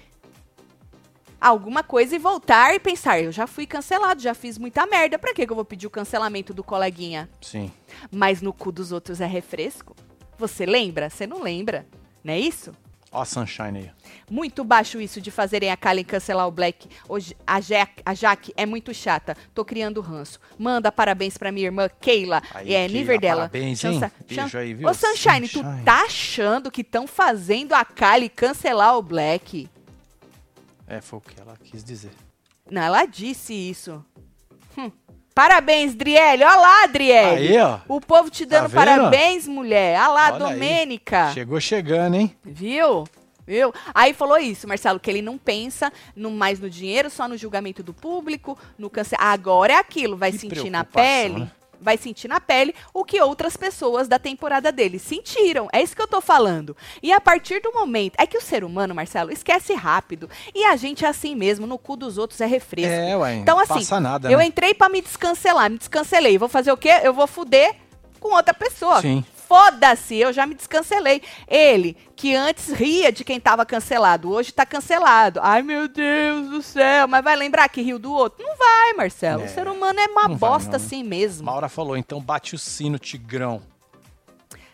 Alguma 1.41 1.83
coisa 1.83 2.15
e 2.15 2.19
voltar 2.19 2.75
e 2.75 2.81
pensar, 2.81 3.21
eu 3.21 3.31
já 3.31 3.47
fui 3.47 3.67
cancelado, 3.67 4.23
já 4.23 4.35
fiz 4.35 4.57
muita 4.57 4.87
merda. 4.87 5.19
Pra 5.19 5.35
que 5.35 5.45
que 5.45 5.53
eu 5.53 5.57
vou 5.57 5.65
pedir 5.65 5.89
o 5.89 5.91
cancelamento 5.91 6.55
do 6.55 6.63
coleguinha? 6.63 7.29
Sim. 7.41 7.73
Mas 8.13 8.41
no 8.41 8.53
cu 8.53 8.71
dos 8.71 8.93
outros 8.93 9.21
é 9.21 9.27
refresco? 9.27 9.97
Você 10.39 10.65
lembra? 10.65 11.11
Você 11.11 11.27
não 11.27 11.43
lembra? 11.43 11.85
Não 12.23 12.33
é 12.33 12.39
isso? 12.39 12.73
Ó 13.11 13.23
a 13.23 13.25
Sunshine 13.25 13.79
aí. 13.79 13.91
Muito 14.31 14.63
baixo 14.63 15.01
isso 15.01 15.21
de 15.21 15.31
fazerem 15.31 15.71
a 15.71 15.77
Kalen 15.77 16.05
cancelar 16.05 16.47
o 16.47 16.51
Black. 16.51 16.87
Hoje, 17.09 17.35
a, 17.47 17.59
Jack, 17.59 18.03
a 18.05 18.13
Jaque 18.15 18.53
é 18.57 18.67
muito 18.67 18.93
chata. 18.93 19.35
Tô 19.55 19.65
criando 19.65 20.01
ranço. 20.03 20.39
Manda 20.59 20.93
parabéns 20.93 21.39
pra 21.39 21.51
minha 21.51 21.67
irmã 21.67 21.89
Keila. 22.01 22.43
Aí, 22.53 22.75
é 22.75 22.87
Keila, 22.87 22.93
nível 22.99 23.19
dela. 23.19 23.49
parabéns, 23.49 23.83
hein? 23.83 24.01
Beijo 24.29 24.59
aí, 24.59 24.75
viu? 24.75 24.89
Ô, 24.89 24.93
Sunshine, 24.95 25.49
tu 25.49 25.61
Sunshine. 25.61 25.85
tá 25.85 26.03
achando 26.03 26.71
que 26.71 26.83
estão 26.83 27.07
fazendo 27.07 27.73
a 27.73 27.85
Kylie 27.85 28.29
cancelar 28.29 28.97
o 28.97 29.03
Black? 29.03 29.71
É, 30.87 31.01
foi 31.01 31.19
o 31.19 31.23
que 31.23 31.41
ela 31.41 31.57
quis 31.65 31.83
dizer. 31.83 32.11
Não, 32.71 32.83
ela 32.83 33.07
disse 33.07 33.55
isso. 33.55 34.05
Hum. 34.77 34.91
Parabéns, 35.39 35.95
Driele. 35.95 36.43
Olha 36.43 36.57
lá, 36.57 36.87
Driele. 36.89 37.55
Aí, 37.55 37.59
ó. 37.61 37.79
O 37.87 38.01
povo 38.01 38.29
te 38.29 38.45
dando 38.45 38.67
vendo? 38.69 38.85
parabéns, 38.85 39.47
mulher. 39.47 39.97
Olha 40.01 40.09
lá, 40.09 40.33
Olha 40.33 40.47
aí. 40.47 40.53
Domênica. 40.53 41.31
Chegou 41.33 41.61
chegando, 41.61 42.17
hein? 42.17 42.35
Viu? 42.45 43.05
Viu? 43.47 43.73
Aí 43.95 44.13
falou 44.13 44.37
isso, 44.39 44.67
Marcelo, 44.67 44.99
que 44.99 45.09
ele 45.09 45.23
não 45.23 45.39
pensa 45.39 45.93
no, 46.17 46.33
mais 46.33 46.59
no 46.59 46.69
dinheiro, 46.69 47.09
só 47.09 47.29
no 47.29 47.37
julgamento 47.37 47.85
do 47.85 47.95
público, 47.95 48.59
no 48.77 48.91
câncer. 48.91 49.17
Agora 49.17 49.75
é 49.75 49.77
aquilo, 49.77 50.17
vai 50.17 50.33
Que 50.33 50.39
sentir 50.39 50.71
na 50.71 50.83
pele. 50.83 51.39
né? 51.39 51.51
Vai 51.81 51.97
sentir 51.97 52.29
na 52.29 52.41
pele 52.41 52.75
o 52.93 53.05
que 53.05 53.21
outras 53.21 53.57
pessoas 53.57 54.09
da 54.09 54.19
temporada 54.19 54.73
dele 54.73 54.99
sentiram. 54.99 55.69
É 55.73 55.83
isso 55.83 55.95
que 55.95 56.03
eu 56.03 56.09
tô 56.09 56.21
falando. 56.21 56.77
E 57.03 57.13
a 57.13 57.21
partir 57.21 57.61
do 57.61 57.73
momento. 57.73 58.15
É 58.19 58.27
que 58.27 58.37
o 58.37 58.41
ser 58.41 58.65
humano, 58.65 58.95
Marcelo, 58.95 59.33
esquece 59.33 59.75
rápido. 59.75 60.29
E 60.55 60.65
a 60.65 60.77
gente 60.77 61.05
é 61.05 61.09
assim 61.09 61.35
mesmo, 61.35 61.67
no 61.67 61.79
cu 61.79 61.97
dos 61.97 62.19
outros 62.19 62.41
é 62.41 62.47
refresco. 62.47 62.93
É, 62.93 63.17
ué. 63.17 63.35
Então, 63.37 63.59
assim, 63.59 63.75
passa 63.75 64.01
nada, 64.01 64.31
eu 64.31 64.39
né? 64.39 64.47
entrei 64.47 64.75
pra 64.75 64.89
me 64.89 65.01
descancelar, 65.01 65.71
me 65.71 65.79
descancelei. 65.79 66.37
Vou 66.39 66.49
fazer 66.49 66.73
o 66.73 66.77
quê? 66.77 67.01
Eu 67.03 67.13
vou 67.13 67.27
fuder 67.27 67.75
com 68.19 68.35
outra 68.35 68.55
pessoa. 68.55 69.01
Sim. 69.01 69.25
Foda-se, 69.49 70.17
eu 70.17 70.31
já 70.31 70.47
me 70.47 70.55
descancelei. 70.55 71.23
Ele, 71.49 71.97
que 72.15 72.37
antes 72.37 72.71
ria 72.71 73.11
de 73.11 73.25
quem 73.25 73.41
tava 73.41 73.65
cancelado, 73.65 74.31
hoje 74.31 74.53
tá 74.53 74.67
cancelado. 74.67 75.41
Ai, 75.43 75.63
meu 75.63 75.89
Deus 75.89 76.51
do 76.51 76.63
céu, 76.63 77.09
mas 77.09 77.25
vai 77.25 77.35
lembrar 77.35 77.67
que 77.71 77.81
riu 77.81 77.99
do 77.99 78.13
outro? 78.13 78.45
Não 78.45 78.55
vai, 78.57 78.93
Marcelo. 78.93 79.43
É, 79.43 79.47
o 79.47 79.49
ser 79.49 79.67
humano 79.67 79.99
é 79.99 80.07
uma 80.07 80.29
vai, 80.29 80.37
bosta 80.37 80.77
assim 80.77 81.03
mesmo. 81.03 81.47
Maura 81.47 81.69
falou, 81.69 81.97
então 81.97 82.21
bate 82.21 82.55
o 82.55 82.59
sino, 82.59 82.99
Tigrão. 82.99 83.63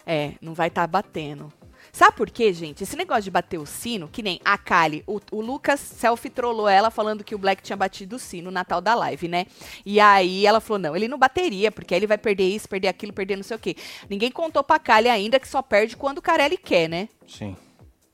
É, 0.05 0.33
não 0.43 0.53
vai 0.53 0.69
estar 0.69 0.87
batendo. 0.89 1.53
Sabe 1.95 2.17
por 2.17 2.29
quê, 2.29 2.53
gente? 2.53 2.83
Esse 2.83 2.97
negócio 2.97 3.23
de 3.23 3.31
bater 3.31 3.57
o 3.57 3.65
sino, 3.65 4.09
que 4.09 4.21
nem 4.21 4.41
a 4.45 4.59
Kali, 4.59 5.05
o, 5.07 5.21
o 5.31 5.41
Lucas 5.41 5.79
selfie 5.79 6.29
trollou 6.29 6.69
ela 6.69 6.91
falando 6.91 7.23
que 7.23 7.37
o 7.37 7.39
Black 7.39 7.63
tinha 7.63 7.77
batido 7.77 8.17
o 8.17 8.19
sino 8.19 8.51
na 8.51 8.65
tal 8.65 8.81
da 8.81 8.97
live, 8.97 9.29
né? 9.29 9.47
E 9.87 10.01
aí 10.01 10.45
ela 10.45 10.61
falou: 10.61 10.81
não, 10.81 10.97
ele 10.97 11.07
não 11.07 11.17
bateria, 11.17 11.71
porque 11.71 11.95
aí 11.95 12.01
ele 12.01 12.09
vai 12.09 12.19
perder 12.19 12.49
isso, 12.49 12.69
perder 12.69 12.89
aquilo, 12.89 13.13
perder 13.13 13.37
não 13.37 13.45
sei 13.45 13.57
o 13.57 13.61
quê. 13.61 13.77
Ninguém 14.11 14.29
contou 14.33 14.65
pra 14.65 14.81
Kali 14.81 15.09
ainda 15.09 15.39
que 15.39 15.47
só 15.47 15.63
perde 15.63 15.97
quando 15.97 16.19
o 16.19 16.23
Carelli 16.23 16.57
quer, 16.57 16.89
né? 16.89 17.09
Sim. 17.29 17.57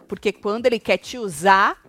Porque 0.06 0.30
quando 0.30 0.66
ele 0.66 0.78
quer 0.78 0.98
te 0.98 1.16
usar, 1.16 1.82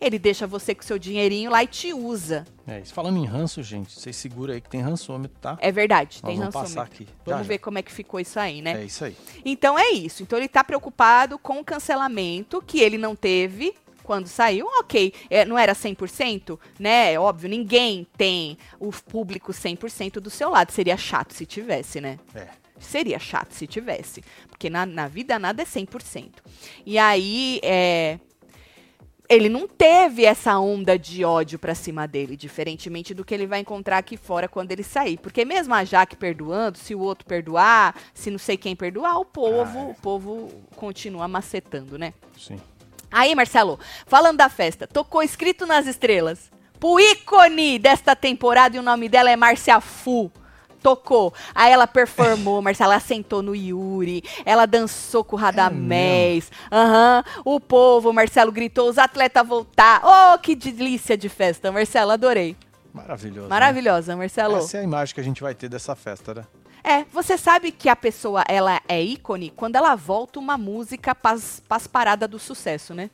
ele 0.00 0.18
deixa 0.18 0.46
você 0.46 0.74
com 0.74 0.82
seu 0.82 0.98
dinheirinho 0.98 1.50
lá 1.50 1.62
e 1.62 1.66
te 1.66 1.92
usa. 1.92 2.44
É 2.66 2.80
isso. 2.80 2.92
Falando 2.92 3.18
em 3.18 3.24
ranço, 3.24 3.62
gente, 3.62 3.92
vocês 3.92 4.16
segura 4.16 4.54
aí 4.54 4.60
que 4.60 4.68
tem 4.68 4.80
rançômetro, 4.80 5.38
tá? 5.40 5.56
É 5.60 5.70
verdade, 5.72 6.20
Nós 6.22 6.30
tem 6.30 6.38
vamos 6.38 6.52
passar 6.52 6.82
aqui. 6.82 7.04
Já, 7.04 7.32
Vamos 7.32 7.46
já. 7.46 7.52
ver 7.52 7.58
como 7.58 7.78
é 7.78 7.82
que 7.82 7.92
ficou 7.92 8.20
isso 8.20 8.38
aí, 8.38 8.60
né? 8.60 8.82
É 8.82 8.84
isso 8.84 9.04
aí. 9.04 9.16
Então 9.44 9.78
é 9.78 9.90
isso. 9.90 10.22
Então 10.22 10.38
ele 10.38 10.48
tá 10.48 10.62
preocupado 10.62 11.38
com 11.38 11.60
o 11.60 11.64
cancelamento 11.64 12.62
que 12.66 12.80
ele 12.80 12.98
não 12.98 13.14
teve 13.16 13.74
quando 14.02 14.26
saiu. 14.26 14.66
Ok, 14.78 15.12
é, 15.28 15.44
não 15.44 15.58
era 15.58 15.74
100%, 15.74 16.58
né? 16.78 17.12
É 17.12 17.20
óbvio, 17.20 17.48
ninguém 17.48 18.06
tem 18.16 18.56
o 18.78 18.90
público 18.92 19.52
100% 19.52 20.20
do 20.20 20.30
seu 20.30 20.50
lado. 20.50 20.72
Seria 20.72 20.96
chato 20.96 21.32
se 21.32 21.44
tivesse, 21.46 22.00
né? 22.00 22.18
É. 22.34 22.48
Seria 22.78 23.18
chato 23.18 23.52
se 23.52 23.66
tivesse. 23.66 24.22
Porque 24.48 24.68
na, 24.70 24.84
na 24.86 25.08
vida 25.08 25.38
nada 25.38 25.62
é 25.62 25.64
100%. 25.64 26.30
E 26.84 26.98
aí, 26.98 27.58
é, 27.62 28.18
ele 29.28 29.48
não 29.48 29.66
teve 29.66 30.24
essa 30.24 30.58
onda 30.58 30.98
de 30.98 31.24
ódio 31.24 31.58
pra 31.58 31.74
cima 31.74 32.06
dele, 32.06 32.36
diferentemente 32.36 33.12
do 33.14 33.24
que 33.24 33.34
ele 33.34 33.46
vai 33.46 33.60
encontrar 33.60 33.98
aqui 33.98 34.16
fora 34.16 34.48
quando 34.48 34.72
ele 34.72 34.82
sair. 34.82 35.18
Porque 35.18 35.44
mesmo 35.44 35.74
a 35.74 35.84
Jaque 35.84 36.16
perdoando, 36.16 36.78
se 36.78 36.94
o 36.94 37.00
outro 37.00 37.26
perdoar, 37.26 37.94
se 38.14 38.30
não 38.30 38.38
sei 38.38 38.56
quem 38.56 38.76
perdoar, 38.76 39.18
o 39.18 39.24
povo, 39.24 39.78
Ah, 39.78 39.88
é. 39.88 39.90
o 39.90 39.94
povo 39.94 40.50
continua 40.76 41.26
macetando, 41.28 41.98
né? 41.98 42.12
Sim. 42.38 42.60
Aí, 43.10 43.34
Marcelo, 43.34 43.78
falando 44.06 44.38
da 44.38 44.48
festa, 44.48 44.86
tocou 44.86 45.22
escrito 45.22 45.64
nas 45.66 45.86
estrelas. 45.86 46.50
Pro 46.78 47.00
ícone 47.00 47.78
desta 47.78 48.14
temporada 48.14 48.76
e 48.76 48.78
o 48.80 48.82
nome 48.82 49.08
dela 49.08 49.30
é 49.30 49.36
Márcia 49.36 49.80
Fu. 49.80 50.30
Tocou. 50.86 51.34
Aí 51.52 51.72
ela 51.72 51.88
performou, 51.88 52.62
Marcelo, 52.62 52.92
ela 52.92 53.00
sentou 53.00 53.42
no 53.42 53.56
Yuri, 53.56 54.22
ela 54.44 54.66
dançou 54.66 55.24
com 55.24 55.34
o 55.34 55.38
Radamés. 55.38 56.48
Aham. 56.70 57.24
O 57.44 57.58
povo, 57.58 58.12
Marcelo, 58.12 58.52
gritou, 58.52 58.88
os 58.88 58.96
atletas 58.96 59.44
voltar. 59.44 60.00
Oh, 60.04 60.38
que 60.38 60.54
delícia 60.54 61.16
de 61.16 61.28
festa, 61.28 61.72
Marcelo, 61.72 62.12
adorei. 62.12 62.56
Né? 62.94 63.02
Maravilhosa, 63.48 64.14
Marcelo. 64.14 64.58
Essa 64.58 64.76
é 64.76 64.80
a 64.82 64.84
imagem 64.84 65.12
que 65.12 65.20
a 65.20 65.24
gente 65.24 65.42
vai 65.42 65.56
ter 65.56 65.68
dessa 65.68 65.96
festa, 65.96 66.32
né? 66.32 66.44
É, 66.84 67.04
você 67.12 67.36
sabe 67.36 67.72
que 67.72 67.88
a 67.88 67.96
pessoa, 67.96 68.44
ela 68.46 68.80
é 68.86 69.02
ícone 69.02 69.50
quando 69.50 69.74
ela 69.74 69.96
volta 69.96 70.38
uma 70.38 70.56
música 70.56 71.16
pras, 71.16 71.60
pras 71.68 71.88
paradas 71.88 72.30
do 72.30 72.38
sucesso, 72.38 72.94
né? 72.94 73.10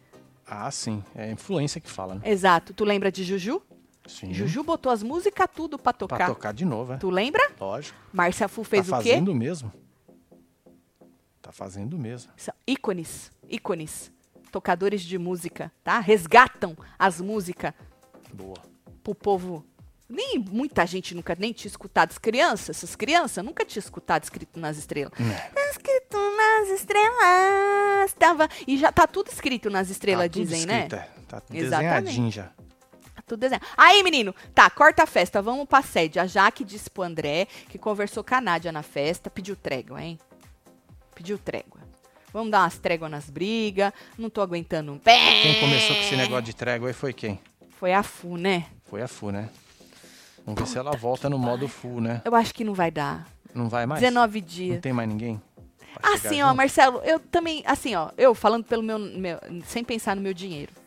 Ah, 0.47 0.71
sim. 0.71 1.03
É 1.15 1.25
a 1.25 1.31
influência 1.31 1.81
que 1.81 1.89
fala, 1.89 2.17
né? 2.17 2.21
Exato. 2.27 2.75
Tu 2.75 2.85
lembra 2.85 3.11
de 3.11 3.25
Juju? 3.25 3.63
Sim. 4.07 4.33
Juju 4.35 4.63
botou 4.65 4.91
as 4.91 5.03
músicas 5.03 5.47
tudo 5.55 5.79
pra 5.79 5.93
Pra 5.93 5.99
tocar. 5.99 6.27
tocar 6.27 6.53
de 6.53 6.65
novo, 6.65 6.95
é. 6.95 6.97
Tu 6.97 7.09
lembra? 7.09 7.51
Lógico. 7.61 7.97
Márcia 8.13 8.49
Fu 8.49 8.65
fez 8.65 8.89
tá 8.89 8.99
o 8.99 9.03
quê? 9.03 9.11
fazendo 9.11 9.35
mesmo. 9.35 9.73
Tá 11.41 11.53
fazendo 11.53 11.99
mesmo. 11.99 12.33
São 12.37 12.55
ícones, 12.67 13.31
ícones, 13.49 14.13
tocadores 14.51 15.03
de 15.03 15.19
música, 15.19 15.73
tá? 15.83 15.99
Resgatam 15.99 16.77
as 16.99 17.21
músicas 17.21 17.73
Boa. 18.33 18.57
pro 19.03 19.15
povo. 19.15 19.65
Nem 20.09 20.39
muita 20.39 20.85
gente 20.87 21.15
nunca 21.15 21.35
nem 21.39 21.53
tinha 21.53 21.69
escutado. 21.71 22.11
As 22.11 22.19
crianças, 22.19 22.77
essas 22.77 22.95
crianças 22.95 23.43
nunca 23.45 23.65
tinham 23.65 23.81
escutado 23.81 24.23
escrito 24.25 24.61
nas 24.61 24.77
estrelas. 24.77 25.13
É. 25.19 25.71
Escrito 25.71 26.17
nas 26.37 26.69
estrelas. 26.81 28.13
Tava, 28.19 28.49
e 28.67 28.77
já 28.77 28.93
tá 28.93 29.07
tudo 29.07 29.29
escrito 29.29 29.71
nas 29.71 29.89
estrelas, 29.91 30.27
tá 30.27 30.33
tudo 30.33 30.43
dizem, 30.45 30.59
escrito, 30.61 30.97
né? 30.97 31.09
é. 31.19 31.23
Tá 31.27 31.43
Exatamente. 31.51 31.63
desenhadinho 32.05 32.31
já. 32.31 32.53
Tudo 33.33 33.41
desenho. 33.41 33.63
Aí, 33.79 34.03
menino, 34.03 34.35
tá, 34.55 34.69
corta 34.69 35.05
a 35.05 35.07
festa, 35.07 35.41
vamos 35.41 35.67
pra 35.67 35.81
sede. 35.81 36.19
A 36.19 36.27
Jaque 36.27 36.63
disse 36.65 36.91
pro 36.91 37.03
André, 37.03 37.47
que 37.71 37.79
conversou 37.79 38.23
com 38.23 38.35
a 38.35 38.43
Nádia 38.43 38.71
na 38.71 38.83
festa, 38.83 39.31
pediu 39.31 39.57
trégua, 39.57 40.03
hein? 40.03 40.19
Pediu 41.15 41.39
trégua. 41.39 41.81
Vamos 42.31 42.51
dar 42.51 42.61
umas 42.61 42.77
tréguas 42.77 43.11
nas 43.11 43.31
brigas, 43.31 43.91
não 44.19 44.29
tô 44.29 44.43
aguentando. 44.43 45.01
Quem 45.03 45.61
começou 45.61 45.97
com 45.97 46.03
esse 46.03 46.15
negócio 46.15 46.45
de 46.45 46.55
trégua 46.55 46.89
aí 46.89 46.93
foi 46.93 47.15
quem? 47.15 47.41
Foi 47.79 47.95
a 47.95 48.03
Fu, 48.03 48.37
né? 48.37 48.67
Foi 48.85 49.01
a 49.01 49.09
Fu, 49.09 49.31
né? 49.31 49.49
Vamos 50.45 50.61
ver 50.61 50.67
se 50.67 50.77
ela 50.77 50.93
volta 50.95 51.31
no 51.31 51.39
modo 51.39 51.67
full, 51.69 52.03
né? 52.03 52.21
Eu 52.27 52.35
acho 52.35 52.53
que 52.53 52.65
não 52.65 52.75
vai 52.75 52.91
dar. 52.91 53.27
Não 53.55 53.67
vai 53.67 53.87
mais? 53.87 53.99
19 54.03 54.41
Não 54.43 54.47
dias. 54.47 54.81
tem 54.83 54.93
mais 54.93 55.09
ninguém? 55.09 55.41
Assim, 56.03 56.43
ó, 56.43 56.49
junto? 56.49 56.57
Marcelo, 56.59 56.99
eu 57.03 57.19
também, 57.19 57.63
assim, 57.65 57.95
ó, 57.95 58.11
eu 58.19 58.35
falando 58.35 58.65
pelo 58.65 58.83
meu, 58.83 58.99
meu- 58.99 59.39
sem 59.67 59.83
pensar 59.83 60.15
no 60.17 60.21
meu 60.21 60.35
dinheiro. 60.35 60.82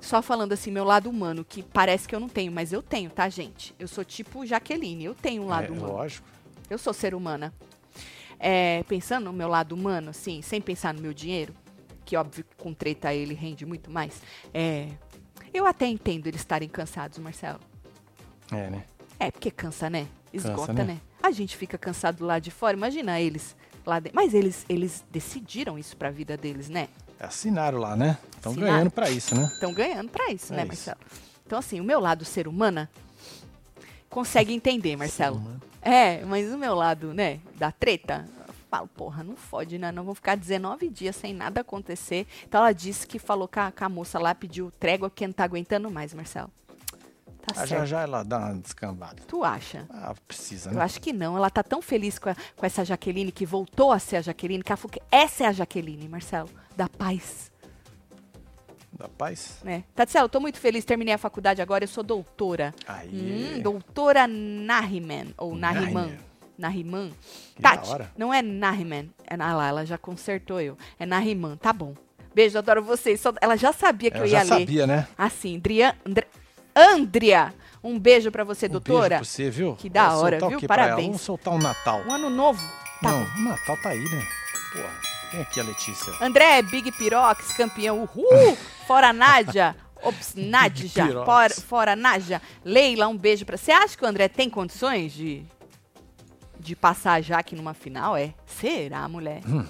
Só 0.00 0.22
falando 0.22 0.52
assim, 0.52 0.70
meu 0.70 0.84
lado 0.84 1.10
humano, 1.10 1.44
que 1.44 1.62
parece 1.62 2.08
que 2.08 2.14
eu 2.14 2.20
não 2.20 2.28
tenho, 2.28 2.50
mas 2.50 2.72
eu 2.72 2.82
tenho, 2.82 3.10
tá, 3.10 3.28
gente? 3.28 3.74
Eu 3.78 3.86
sou 3.86 4.04
tipo 4.04 4.46
Jaqueline, 4.46 5.04
eu 5.04 5.14
tenho 5.14 5.42
um 5.42 5.46
lado 5.46 5.66
é, 5.66 5.76
humano. 5.76 5.92
lógico. 5.92 6.26
Eu 6.68 6.78
sou 6.78 6.92
ser 6.92 7.14
humana. 7.14 7.52
É, 8.38 8.82
pensando 8.84 9.24
no 9.24 9.32
meu 9.32 9.48
lado 9.48 9.72
humano, 9.72 10.10
assim, 10.10 10.40
sem 10.40 10.60
pensar 10.60 10.94
no 10.94 11.02
meu 11.02 11.12
dinheiro, 11.12 11.54
que 12.04 12.16
óbvio 12.16 12.44
que 12.44 12.56
com 12.56 12.72
treta 12.72 13.12
ele 13.12 13.34
rende 13.34 13.66
muito 13.66 13.90
mais. 13.90 14.22
É, 14.54 14.88
eu 15.52 15.66
até 15.66 15.86
entendo 15.86 16.26
eles 16.26 16.40
estarem 16.40 16.68
cansados, 16.68 17.18
Marcelo. 17.18 17.60
É, 18.50 18.70
né? 18.70 18.84
É, 19.18 19.30
porque 19.30 19.50
cansa, 19.50 19.90
né? 19.90 20.08
Esgota, 20.32 20.72
né? 20.72 20.84
né? 20.84 21.00
A 21.22 21.30
gente 21.30 21.56
fica 21.56 21.76
cansado 21.76 22.24
lá 22.24 22.38
de 22.38 22.50
fora, 22.50 22.76
imagina 22.76 23.20
eles 23.20 23.54
lá 23.84 24.00
dentro. 24.00 24.16
Mas 24.16 24.32
eles, 24.32 24.64
eles 24.68 25.04
decidiram 25.10 25.78
isso 25.78 25.96
pra 25.96 26.10
vida 26.10 26.36
deles, 26.36 26.68
né? 26.70 26.88
Assinaram 27.20 27.78
lá, 27.78 27.94
né? 27.94 28.18
Estão 28.34 28.54
ganhando 28.54 28.90
pra 28.90 29.10
isso, 29.10 29.34
né? 29.34 29.50
Estão 29.52 29.72
ganhando 29.74 30.08
pra 30.08 30.30
isso, 30.32 30.52
É 30.52 30.56
né, 30.56 30.62
isso. 30.62 30.68
Marcelo? 30.68 30.98
Então, 31.46 31.58
assim, 31.58 31.80
o 31.80 31.84
meu 31.84 32.00
lado 32.00 32.24
ser 32.24 32.48
humana 32.48 32.88
consegue 34.08 34.52
entender, 34.54 34.96
Marcelo. 34.96 35.40
É, 35.82 36.24
mas 36.24 36.52
o 36.52 36.58
meu 36.58 36.74
lado, 36.74 37.12
né, 37.12 37.40
da 37.56 37.70
treta, 37.70 38.28
eu 38.46 38.54
falo, 38.70 38.88
porra, 38.88 39.22
não 39.22 39.36
fode, 39.36 39.78
né? 39.78 39.90
Não 39.92 40.04
vou 40.04 40.14
ficar 40.14 40.36
19 40.36 40.88
dias 40.88 41.16
sem 41.16 41.34
nada 41.34 41.60
acontecer. 41.60 42.26
Então 42.46 42.60
ela 42.60 42.72
disse 42.72 43.06
que 43.06 43.18
falou 43.18 43.48
com 43.48 43.60
a, 43.60 43.70
com 43.72 43.84
a 43.84 43.88
moça 43.88 44.18
lá, 44.18 44.34
pediu 44.34 44.70
trégua, 44.78 45.10
porque 45.10 45.26
não 45.26 45.34
tá 45.34 45.44
aguentando 45.44 45.90
mais, 45.90 46.14
Marcelo. 46.14 46.50
Tá 47.42 47.52
Ah, 47.52 47.66
certo. 47.66 47.68
já 47.70 47.84
já 47.86 48.00
ela 48.02 48.22
dá 48.22 48.38
uma 48.38 48.54
descambada. 48.54 49.22
Tu 49.26 49.42
acha? 49.42 49.86
Ah, 49.90 50.14
precisa, 50.28 50.70
Eu 50.70 50.74
né? 50.74 50.82
acho 50.82 51.00
que 51.00 51.12
não. 51.12 51.36
Ela 51.36 51.48
tá 51.50 51.62
tão 51.62 51.80
feliz 51.82 52.18
com, 52.18 52.28
a- 52.30 52.36
com 52.56 52.66
essa 52.66 52.84
Jaqueline, 52.84 53.32
que 53.32 53.46
voltou 53.46 53.92
a 53.92 53.98
ser 53.98 54.16
a 54.16 54.22
Jaqueline, 54.22 54.62
que 54.62 54.70
ela 54.70 54.76
falou 54.76 54.90
que 54.92 55.02
essa 55.10 55.44
é 55.44 55.46
a 55.46 55.52
Jaqueline, 55.52 56.08
Marcelo, 56.08 56.50
da 56.76 56.88
paz, 56.88 57.50
Da 58.92 59.08
paz? 59.08 59.62
Tatiana, 59.94 60.24
eu 60.24 60.28
tô 60.28 60.40
muito 60.40 60.58
feliz, 60.58 60.84
terminei 60.84 61.14
a 61.14 61.18
faculdade 61.18 61.62
agora, 61.62 61.84
eu 61.84 61.88
sou 61.88 62.04
doutora. 62.04 62.74
Aí. 62.86 63.54
Hum, 63.56 63.62
doutora 63.62 64.26
Nahiman, 64.26 65.28
ou 65.38 65.54
Nahiman. 65.56 66.18
Nahiman. 66.58 67.10
Tati, 67.62 67.88
não 68.18 68.34
é 68.34 68.42
Nahiman. 68.42 69.08
É, 69.26 69.34
ah 69.38 69.54
lá, 69.56 69.68
ela 69.68 69.86
já 69.86 69.96
consertou 69.96 70.60
eu. 70.60 70.76
É 70.98 71.06
Nahiman, 71.06 71.56
tá 71.56 71.72
bom. 71.72 71.94
Beijo, 72.34 72.58
adoro 72.58 72.82
vocês. 72.82 73.20
Só- 73.20 73.32
ela 73.40 73.56
já 73.56 73.72
sabia 73.72 74.10
que 74.10 74.18
Ela 74.18 74.26
eu 74.26 74.30
ia 74.30 74.44
já 74.44 74.54
ler. 74.54 74.60
sabia, 74.60 74.86
né? 74.86 75.08
Assim, 75.16 75.58
Dria, 75.58 75.96
André, 76.06 76.26
Andrea, 76.80 77.54
um 77.82 77.98
beijo 77.98 78.30
pra 78.30 78.44
você, 78.44 78.66
Um 78.66 78.70
doutora. 78.70 79.00
beijo 79.00 79.14
pra 79.16 79.24
você, 79.24 79.50
viu? 79.50 79.76
Que 79.76 79.88
da 79.88 80.16
hora, 80.16 80.44
o 80.44 80.48
viu? 80.48 80.60
Parabéns. 80.66 81.06
Vamos 81.06 81.20
soltar 81.22 81.54
um 81.54 81.58
Natal. 81.58 82.02
Um 82.06 82.12
ano 82.12 82.30
novo. 82.30 82.60
Tá 83.02 83.10
Não, 83.10 83.22
o 83.22 83.40
Natal 83.48 83.76
tá 83.78 83.90
aí, 83.90 84.04
né? 84.04 84.26
Porra, 84.72 84.90
vem 85.32 85.40
aqui 85.42 85.60
a 85.60 85.62
Letícia. 85.64 86.12
André, 86.20 86.62
Big 86.62 86.92
Pirox, 86.92 87.52
campeão. 87.54 88.02
Uhul! 88.02 88.56
Fora 88.86 89.12
Nádia. 89.12 89.76
Ops, 90.02 90.34
Nádia. 90.34 91.24
Fora, 91.24 91.54
fora 91.54 91.94
Nádia. 91.96 92.40
Leila, 92.64 93.06
um 93.08 93.16
beijo 93.16 93.44
pra. 93.44 93.56
Você 93.58 93.70
acha 93.70 93.96
que 93.96 94.02
o 94.04 94.08
André 94.08 94.28
tem 94.28 94.48
condições 94.48 95.12
de. 95.12 95.44
de 96.58 96.74
passar 96.74 97.12
a 97.14 97.20
Jaque 97.20 97.54
numa 97.54 97.74
final? 97.74 98.16
É? 98.16 98.32
Será, 98.46 99.06
mulher? 99.08 99.42
Hum. 99.46 99.64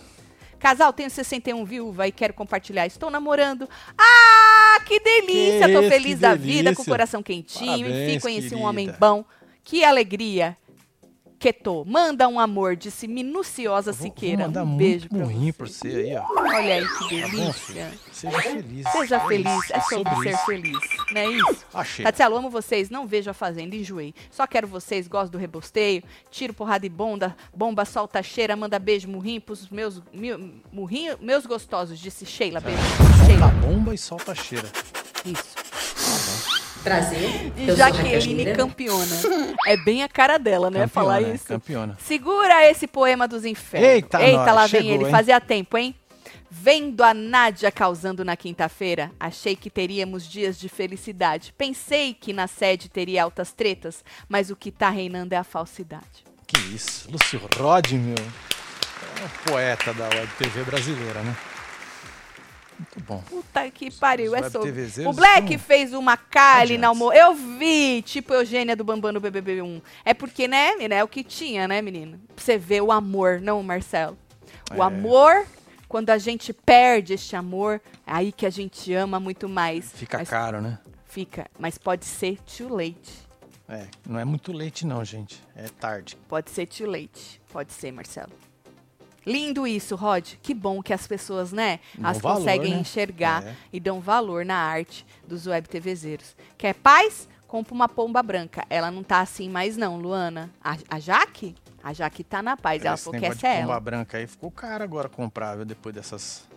Casal, 0.61 0.93
tenho 0.93 1.11
61 1.11 1.65
viúva 1.65 2.07
e 2.07 2.13
quero 2.13 2.35
compartilhar. 2.35 2.87
Estou 2.87 3.11
namorando. 3.11 3.69
Ah, 3.99 4.79
que 4.87 5.01
delícia! 5.01 5.67
Que 5.67 5.73
Tô 5.73 5.81
isso, 5.81 5.89
feliz 5.91 6.21
da 6.21 6.35
vida, 6.35 6.75
com 6.75 6.83
o 6.83 6.85
delícia. 6.85 6.85
coração 6.85 7.23
quentinho. 7.23 7.87
Enfim, 7.89 7.91
Parabéns, 7.91 8.23
conheci 8.23 8.47
um 8.49 8.51
querida. 8.51 8.69
homem 8.69 8.95
bom. 9.01 9.25
Que 9.65 9.83
alegria. 9.85 10.57
Queto, 11.41 11.87
manda 11.89 12.29
um 12.29 12.39
amor, 12.39 12.77
disse 12.77 13.09
minuciosa 13.09 13.93
Vou- 13.93 14.03
Siqueira. 14.07 14.47
Vou 14.47 14.63
um 14.63 14.77
beijo 14.77 15.09
pra 15.09 15.19
murrinho 15.21 15.47
você. 15.47 15.53
pra 15.55 15.67
você 15.67 15.89
aí, 15.89 16.15
ó. 16.15 16.27
Olha 16.39 16.75
aí 16.75 16.87
que 16.87 16.99
Tá 17.23 17.27
delícia. 17.29 17.53
filho? 17.53 18.01
Seja 18.13 18.43
feliz. 18.43 18.87
Seja 18.93 19.21
feliz, 19.21 19.71
é 19.71 19.81
sobre, 19.81 20.17
ser 20.23 20.35
isso. 20.35 20.45
feliz, 20.45 20.79
não 21.13 21.19
é 21.23 21.27
isso? 21.31 21.67
Achei. 21.73 22.05
Tatielo, 22.05 22.37
amo 22.37 22.51
vocês, 22.51 22.91
não 22.91 23.07
vejo 23.07 23.31
a 23.31 23.33
Fazenda, 23.33 23.75
enjoei. 23.75 24.15
Só 24.31 24.47
quero 24.47 24.67
vocês, 24.67 25.09
gosto 25.09 25.33
do 25.33 25.39
rebosteio, 25.39 26.03
tiro 26.31 26.53
porrada 26.53 26.85
e 26.85 26.91
bomba, 26.91 27.35
bomba 27.57 27.87
solta 27.87 28.23
cheira, 28.23 28.55
manda 28.55 28.79
beijo, 28.79 29.09
murrinho 29.09 29.41
pros 29.41 29.67
meus, 29.71 30.03
murrinho, 30.71 31.17
meus 31.23 31.47
gostosos, 31.47 31.99
disse 31.99 32.27
Sheila, 32.27 32.61
beijo. 32.61 32.79
Solta 32.99 33.25
Sheila, 33.25 33.49
bomba 33.49 33.95
e 33.95 33.99
solta 33.99 34.35
cheira. 34.35 34.71
isso. 35.25 35.70
Prazer. 36.83 37.53
E 37.57 37.69
eu 37.69 37.77
Jaqueline 37.77 38.53
campeona. 38.55 39.17
É 39.67 39.77
bem 39.77 40.03
a 40.03 40.09
cara 40.09 40.39
dela, 40.39 40.71
né, 40.71 40.87
falar 40.87 41.17
Campeona, 41.17 41.35
isso. 41.35 41.47
Campeona. 41.47 41.99
Segura 42.01 42.65
esse 42.71 42.87
poema 42.87 43.29
dos 43.29 43.45
infernos. 43.45 43.89
Eita, 43.89 44.23
Eita 44.23 44.37
nós, 44.47 44.55
lá 44.55 44.67
vem 44.67 44.81
chegou, 44.83 44.95
ele. 44.95 45.05
hein? 45.05 45.11
Fazia 45.11 45.41
tempo, 45.41 45.77
hein? 45.77 45.95
Vendo 46.51 47.05
a 47.05 47.15
Nádia 47.15 47.71
causando 47.71 48.25
na 48.25 48.37
quinta-feira, 48.37 49.13
achei 49.21 49.55
que 49.55 49.71
teríamos 49.71 50.29
dias 50.29 50.59
de 50.59 50.69
felicidade. 50.69 51.55
Pensei 51.57 52.13
que 52.13 52.33
na 52.33 52.47
sede 52.49 52.89
teria 52.89 53.23
altas 53.23 53.53
tretas, 53.53 54.03
mas 54.29 54.51
o 54.51 54.57
que 54.57 54.73
tá 54.73 54.91
reinando 54.91 55.33
é 55.35 55.39
a 55.39 55.45
falsidade. 55.45 56.25
Que 56.47 56.59
isso. 56.75 57.09
Lúcio 57.11 57.41
Rod, 57.57 57.93
meu. 57.93 58.17
É 58.17 59.25
o 59.25 59.51
poeta 59.51 59.95
da 59.95 60.09
web 60.09 60.29
TV 60.39 60.65
brasileira, 60.65 61.23
né? 61.23 61.37
Muito 62.81 63.01
bom. 63.07 63.23
Puta 63.29 63.71
que 63.71 63.91
pariu, 63.91 64.33
os 64.33 64.39
é 64.39 64.51
sobre. 64.51 64.71
O 65.07 65.13
Black 65.13 65.53
estão 65.53 65.59
fez 65.67 65.93
uma 65.93 66.17
Kali 66.17 66.79
na 66.79 66.89
radiantes. 66.89 67.03
almo... 67.03 67.13
Eu 67.13 67.35
vi, 67.35 68.01
tipo 68.03 68.33
Eugênia 68.33 68.75
do 68.75 68.83
Bambam 68.83 69.13
no 69.13 69.21
BBB1. 69.21 69.83
É 70.03 70.15
porque, 70.15 70.49
né, 70.49 70.73
menina, 70.73 70.95
é 70.95 71.05
o 71.05 71.09
que 71.09 71.23
tinha, 71.23 71.69
né, 71.69 71.83
menino? 71.83 72.19
Pra 72.35 72.43
você 72.43 72.57
ver 72.57 72.81
o 72.81 72.91
amor, 72.91 73.39
não, 73.41 73.63
Marcelo? 73.63 74.17
O 74.75 74.83
É. 74.83 74.87
amor, 74.87 75.47
quando 75.89 76.09
a 76.09 76.17
gente 76.17 76.53
perde 76.55 77.13
este 77.13 77.37
amor, 77.37 77.83
é 78.07 78.13
aí 78.13 78.33
que 78.33 78.47
a 78.47 78.51
gente 78.51 78.93
ama 78.95 79.21
muito 79.21 79.47
mais. 79.49 79.93
Fica 79.93 80.19
Mas 80.19 80.29
caro, 80.31 80.63
né? 80.63 80.79
Fica, 81.05 81.47
mas 81.59 81.77
pode 81.77 82.07
ser 82.07 82.39
too 82.43 82.75
late. 82.75 83.29
É, 83.69 83.87
não 84.09 84.19
é 84.19 84.25
muito 84.25 84.53
leite 84.53 84.87
não, 84.87 85.05
gente. 85.05 85.43
É 85.55 85.65
tarde. 85.69 86.17
Pode 86.29 86.51
ser 86.51 86.67
too 86.67 86.87
late. 86.91 87.41
Pode 87.53 87.73
ser, 87.73 87.93
Marcelo. 87.93 88.33
Lindo 89.27 89.67
isso, 89.67 89.97
Rod. 89.97 90.35
Que 90.43 90.55
bom 90.55 90.83
que 90.83 90.93
as 90.93 91.07
pessoas, 91.07 91.53
né, 91.53 91.81
Dão 91.95 92.11
as 92.11 92.19
valor, 92.19 92.39
conseguem 92.39 92.75
né? 92.75 92.81
enxergar 92.81 93.47
É. 93.47 93.55
e 93.73 93.79
dão 93.81 94.01
valor 94.01 94.45
na 94.45 94.57
arte 94.57 95.05
dos 95.27 95.47
web 95.47 95.69
TVzeiros. 95.69 96.35
Quer 96.57 96.75
paz? 96.75 97.29
Compra 97.47 97.75
uma 97.75 97.89
pomba 97.89 98.23
branca. 98.23 98.65
Ela 98.71 98.91
não 98.91 99.03
tá 99.03 99.21
assim 99.21 99.49
mais 99.49 99.77
não, 99.77 99.99
Luana. 99.99 100.51
A, 100.63 100.77
a 100.89 101.01
Jaque? 101.01 101.55
A 101.83 101.93
Jaque 101.93 102.23
tá 102.23 102.41
na 102.43 102.57
paz. 102.57 102.85
Ela 102.85 102.97
falou 102.97 103.19
que 103.19 103.27
essa 103.27 103.49
é 103.49 103.61
pomba 103.61 103.73
ela. 103.73 103.81
branca 103.81 104.19
aí 104.19 104.27
ficou 104.27 104.51
caro 104.51 104.85
agora 104.85 105.09
comprar, 105.09 105.57
viu? 105.57 105.65
Depois 105.65 105.95
dessas 105.95 106.49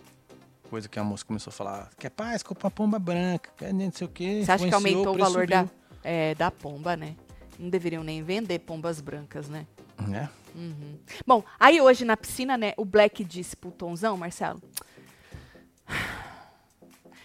coisas 0.70 0.88
que 0.88 0.98
a 0.98 1.04
moça 1.04 1.24
começou 1.24 1.50
a 1.50 1.54
falar. 1.54 1.90
Quer 1.98 2.10
paz? 2.10 2.42
Compra 2.44 2.66
uma 2.66 2.70
pomba 2.70 2.98
branca. 2.98 3.50
Quer 3.56 3.74
não 3.74 3.90
sei 3.92 4.06
o 4.06 4.10
quê. 4.10 4.42
Você 4.44 4.52
acha 4.52 4.68
que 4.68 4.74
aumentou 4.74 5.12
o 5.12 5.14
preço 5.14 5.30
valor 5.32 5.46
da, 5.48 5.66
é, 6.04 6.34
da 6.36 6.50
pomba, 6.50 6.96
né? 6.96 7.16
Não 7.58 7.68
deveriam 7.68 8.04
nem 8.04 8.22
vender 8.22 8.60
pombas 8.60 9.00
brancas, 9.00 9.48
né? 9.48 9.66
Né? 9.98 10.28
Uhum. 10.54 10.98
Bom, 11.26 11.42
aí 11.58 11.80
hoje 11.80 12.04
na 12.04 12.16
piscina, 12.16 12.56
né, 12.56 12.72
o 12.76 12.84
Black 12.84 13.24
disse 13.24 13.56
pro 13.56 13.70
Tonzão, 13.72 14.16
Marcelo, 14.16 14.62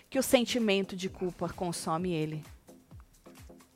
que 0.10 0.18
o 0.18 0.24
sentimento 0.24 0.96
de 0.96 1.10
culpa 1.10 1.48
consome 1.50 2.12
ele. 2.12 2.44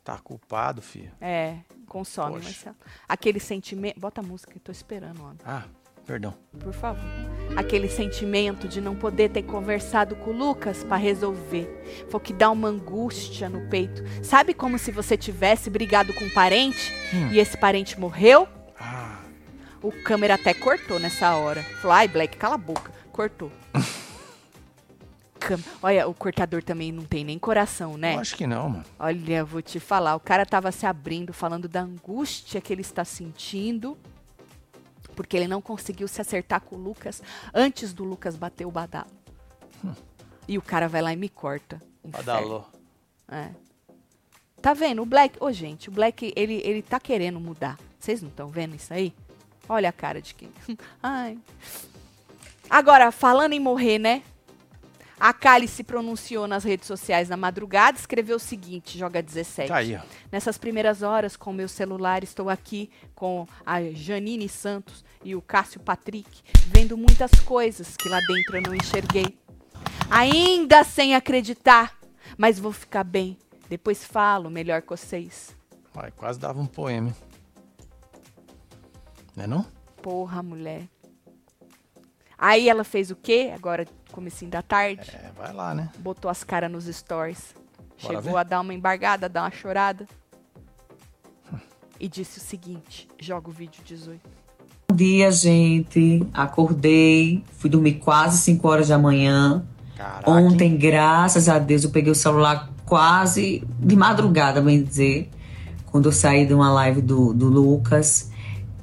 Tá 0.02 0.18
culpado, 0.18 0.82
filho. 0.82 1.12
É, 1.20 1.56
consome, 1.86 2.34
Poxa. 2.34 2.44
Marcelo. 2.46 2.76
Aquele 3.08 3.40
sentimento. 3.40 3.98
Bota 3.98 4.20
a 4.20 4.24
música, 4.24 4.52
tô 4.62 4.70
esperando, 4.72 5.22
homem, 5.22 5.38
Ah, 5.44 5.64
perdão. 6.04 6.34
por 6.60 6.74
favor. 6.74 7.02
Aquele 7.56 7.88
sentimento 7.88 8.66
de 8.68 8.80
não 8.80 8.94
poder 8.96 9.30
ter 9.30 9.44
conversado 9.44 10.16
com 10.16 10.30
o 10.30 10.36
Lucas 10.36 10.82
pra 10.84 10.96
resolver. 10.96 12.06
Foi 12.10 12.20
que 12.20 12.32
dá 12.32 12.50
uma 12.50 12.68
angústia 12.68 13.48
no 13.48 13.66
peito. 13.70 14.02
Sabe 14.22 14.52
como 14.52 14.78
se 14.78 14.90
você 14.90 15.16
tivesse 15.16 15.70
brigado 15.70 16.12
com 16.12 16.24
um 16.24 16.30
parente 16.34 16.92
Hum. 17.14 17.32
e 17.32 17.38
esse 17.38 17.56
parente 17.56 17.98
morreu? 17.98 18.46
O 19.84 19.92
câmera 19.92 20.34
até 20.36 20.54
cortou 20.54 20.98
nessa 20.98 21.34
hora. 21.36 21.62
Falou, 21.62 21.92
ai, 21.94 22.08
Black, 22.08 22.38
cala 22.38 22.54
a 22.54 22.58
boca. 22.58 22.90
Cortou. 23.12 23.52
Cam- 25.38 25.60
Olha, 25.82 26.08
o 26.08 26.14
cortador 26.14 26.62
também 26.62 26.90
não 26.90 27.04
tem 27.04 27.22
nem 27.22 27.38
coração, 27.38 27.98
né? 27.98 28.14
eu 28.14 28.20
acho 28.20 28.34
que 28.34 28.46
não, 28.46 28.70
mano. 28.70 28.84
Olha, 28.98 29.34
eu 29.40 29.46
vou 29.46 29.60
te 29.60 29.78
falar. 29.78 30.14
O 30.16 30.20
cara 30.20 30.46
tava 30.46 30.72
se 30.72 30.86
abrindo, 30.86 31.34
falando 31.34 31.68
da 31.68 31.82
angústia 31.82 32.62
que 32.62 32.72
ele 32.72 32.80
está 32.80 33.04
sentindo. 33.04 33.98
Porque 35.14 35.36
ele 35.36 35.46
não 35.46 35.60
conseguiu 35.60 36.08
se 36.08 36.18
acertar 36.20 36.62
com 36.62 36.76
o 36.76 36.78
Lucas 36.82 37.22
antes 37.52 37.92
do 37.92 38.04
Lucas 38.04 38.36
bater 38.36 38.66
o 38.66 38.70
badalo. 38.70 39.10
E 40.48 40.56
o 40.56 40.62
cara 40.62 40.88
vai 40.88 41.02
lá 41.02 41.12
e 41.12 41.16
me 41.16 41.28
corta. 41.28 41.78
Badalou. 42.02 42.66
É. 43.28 43.50
Tá 44.62 44.72
vendo? 44.72 45.02
O 45.02 45.06
Black. 45.06 45.36
Ô, 45.40 45.52
gente, 45.52 45.90
o 45.90 45.92
Black, 45.92 46.32
ele, 46.34 46.62
ele 46.64 46.80
tá 46.80 46.98
querendo 46.98 47.38
mudar. 47.38 47.78
Vocês 47.98 48.22
não 48.22 48.30
estão 48.30 48.48
vendo 48.48 48.74
isso 48.74 48.92
aí? 48.94 49.14
Olha 49.68 49.88
a 49.88 49.92
cara 49.92 50.20
de 50.20 50.34
quem. 50.34 50.50
Ai. 51.02 51.38
Agora, 52.68 53.10
falando 53.10 53.52
em 53.52 53.60
morrer, 53.60 53.98
né? 53.98 54.22
A 55.18 55.32
Kali 55.32 55.68
se 55.68 55.84
pronunciou 55.84 56.46
nas 56.46 56.64
redes 56.64 56.86
sociais 56.86 57.28
na 57.28 57.36
madrugada, 57.36 57.96
escreveu 57.96 58.36
o 58.36 58.40
seguinte, 58.40 58.98
joga 58.98 59.22
17. 59.22 59.68
Tá 59.68 59.76
aí, 59.76 59.94
ó. 59.94 60.00
Nessas 60.30 60.58
primeiras 60.58 61.02
horas, 61.02 61.36
com 61.36 61.52
meu 61.52 61.68
celular, 61.68 62.24
estou 62.24 62.50
aqui 62.50 62.90
com 63.14 63.46
a 63.64 63.80
Janine 63.92 64.48
Santos 64.48 65.04
e 65.24 65.34
o 65.34 65.40
Cássio 65.40 65.80
Patrick, 65.80 66.42
vendo 66.66 66.96
muitas 66.96 67.30
coisas 67.44 67.96
que 67.96 68.08
lá 68.08 68.18
dentro 68.20 68.56
eu 68.56 68.62
não 68.62 68.74
enxerguei. 68.74 69.38
Ainda 70.10 70.84
sem 70.84 71.14
acreditar, 71.14 71.96
mas 72.36 72.58
vou 72.58 72.72
ficar 72.72 73.04
bem. 73.04 73.38
Depois 73.68 74.04
falo 74.04 74.50
melhor 74.50 74.82
com 74.82 74.96
vocês. 74.96 75.56
Vai, 75.94 76.10
quase 76.10 76.38
dava 76.38 76.60
um 76.60 76.66
poema. 76.66 77.14
Hein? 79.36 79.42
Né 79.42 79.46
não? 79.46 79.64
Porra, 80.02 80.42
mulher. 80.42 80.82
Aí 82.36 82.68
ela 82.68 82.84
fez 82.84 83.10
o 83.10 83.16
quê? 83.16 83.52
Agora, 83.54 83.86
comecinho 84.12 84.50
da 84.50 84.60
tarde, 84.62 85.10
É, 85.14 85.30
vai 85.36 85.52
lá, 85.52 85.74
né? 85.74 85.90
botou 85.98 86.30
as 86.30 86.44
caras 86.44 86.70
nos 86.70 86.84
stories. 86.86 87.54
Bora 88.02 88.16
Chegou 88.16 88.34
ver? 88.34 88.38
a 88.38 88.42
dar 88.42 88.60
uma 88.60 88.74
embargada, 88.74 89.28
dar 89.28 89.42
uma 89.44 89.50
chorada. 89.50 90.06
E 91.98 92.08
disse 92.08 92.38
o 92.38 92.40
seguinte: 92.40 93.08
joga 93.18 93.48
o 93.48 93.52
vídeo 93.52 93.82
18. 93.84 94.20
Bom 94.90 94.96
dia, 94.96 95.30
gente. 95.30 96.26
Acordei, 96.34 97.42
fui 97.52 97.70
dormir 97.70 97.94
quase 97.94 98.38
5 98.38 98.68
horas 98.68 98.88
da 98.88 98.98
manhã. 98.98 99.64
Caraca. 99.96 100.28
hein? 100.30 100.36
Ontem, 100.46 100.76
graças 100.76 101.48
a 101.48 101.58
Deus, 101.58 101.84
eu 101.84 101.90
peguei 101.90 102.10
o 102.10 102.14
celular 102.16 102.68
quase 102.84 103.62
de 103.78 103.96
madrugada, 103.96 104.60
bem 104.60 104.82
dizer. 104.82 105.30
Quando 105.86 106.06
eu 106.06 106.12
saí 106.12 106.44
de 106.44 106.52
uma 106.52 106.70
live 106.72 107.00
do, 107.00 107.32
do 107.32 107.46
Lucas, 107.48 108.30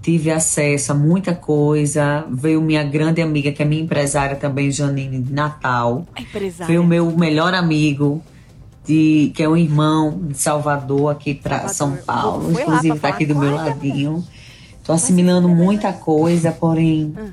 tive 0.01 0.31
acesso 0.31 0.91
a 0.91 0.95
muita 0.95 1.33
coisa. 1.33 2.25
Veio 2.29 2.61
minha 2.61 2.83
grande 2.83 3.21
amiga, 3.21 3.51
que 3.51 3.61
é 3.61 3.65
minha 3.65 3.81
empresária 3.81 4.35
também, 4.35 4.71
Janine, 4.71 5.21
de 5.21 5.31
Natal. 5.31 6.05
A 6.15 6.21
empresária. 6.21 6.67
Veio 6.67 6.81
o 6.81 6.87
meu 6.87 7.11
melhor 7.15 7.53
amigo, 7.53 8.21
de, 8.85 9.31
que 9.35 9.43
é 9.43 9.47
um 9.47 9.55
irmão 9.55 10.19
de 10.27 10.37
Salvador, 10.37 11.11
aqui 11.11 11.35
para. 11.35 11.67
São 11.67 11.95
Paulo. 11.97 12.51
Inclusive, 12.51 12.99
pra 12.99 13.09
tá 13.09 13.15
aqui 13.15 13.25
do 13.25 13.35
meu 13.35 13.49
ela, 13.49 13.65
ladinho. 13.65 14.23
Tô 14.83 14.93
assimilando 14.93 15.47
muita 15.47 15.93
coisa, 15.93 16.51
porém. 16.51 17.13
Ah. 17.15 17.29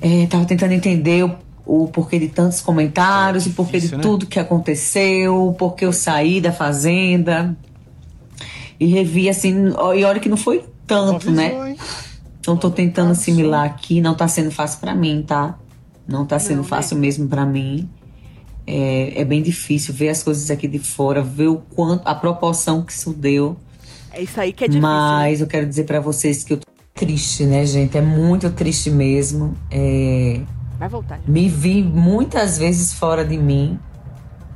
É, 0.00 0.26
tava 0.26 0.44
tentando 0.44 0.72
entender 0.72 1.24
o, 1.24 1.36
o 1.64 1.88
porquê 1.88 2.18
de 2.18 2.28
tantos 2.28 2.60
comentários, 2.60 3.46
É 3.46 3.50
o 3.50 3.52
porquê 3.52 3.78
de 3.78 3.86
difícil, 3.86 3.98
né? 3.98 4.02
tudo 4.02 4.26
que 4.26 4.38
aconteceu, 4.38 5.48
o 5.48 5.54
porquê 5.54 5.86
eu 5.86 5.92
saí 5.92 6.40
da 6.40 6.52
fazenda. 6.52 7.56
E 8.80 8.86
revi 8.86 9.28
assim, 9.28 9.68
e 9.96 10.04
olha 10.04 10.18
que 10.20 10.28
não 10.28 10.36
foi 10.36 10.64
tanto, 10.86 11.16
Avisou, 11.28 11.32
né? 11.34 11.70
hein? 11.70 11.76
Então 12.40 12.56
tô 12.56 12.70
tentando 12.70 13.08
Ah, 13.10 13.12
assimilar 13.12 13.64
aqui, 13.64 14.00
não 14.00 14.14
tá 14.14 14.26
sendo 14.26 14.50
fácil 14.50 14.80
pra 14.80 14.94
mim, 14.94 15.22
tá? 15.26 15.56
Não 16.08 16.26
tá 16.26 16.38
sendo 16.38 16.56
Não, 16.56 16.62
né? 16.64 16.68
fácil 16.68 16.96
mesmo 16.98 17.28
pra 17.28 17.46
mim. 17.46 17.88
É, 18.66 19.20
é 19.20 19.24
bem 19.24 19.42
difícil 19.42 19.92
ver 19.94 20.08
as 20.08 20.22
coisas 20.22 20.50
aqui 20.50 20.66
de 20.68 20.78
fora, 20.78 21.22
ver 21.22 21.48
o 21.48 21.56
quanto, 21.74 22.06
a 22.06 22.14
proporção 22.14 22.82
que 22.82 22.92
isso 22.92 23.12
deu. 23.12 23.56
É 24.12 24.20
isso 24.22 24.40
aí 24.40 24.52
que 24.52 24.64
é 24.64 24.68
difícil. 24.68 24.82
né? 24.88 24.94
Mas 24.94 25.40
eu 25.40 25.46
quero 25.46 25.66
dizer 25.66 25.84
pra 25.84 26.00
vocês 26.00 26.42
que 26.44 26.52
eu 26.52 26.58
tô 26.58 26.66
triste, 26.94 27.44
né, 27.44 27.64
gente? 27.64 27.96
É 27.96 28.00
muito 28.02 28.50
triste 28.50 28.90
mesmo. 28.90 29.54
É, 29.70 30.40
Vai 30.78 30.88
voltar. 30.88 31.16
gente. 31.18 31.30
me 31.30 31.48
vi 31.48 31.82
muitas 31.82 32.58
vezes 32.58 32.92
fora 32.92 33.24
de 33.24 33.38
mim. 33.38 33.78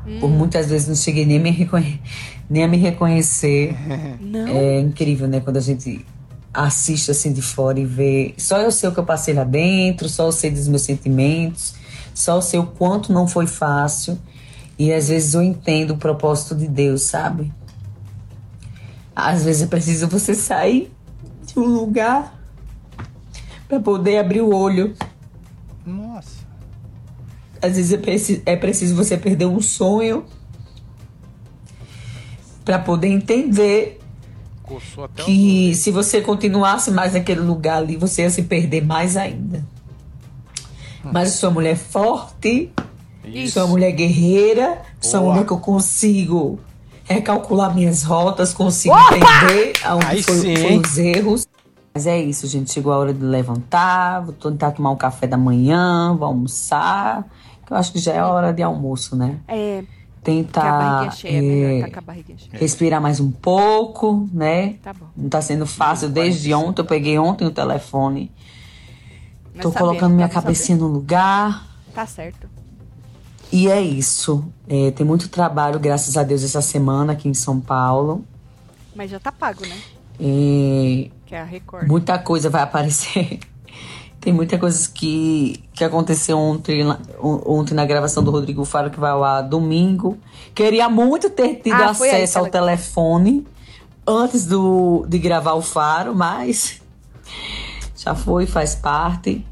Hum. 0.07 0.19
Por 0.21 0.29
muitas 0.31 0.69
vezes 0.69 0.87
não 0.89 0.95
cheguei 0.95 1.25
nem 1.25 1.39
a 1.39 1.41
me, 1.41 1.51
reconhe- 1.51 2.01
nem 2.49 2.65
a 2.65 2.69
me 2.69 2.77
reconhecer. 2.77 3.77
Não. 4.21 4.47
É 4.47 4.81
incrível, 4.81 5.29
né? 5.29 5.41
Quando 5.41 5.57
a 5.57 5.61
gente 5.61 6.05
assiste 6.53 7.11
assim 7.11 7.33
de 7.33 7.43
fora 7.43 7.79
e 7.79 7.85
vê. 7.85 8.35
Só 8.39 8.59
eu 8.59 8.71
sei 8.71 8.89
o 8.89 8.93
que 8.93 8.99
eu 8.99 9.05
passei 9.05 9.35
lá 9.35 9.45
dentro, 9.45 10.09
só 10.09 10.27
eu 10.27 10.33
sei 10.33 10.51
dos 10.51 10.67
meus 10.67 10.83
sentimentos, 10.83 11.75
só 12.15 12.37
eu 12.37 12.43
sei 12.43 12.59
o 12.59 12.67
quanto 12.67 13.13
não 13.13 13.29
foi 13.29 13.47
fácil. 13.47 14.19
E 14.79 14.93
às 14.93 15.09
vezes 15.09 15.35
eu 15.35 15.43
entendo 15.43 15.93
o 15.93 15.97
propósito 15.99 16.55
de 16.55 16.67
Deus, 16.67 17.03
sabe? 17.03 17.53
Às 19.15 19.45
vezes 19.45 19.63
é 19.63 19.67
preciso 19.67 20.09
você 20.09 20.35
sair 20.35 20.93
um 21.57 21.65
lugar 21.65 22.39
para 23.69 23.81
poder 23.81 24.19
abrir 24.19 24.43
o 24.43 24.55
olho. 24.55 24.95
Nossa. 25.85 26.45
Às 27.61 27.77
vezes 27.77 27.93
é 27.93 27.99
preciso, 27.99 28.43
é 28.45 28.57
preciso 28.57 28.95
você 28.95 29.17
perder 29.17 29.47
um 29.47 29.61
sonho 29.61 30.25
para 32.67 32.81
poder 32.81 33.07
entender 33.07 34.01
Coçou 34.65 35.05
até 35.05 35.23
que 35.23 35.73
se 35.77 35.93
você 35.93 36.21
continuasse 36.21 36.91
mais 36.91 37.13
naquele 37.13 37.41
lugar 37.41 37.79
ali, 37.79 37.97
você 37.97 38.23
ia 38.23 38.31
se 38.31 38.43
perder 38.43 38.85
mais 38.85 39.17
ainda. 39.17 39.65
Mas 41.05 41.29
eu 41.29 41.35
sou 41.39 41.51
uma 41.51 41.55
mulher 41.55 41.77
forte, 41.77 42.73
Isso. 43.25 43.53
sou 43.53 43.63
uma 43.63 43.69
mulher 43.69 43.93
guerreira, 43.93 44.83
sou 45.01 45.21
uma 45.21 45.31
mulher 45.31 45.47
que 45.47 45.53
eu 45.53 45.61
consigo 45.61 46.59
recalcular 47.05 47.73
minhas 47.73 48.03
rotas, 48.03 48.53
consigo 48.53 48.97
Opa! 48.97 49.17
entender 49.17 49.73
aonde 49.85 50.23
foram 50.25 50.81
os 50.81 50.99
erros. 50.99 51.47
Mas 51.95 52.09
é 52.09 52.21
isso, 52.21 52.49
gente. 52.49 52.73
Chegou 52.73 52.93
a 52.93 52.99
hora 52.99 53.15
de 53.15 53.25
levantar, 53.25 54.23
vou 54.23 54.33
tentar 54.33 54.73
tomar 54.73 54.91
um 54.91 54.97
café 54.97 55.29
da 55.29 55.37
manhã, 55.37 56.17
vou 56.19 56.27
almoçar. 56.27 57.25
Que 57.65 57.73
eu 57.73 57.77
acho 57.77 57.93
que 57.93 58.01
já 58.01 58.13
é 58.13 58.19
a 58.19 58.29
hora 58.29 58.53
de 58.53 58.65
almoço, 58.65 59.15
né? 59.15 59.39
É, 59.47 59.85
Tentar 60.27 60.63
barriguinha 60.79 61.11
cheia 61.13 61.87
é 61.87 62.01
barriguinha 62.01 62.37
cheia. 62.37 62.59
respirar 62.61 63.01
mais 63.01 63.21
um 63.21 63.31
pouco, 63.31 64.29
né? 64.33 64.75
Tá 64.83 64.93
bom. 64.93 65.07
Não 65.17 65.29
tá 65.29 65.41
sendo 65.41 65.65
fácil 65.67 66.09
desde 66.09 66.53
ontem. 66.53 66.83
Eu 66.83 66.85
peguei 66.85 67.17
ontem 67.17 67.47
o 67.47 67.51
telefone. 67.53 68.33
Nós 69.55 69.63
Tô 69.63 69.71
sabemos, 69.71 69.79
colocando 69.79 70.15
minha 70.17 70.29
cabecinha 70.29 70.77
no 70.77 70.89
lugar. 70.89 71.53
sabendo. 71.53 71.95
Tá 71.95 72.07
certo. 72.07 72.49
E 73.53 73.69
é 73.69 73.81
isso. 73.81 74.45
É, 74.69 74.91
tem 74.91 75.07
muito 75.07 75.29
trabalho, 75.29 75.79
graças 75.79 76.17
a 76.17 76.25
Deus, 76.25 76.43
essa 76.43 76.61
semana 76.61 77.13
aqui 77.13 77.29
em 77.29 77.35
São 77.35 77.61
Paulo. 77.61 78.25
Mas 78.97 79.11
já 79.13 79.21
tá 79.21 79.31
pago, 79.31 79.61
né? 79.65 79.79
É, 80.19 81.09
Que 81.25 81.35
é 81.37 81.41
a 81.41 81.45
Record. 81.45 81.87
muita 81.87 82.19
coisa 82.19 82.51
vai 82.51 82.63
aparecer. 82.63 83.39
Tem 84.27 84.33
muita 84.33 84.59
coisa 84.59 84.91
que, 84.93 85.63
que 85.73 85.85
aconteceu 85.85 86.37
ontem, 86.37 86.83
lá- 86.83 86.99
on- 87.23 87.43
ontem 87.61 87.75
na 87.75 87.87
gravação 87.87 88.25
do 88.25 88.33
Rodrigo 88.33 88.65
Faro, 88.65 88.91
que 88.91 88.99
vai 88.99 89.13
ao 89.13 89.23
ar 89.23 89.41
domingo. 89.43 90.19
Queria 90.53 90.89
muito 90.89 91.31
ter 91.31 91.61
tido 91.63 91.75
Ah, 91.75 91.91
acesso 91.91 92.41
ao 92.41 92.49
telefone 92.49 93.47
antes 94.05 94.45
do, 94.45 95.07
de 95.09 95.17
gravar 95.21 95.53
o 95.53 95.63
Faro, 95.63 96.13
mas 96.13 96.83
já 97.97 98.17
foi, 98.17 98.47
faz 98.47 98.75
parte. 98.75 99.47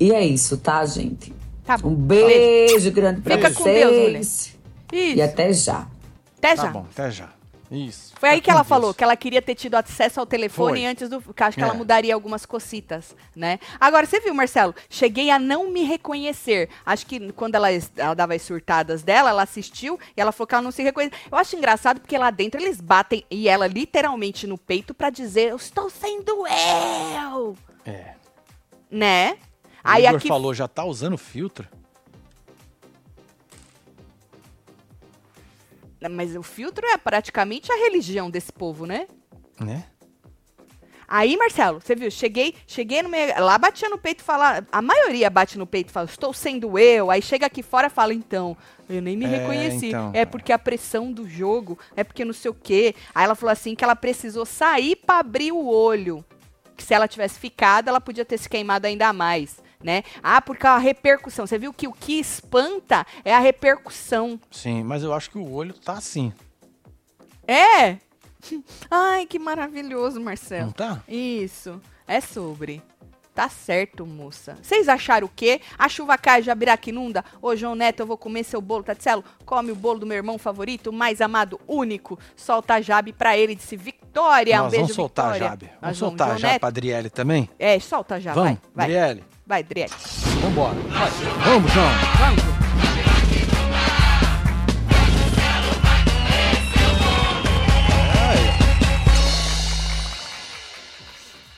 E 0.00 0.10
é 0.10 0.24
isso, 0.24 0.56
tá, 0.56 0.82
gente? 0.86 1.34
Tá 1.66 1.74
Um 1.84 1.90
bom. 1.90 1.94
beijo 1.94 2.90
grande 2.90 3.20
pra 3.20 3.36
Fica 3.36 3.52
com 3.52 3.64
Deus, 3.64 3.92
mulher. 3.92 4.10
vocês. 4.12 4.56
Isso. 4.90 5.16
e 5.18 5.20
até 5.20 5.52
já. 5.52 5.86
Até 6.38 6.56
Tá 6.56 6.62
já. 6.64 6.70
bom, 6.70 6.86
até 6.90 7.10
já. 7.10 7.28
Isso. 7.70 8.14
Foi 8.18 8.30
aí 8.30 8.40
que 8.40 8.50
ela 8.50 8.64
falou 8.64 8.94
que 8.94 9.04
ela 9.04 9.14
queria 9.14 9.42
ter 9.42 9.54
tido 9.54 9.74
acesso 9.74 10.18
ao 10.20 10.24
telefone 10.26 10.80
Foi. 10.80 10.86
antes 10.86 11.08
do. 11.08 11.20
Que 11.20 11.42
acho 11.42 11.56
que 11.56 11.62
ela 11.62 11.74
É. 11.74 11.76
mudaria 11.76 12.14
algumas 12.14 12.46
cocitas, 12.46 13.14
né? 13.36 13.58
Agora, 13.78 14.06
você 14.06 14.20
viu, 14.20 14.32
Marcelo? 14.34 14.74
Cheguei 14.88 15.30
a 15.30 15.38
não 15.38 15.70
me 15.70 15.82
reconhecer. 15.84 16.70
Acho 16.86 17.04
que 17.06 17.30
quando 17.32 17.56
ela, 17.56 17.68
ela 17.96 18.14
dava 18.14 18.34
as 18.34 18.40
surtadas 18.42 19.02
dela, 19.02 19.30
ela 19.30 19.42
assistiu 19.42 20.00
e 20.16 20.20
ela 20.20 20.32
falou 20.32 20.46
que 20.46 20.54
ela 20.54 20.62
não 20.62 20.70
se 20.70 20.82
reconhece. 20.82 21.12
Eu 21.30 21.36
acho 21.36 21.56
engraçado 21.56 22.00
porque 22.00 22.16
lá 22.16 22.30
dentro 22.30 22.58
eles 22.60 22.80
batem 22.80 23.22
e 23.30 23.48
ela 23.48 23.66
literalmente 23.66 24.46
no 24.46 24.56
peito 24.56 24.94
pra 24.94 25.10
dizer: 25.10 25.50
Eu 25.50 25.56
estou 25.56 25.90
sendo 25.90 26.46
eu! 26.46 27.56
É. 27.84 28.14
Né? 28.90 29.32
O 29.32 29.36
Aí 29.84 30.04
Igor 30.06 30.16
aqui. 30.16 30.28
falou, 30.28 30.52
já 30.54 30.66
tá 30.66 30.84
usando 30.84 31.16
filtro? 31.18 31.68
Mas 36.10 36.36
o 36.36 36.42
filtro 36.42 36.86
é 36.86 36.96
praticamente 36.96 37.72
a 37.72 37.76
religião 37.76 38.30
desse 38.30 38.52
povo, 38.52 38.86
né? 38.86 39.06
Né? 39.60 39.84
Aí, 41.10 41.38
Marcelo, 41.38 41.80
você 41.80 41.94
viu? 41.96 42.10
Cheguei, 42.10 42.54
cheguei 42.66 43.02
no 43.02 43.08
meio. 43.08 43.32
Lá 43.42 43.56
batia 43.56 43.88
no 43.88 43.96
peito 43.96 44.20
e 44.20 44.24
fala. 44.24 44.62
A 44.70 44.82
maioria 44.82 45.30
bate 45.30 45.56
no 45.58 45.66
peito 45.66 45.88
e 45.88 45.92
fala, 45.92 46.04
estou 46.06 46.34
sendo 46.34 46.78
eu. 46.78 47.10
Aí 47.10 47.22
chega 47.22 47.46
aqui 47.46 47.62
fora 47.62 47.86
e 47.86 47.90
fala, 47.90 48.12
então, 48.12 48.54
eu 48.90 49.00
nem 49.00 49.16
me 49.16 49.24
É, 49.24 49.28
reconheci. 49.28 49.86
então, 49.88 50.10
é 50.10 50.12
cara. 50.18 50.26
porque 50.26 50.52
a 50.52 50.58
pressão 50.58 51.10
do 51.10 51.26
jogo, 51.26 51.78
é 51.96 52.04
porque 52.04 52.26
não 52.26 52.34
sei 52.34 52.50
o 52.50 52.54
quê. 52.54 52.94
Aí 53.14 53.24
ela 53.24 53.34
falou 53.34 53.50
assim 53.52 53.74
que 53.74 53.82
ela 53.82 53.96
precisou 53.96 54.44
sair 54.44 54.96
pra 54.96 55.20
abrir 55.20 55.50
o 55.50 55.66
olho. 55.66 56.22
Que 56.76 56.84
se 56.84 56.92
ela 56.92 57.08
tivesse 57.08 57.38
ficado, 57.40 57.88
ela 57.88 58.02
podia 58.02 58.24
ter 58.24 58.36
se 58.38 58.48
queimado 58.48 58.86
ainda 58.86 59.10
mais. 59.12 59.60
Né? 59.82 60.02
Ah, 60.22 60.40
porque 60.42 60.66
a 60.66 60.76
repercussão. 60.78 61.46
Você 61.46 61.58
viu 61.58 61.72
que 61.72 61.86
o 61.86 61.92
que 61.92 62.18
espanta 62.18 63.06
é 63.24 63.32
a 63.34 63.38
repercussão. 63.38 64.40
Sim, 64.50 64.82
mas 64.82 65.02
eu 65.04 65.12
acho 65.14 65.30
que 65.30 65.38
o 65.38 65.52
olho 65.52 65.72
tá 65.74 65.92
assim. 65.94 66.32
É? 67.46 67.96
Ai, 68.90 69.26
que 69.26 69.38
maravilhoso, 69.38 70.20
Marcelo. 70.20 70.66
Não 70.66 70.72
tá? 70.72 71.02
Isso, 71.08 71.80
é 72.06 72.20
sobre. 72.20 72.82
Tá 73.34 73.48
certo, 73.48 74.04
moça. 74.04 74.58
Vocês 74.60 74.88
acharam 74.88 75.28
o 75.28 75.30
quê? 75.30 75.60
A 75.78 75.88
chuva 75.88 76.18
cai, 76.18 76.42
Jabiraca 76.42 76.90
inunda? 76.90 77.24
Ô, 77.40 77.54
João 77.54 77.76
Neto, 77.76 78.00
eu 78.00 78.06
vou 78.06 78.18
comer 78.18 78.42
seu 78.42 78.60
bolo, 78.60 78.82
Tatselo. 78.82 79.22
Come 79.44 79.70
o 79.70 79.76
bolo 79.76 80.00
do 80.00 80.06
meu 80.06 80.16
irmão 80.16 80.36
favorito, 80.38 80.92
mais 80.92 81.20
amado, 81.20 81.60
único. 81.68 82.18
Solta 82.34 82.74
a 82.74 82.80
Jabe 82.80 83.12
pra 83.12 83.38
ele, 83.38 83.54
disse 83.54 83.76
Vitória. 83.76 84.58
um 84.58 84.62
Nós 84.64 84.70
beijo, 84.72 84.82
vamos 84.86 84.96
soltar 84.96 85.26
Vitória. 85.34 85.46
a 85.46 85.50
Jabe. 85.50 85.66
Vamos 85.66 85.80
Nós 85.82 85.96
soltar 85.98 86.26
a 86.26 86.30
João 86.30 86.38
Jabe 86.40 86.52
Neto. 86.54 86.60
pra 86.60 86.68
Adriele 86.68 87.10
também? 87.10 87.48
É, 87.60 87.78
solta 87.78 88.20
já, 88.20 88.32
vamos, 88.34 88.58
vai. 88.74 88.88
Vai, 88.88 88.96
Adriele. 88.98 89.24
Vai, 89.48 89.62
Driele. 89.62 89.90
Vambora. 90.42 90.74
Vamos, 91.42 91.72
João. 91.72 91.88
Vamos. 92.18 92.58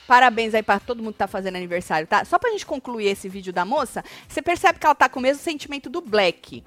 Parabéns 0.07 0.53
aí 0.53 0.63
pra 0.63 0.79
todo 0.79 1.01
mundo 1.01 1.13
que 1.13 1.19
tá 1.19 1.27
fazendo 1.27 1.55
aniversário, 1.55 2.07
tá? 2.07 2.25
Só 2.25 2.37
pra 2.37 2.51
gente 2.51 2.65
concluir 2.65 3.07
esse 3.07 3.29
vídeo 3.29 3.53
da 3.53 3.63
moça, 3.63 4.03
você 4.27 4.41
percebe 4.41 4.79
que 4.79 4.85
ela 4.85 4.95
tá 4.95 5.07
com 5.07 5.19
o 5.19 5.21
mesmo 5.21 5.41
sentimento 5.41 5.89
do 5.89 6.01
Black. 6.01 6.63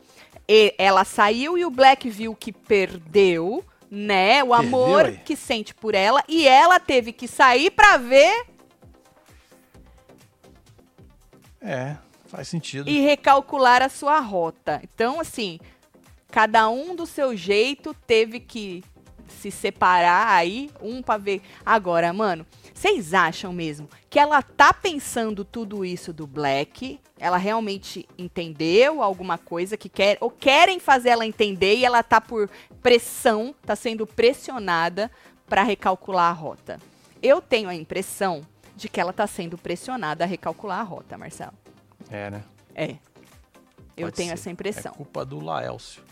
E 0.48 0.74
ela 0.78 1.04
saiu 1.04 1.56
e 1.58 1.64
o 1.64 1.70
Black 1.70 2.08
viu 2.08 2.34
que 2.34 2.52
perdeu, 2.52 3.62
né? 3.90 4.42
O 4.42 4.54
amor 4.54 5.06
aí. 5.06 5.18
que 5.18 5.36
sente 5.36 5.74
por 5.74 5.94
ela. 5.94 6.22
E 6.26 6.48
ela 6.48 6.80
teve 6.80 7.12
que 7.12 7.28
sair 7.28 7.70
pra 7.70 7.98
ver 7.98 8.53
É, 11.64 11.96
faz 12.26 12.46
sentido. 12.48 12.88
e 12.88 13.00
recalcular 13.00 13.80
a 13.80 13.88
sua 13.88 14.20
rota. 14.20 14.80
Então, 14.84 15.18
assim, 15.18 15.58
cada 16.30 16.68
um 16.68 16.94
do 16.94 17.06
seu 17.06 17.34
jeito 17.34 17.94
teve 18.06 18.38
que 18.38 18.84
se 19.26 19.50
separar 19.50 20.28
aí, 20.28 20.70
um 20.82 21.02
pra 21.02 21.16
ver. 21.16 21.40
Agora, 21.64 22.12
mano, 22.12 22.46
vocês 22.72 23.14
acham 23.14 23.52
mesmo 23.52 23.88
que 24.10 24.18
ela 24.18 24.42
tá 24.42 24.72
pensando 24.72 25.44
tudo 25.44 25.84
isso 25.84 26.12
do 26.12 26.26
Black? 26.26 27.00
Ela 27.18 27.38
realmente 27.38 28.06
entendeu 28.18 29.02
alguma 29.02 29.38
coisa 29.38 29.76
que 29.76 29.88
quer 29.88 30.18
ou 30.20 30.30
querem 30.30 30.78
fazer 30.78 31.10
ela 31.10 31.26
entender 31.26 31.76
e 31.76 31.84
ela 31.84 32.02
tá 32.02 32.20
por 32.20 32.50
pressão, 32.82 33.54
tá 33.64 33.74
sendo 33.74 34.06
pressionada 34.06 35.10
pra 35.46 35.62
recalcular 35.62 36.30
a 36.30 36.34
rota? 36.34 36.78
Eu 37.22 37.40
tenho 37.40 37.68
a 37.68 37.74
impressão 37.74 38.42
de 38.76 38.88
que 38.88 39.00
ela 39.00 39.12
tá 39.12 39.26
sendo 39.26 39.56
pressionada 39.56 40.24
a 40.24 40.26
recalcular 40.26 40.80
a 40.80 40.82
rota, 40.82 41.16
Marcelo. 41.16 41.54
É, 42.10 42.30
né? 42.30 42.44
É. 42.74 42.96
Eu 43.96 44.06
Pode 44.06 44.16
tenho 44.16 44.28
ser. 44.28 44.34
essa 44.34 44.50
impressão. 44.50 44.92
É 44.92 44.96
culpa 44.96 45.24
do 45.24 45.38
Laelcio. 45.40 46.02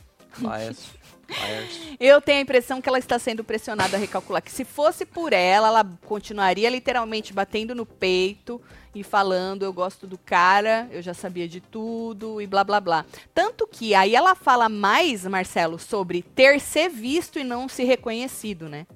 Laércio. 0.41 0.95
Laércio. 1.29 1.97
Eu 1.99 2.21
tenho 2.21 2.39
a 2.39 2.43
impressão 2.43 2.81
que 2.81 2.89
ela 2.89 2.99
está 2.99 3.19
sendo 3.19 3.43
pressionada 3.43 3.97
a 3.97 4.01
recalcular. 4.01 4.43
Que 4.43 4.51
se 4.53 4.65
fosse 4.65 5.05
por 5.05 5.33
ela, 5.33 5.69
ela 5.69 5.99
continuaria 6.07 6.71
literalmente 6.71 7.33
batendo 7.33 7.75
no 7.75 7.85
peito 7.85 8.61
e 8.95 9.03
falando: 9.03 9.65
Eu 9.65 9.73
gosto 9.73 10.07
do 10.07 10.17
cara, 10.19 10.89
eu 10.91 11.03
já 11.03 11.15
sabia 11.15 11.49
de 11.49 11.61
tudo 11.61 12.41
e 12.41 12.47
blá 12.47 12.63
blá 12.63 12.81
blá. 12.81 13.05
Tanto 13.35 13.67
que 13.67 13.95
aí 13.95 14.15
ela 14.15 14.35
fala 14.35 14.69
mais, 14.69 15.27
Marcelo, 15.27 15.79
sobre 15.79 16.23
ter 16.23 16.61
se 16.61 16.89
visto 16.89 17.39
e 17.39 17.45
não 17.45 17.69
se 17.69 17.85
reconhecido, 17.85 18.69
né? 18.69 18.87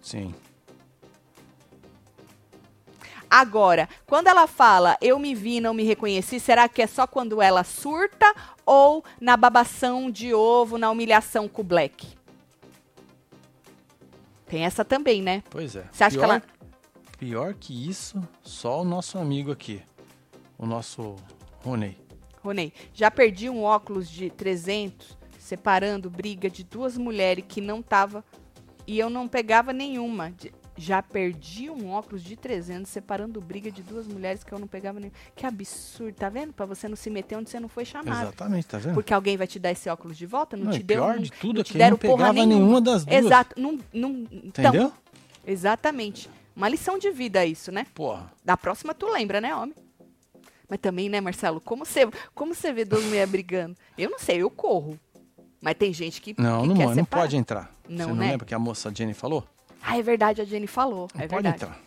Sim. 0.00 0.34
Agora, 3.36 3.88
quando 4.06 4.28
ela 4.28 4.46
fala 4.46 4.96
eu 5.00 5.18
me 5.18 5.34
vi 5.34 5.58
não 5.60 5.74
me 5.74 5.82
reconheci, 5.82 6.38
será 6.38 6.68
que 6.68 6.80
é 6.80 6.86
só 6.86 7.04
quando 7.04 7.42
ela 7.42 7.64
surta 7.64 8.32
ou 8.64 9.04
na 9.20 9.36
babação 9.36 10.08
de 10.08 10.32
ovo, 10.32 10.78
na 10.78 10.88
humilhação 10.88 11.48
com 11.48 11.60
o 11.62 11.64
Black? 11.64 12.06
Tem 14.46 14.64
essa 14.64 14.84
também, 14.84 15.20
né? 15.20 15.42
Pois 15.50 15.74
é. 15.74 15.84
Você 15.90 16.04
acha 16.04 16.16
que 16.16 16.22
pior, 16.22 16.30
ela- 16.34 16.42
Pior 17.18 17.54
que 17.54 17.88
isso, 17.90 18.22
só 18.40 18.82
o 18.82 18.84
nosso 18.84 19.18
amigo 19.18 19.50
aqui. 19.50 19.82
O 20.56 20.64
nosso 20.64 21.16
Rony. 21.64 21.98
Ronei, 22.40 22.72
já 22.92 23.10
perdi 23.10 23.50
um 23.50 23.64
óculos 23.64 24.08
de 24.08 24.30
300 24.30 25.18
separando 25.40 26.08
briga 26.08 26.48
de 26.48 26.62
duas 26.62 26.96
mulheres 26.96 27.44
que 27.48 27.60
não 27.60 27.82
tava 27.82 28.24
e 28.86 28.96
eu 28.96 29.10
não 29.10 29.26
pegava 29.26 29.72
nenhuma. 29.72 30.30
De- 30.30 30.52
Já 30.76 31.00
perdi 31.02 31.70
um 31.70 31.90
óculos 31.92 32.22
de 32.22 32.34
300 32.36 32.90
separando 32.90 33.40
briga 33.40 33.70
de 33.70 33.80
duas 33.82 34.06
mulheres 34.08 34.42
que 34.42 34.52
eu 34.52 34.58
não 34.58 34.66
pegava 34.66 34.98
nenhuma. 34.98 35.16
Que 35.36 35.46
absurdo, 35.46 36.14
tá 36.16 36.28
vendo? 36.28 36.52
Pra 36.52 36.66
você 36.66 36.88
não 36.88 36.96
se 36.96 37.08
meter 37.10 37.36
onde 37.38 37.48
você 37.48 37.60
não 37.60 37.68
foi 37.68 37.84
chamado. 37.84 38.22
Exatamente, 38.24 38.66
tá 38.66 38.78
vendo? 38.78 38.94
Porque 38.94 39.14
alguém 39.14 39.36
vai 39.36 39.46
te 39.46 39.58
dar 39.60 39.70
esse 39.70 39.88
óculos 39.88 40.16
de 40.16 40.26
volta? 40.26 40.56
Não, 40.56 40.64
Não, 40.66 40.72
te 40.72 40.82
deu. 40.82 40.96
pior 41.02 41.14
não- 41.14 41.22
de 41.22 41.30
tudo 41.30 41.54
não 41.54 41.60
é 41.60 41.64
te 41.64 41.72
que 41.72 41.78
não 41.78 41.84
deram 41.86 41.96
porra 41.96 42.16
pegava 42.28 42.46
nenhuma 42.46 42.80
das 42.80 43.04
duas. 43.04 43.24
Exato. 43.24 43.60
Não, 43.60 43.78
não, 43.92 44.10
então, 44.32 44.64
Entendeu? 44.64 44.92
Exatamente. 45.46 46.28
Uma 46.56 46.68
lição 46.68 46.98
de 46.98 47.10
vida 47.10 47.44
isso, 47.44 47.70
né? 47.72 47.86
Porra. 47.94 48.32
Da 48.44 48.56
próxima 48.56 48.94
tu 48.94 49.06
lembra, 49.08 49.40
né, 49.40 49.54
homem? 49.54 49.74
Mas 50.68 50.78
também, 50.80 51.08
né, 51.08 51.20
Marcelo? 51.20 51.60
Como 51.60 51.84
você, 51.84 52.08
como 52.34 52.54
você 52.54 52.72
vê 52.72 52.84
duas 52.84 53.04
mulheres 53.04 53.30
brigando? 53.30 53.76
Eu 53.98 54.10
não 54.10 54.18
sei, 54.18 54.38
eu 54.42 54.50
corro. 54.50 54.98
Mas 55.60 55.74
tem 55.76 55.92
gente 55.92 56.20
que. 56.20 56.34
Não, 56.38 56.62
que 56.62 56.68
não, 56.68 56.76
quer 56.76 56.86
não 56.86 56.94
separar. 56.94 57.22
pode 57.22 57.36
entrar. 57.36 57.74
Não, 57.88 57.96
Você 58.06 58.10
não 58.10 58.16
né? 58.16 58.30
lembra 58.32 58.46
que 58.46 58.54
a 58.54 58.58
moça 58.58 58.90
Jenny 58.94 59.14
falou? 59.14 59.44
Ah, 59.86 59.98
é 59.98 60.02
verdade, 60.02 60.40
a 60.40 60.44
Jenny 60.44 60.66
falou. 60.66 61.08
Não 61.14 61.20
é 61.22 61.28
pode 61.28 61.42
verdade. 61.42 61.64
entrar. 61.64 61.80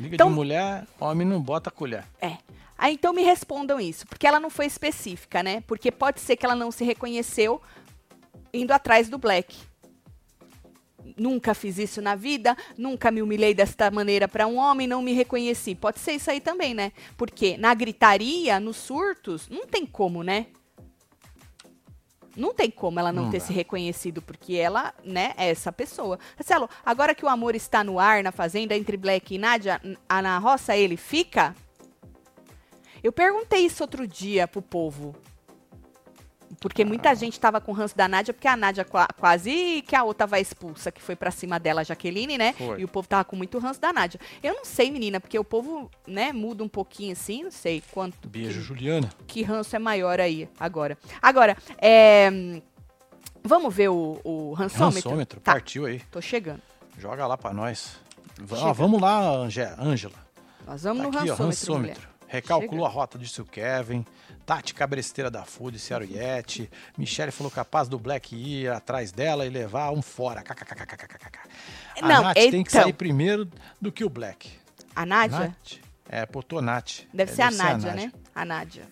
Liga 0.00 0.14
Então- 0.16 0.28
de 0.28 0.34
mulher, 0.34 0.86
homem 0.98 1.26
não 1.26 1.40
bota 1.40 1.70
colher. 1.70 2.04
É. 2.20 2.38
Aí 2.76 2.94
então 2.94 3.12
me 3.12 3.22
respondam 3.22 3.78
isso, 3.78 4.06
porque 4.06 4.26
ela 4.26 4.40
não 4.40 4.50
foi 4.50 4.66
específica, 4.66 5.42
né? 5.42 5.62
Porque 5.66 5.92
pode 5.92 6.20
ser 6.20 6.36
que 6.36 6.44
ela 6.44 6.56
não 6.56 6.70
se 6.72 6.82
reconheceu 6.84 7.60
indo 8.52 8.72
atrás 8.72 9.08
do 9.08 9.18
Black. 9.18 9.56
Nunca 11.16 11.54
fiz 11.54 11.78
isso 11.78 12.00
na 12.00 12.16
vida, 12.16 12.56
nunca 12.78 13.10
me 13.10 13.20
humilhei 13.22 13.52
desta 13.54 13.90
maneira 13.90 14.26
para 14.26 14.46
um 14.46 14.56
homem, 14.56 14.86
não 14.86 15.02
me 15.02 15.12
reconheci. 15.12 15.74
Pode 15.74 16.00
ser 16.00 16.12
isso 16.12 16.30
aí 16.30 16.40
também, 16.40 16.72
né? 16.74 16.92
Porque 17.16 17.56
na 17.58 17.72
gritaria, 17.74 18.58
nos 18.58 18.76
surtos, 18.78 19.48
não 19.48 19.66
tem 19.66 19.84
como, 19.86 20.22
né? 20.24 20.46
Não 22.36 22.52
tem 22.52 22.70
como 22.70 22.98
ela 22.98 23.12
não, 23.12 23.24
Não 23.24 23.30
ter 23.30 23.38
dá. 23.38 23.44
se 23.46 23.52
reconhecido, 23.52 24.20
porque 24.20 24.54
ela, 24.54 24.92
né, 25.04 25.32
é 25.36 25.50
essa 25.50 25.70
pessoa. 25.72 26.18
Marcelo, 26.36 26.68
agora 26.84 27.14
que 27.14 27.24
o 27.24 27.28
amor 27.28 27.54
está 27.54 27.84
no 27.84 27.98
ar 27.98 28.22
na 28.22 28.32
fazenda 28.32 28.74
entre 28.76 28.96
Black 28.96 29.34
e 29.34 29.38
Nádia, 29.38 29.80
n- 29.84 29.96
a 30.08 30.20
na 30.20 30.38
roça 30.38 30.76
ele 30.76 30.96
fica? 30.96 31.54
Eu 33.02 33.12
perguntei 33.12 33.60
isso 33.66 33.82
outro 33.82 34.06
dia 34.06 34.48
pro 34.48 34.62
povo. 34.62 35.14
Porque 36.64 36.82
Ah. 36.82 36.86
muita 36.86 37.14
gente 37.14 37.38
tava 37.38 37.60
com 37.60 37.72
ranço 37.72 37.94
da 37.94 38.08
Nádia, 38.08 38.32
porque 38.32 38.48
a 38.48 38.56
Nádia 38.56 38.86
qua- 38.86 39.06
quase 39.18 39.84
que 39.86 39.94
a 39.94 40.02
outra 40.02 40.26
vai 40.26 40.40
expulsa, 40.40 40.90
que 40.90 41.02
foi 41.02 41.14
pra 41.14 41.30
cima 41.30 41.60
dela, 41.60 41.82
a 41.82 41.84
Jaqueline, 41.84 42.38
né? 42.38 42.54
Foi. 42.54 42.80
E 42.80 42.84
o 42.84 42.88
povo 42.88 43.06
tava 43.06 43.22
com 43.22 43.36
muito 43.36 43.58
ranço 43.58 43.78
da 43.78 43.92
Nádia. 43.92 44.18
Eu 44.42 44.54
não 44.54 44.64
sei, 44.64 44.90
menina, 44.90 45.20
porque 45.20 45.38
o 45.38 45.44
povo, 45.44 45.90
né, 46.06 46.32
muda 46.32 46.64
um 46.64 46.68
pouquinho 46.68 47.12
assim, 47.12 47.42
não 47.44 47.50
sei 47.50 47.82
quanto. 47.92 48.26
Beijo, 48.26 48.62
Juliana. 48.62 49.10
Que 49.26 49.42
ranço 49.42 49.76
é 49.76 49.78
maior 49.78 50.18
aí, 50.18 50.48
agora. 50.58 50.96
Agora, 51.20 51.54
é. 51.76 52.30
Vamos 53.42 53.74
ver 53.74 53.90
o, 53.90 54.18
o 54.24 54.52
rançômetro? 54.54 55.10
Rançômetro, 55.10 55.40
Tá, 55.40 55.52
partiu 55.52 55.84
aí. 55.84 56.00
tô 56.10 56.20
chegando. 56.22 56.62
Joga 56.98 57.26
lá 57.26 57.36
pra 57.36 57.52
nós. 57.52 57.96
Ah, 58.62 58.72
vamos 58.72 59.00
lá, 59.02 59.20
Ângela. 59.36 60.14
Nós 60.66 60.82
vamos 60.82 61.02
Tá 61.04 61.10
no 61.10 61.18
aqui, 61.18 61.30
ó, 61.30 61.34
rançômetro, 61.34 61.72
mulher. 61.74 61.88
rançômetro. 61.96 62.08
Recalculou 62.26 62.86
Chega. 62.86 62.86
a 62.86 62.88
rota, 62.88 63.18
disse 63.18 63.40
o 63.40 63.44
Kevin. 63.44 64.04
Tati 64.46 64.74
Cabresteira 64.74 65.30
da 65.30 65.44
Food, 65.44 65.78
Ciaro 65.78 66.04
Yeti. 66.04 66.70
Michele 66.98 67.30
falou 67.32 67.50
capaz 67.50 67.88
do 67.88 67.98
Black 67.98 68.34
ir 68.36 68.70
atrás 68.70 69.10
dela 69.10 69.46
e 69.46 69.48
levar 69.48 69.90
um 69.92 70.02
fora. 70.02 70.42
KKKKKKK. 70.42 71.38
A 72.02 72.06
Não, 72.08 72.22
Nath 72.22 72.34
tem 72.34 72.50
que 72.50 72.56
então. 72.70 72.82
sair 72.82 72.92
primeiro 72.92 73.48
do 73.80 73.90
que 73.90 74.04
o 74.04 74.08
Black. 74.10 74.50
A 74.94 75.06
Nádia? 75.06 75.38
Nath? 75.38 75.78
É, 76.08 76.26
botou 76.26 76.60
Nath. 76.60 77.00
Deve 77.12 77.32
É, 77.32 77.34
ser 77.34 77.42
a 77.42 77.50
Nádia, 77.50 77.94
né? 77.94 78.12
A 78.34 78.44
Nádia. 78.44 78.82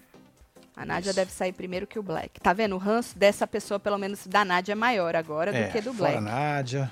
A 0.75 0.87
Nádia 0.87 1.11
Isso. 1.11 1.17
deve 1.17 1.31
sair 1.31 1.53
primeiro 1.53 1.87
que 1.87 1.99
o 1.99 2.03
Black. 2.03 2.41
Tá 2.41 2.55
vendo? 2.55 2.75
O 2.75 2.79
ranço 2.79 3.17
dessa 3.19 3.47
pessoa, 3.47 3.79
pelo 3.79 3.99
menos 3.99 4.27
da 4.27 4.45
Nádia, 4.45 4.73
é 4.73 4.75
maior 4.75 5.15
agora 5.15 5.55
É, 5.55 5.67
do 5.67 5.73
que 5.73 5.81
do 5.83 5.93
fora 5.93 6.13
Black. 6.13 6.25
Nádia. 6.25 6.91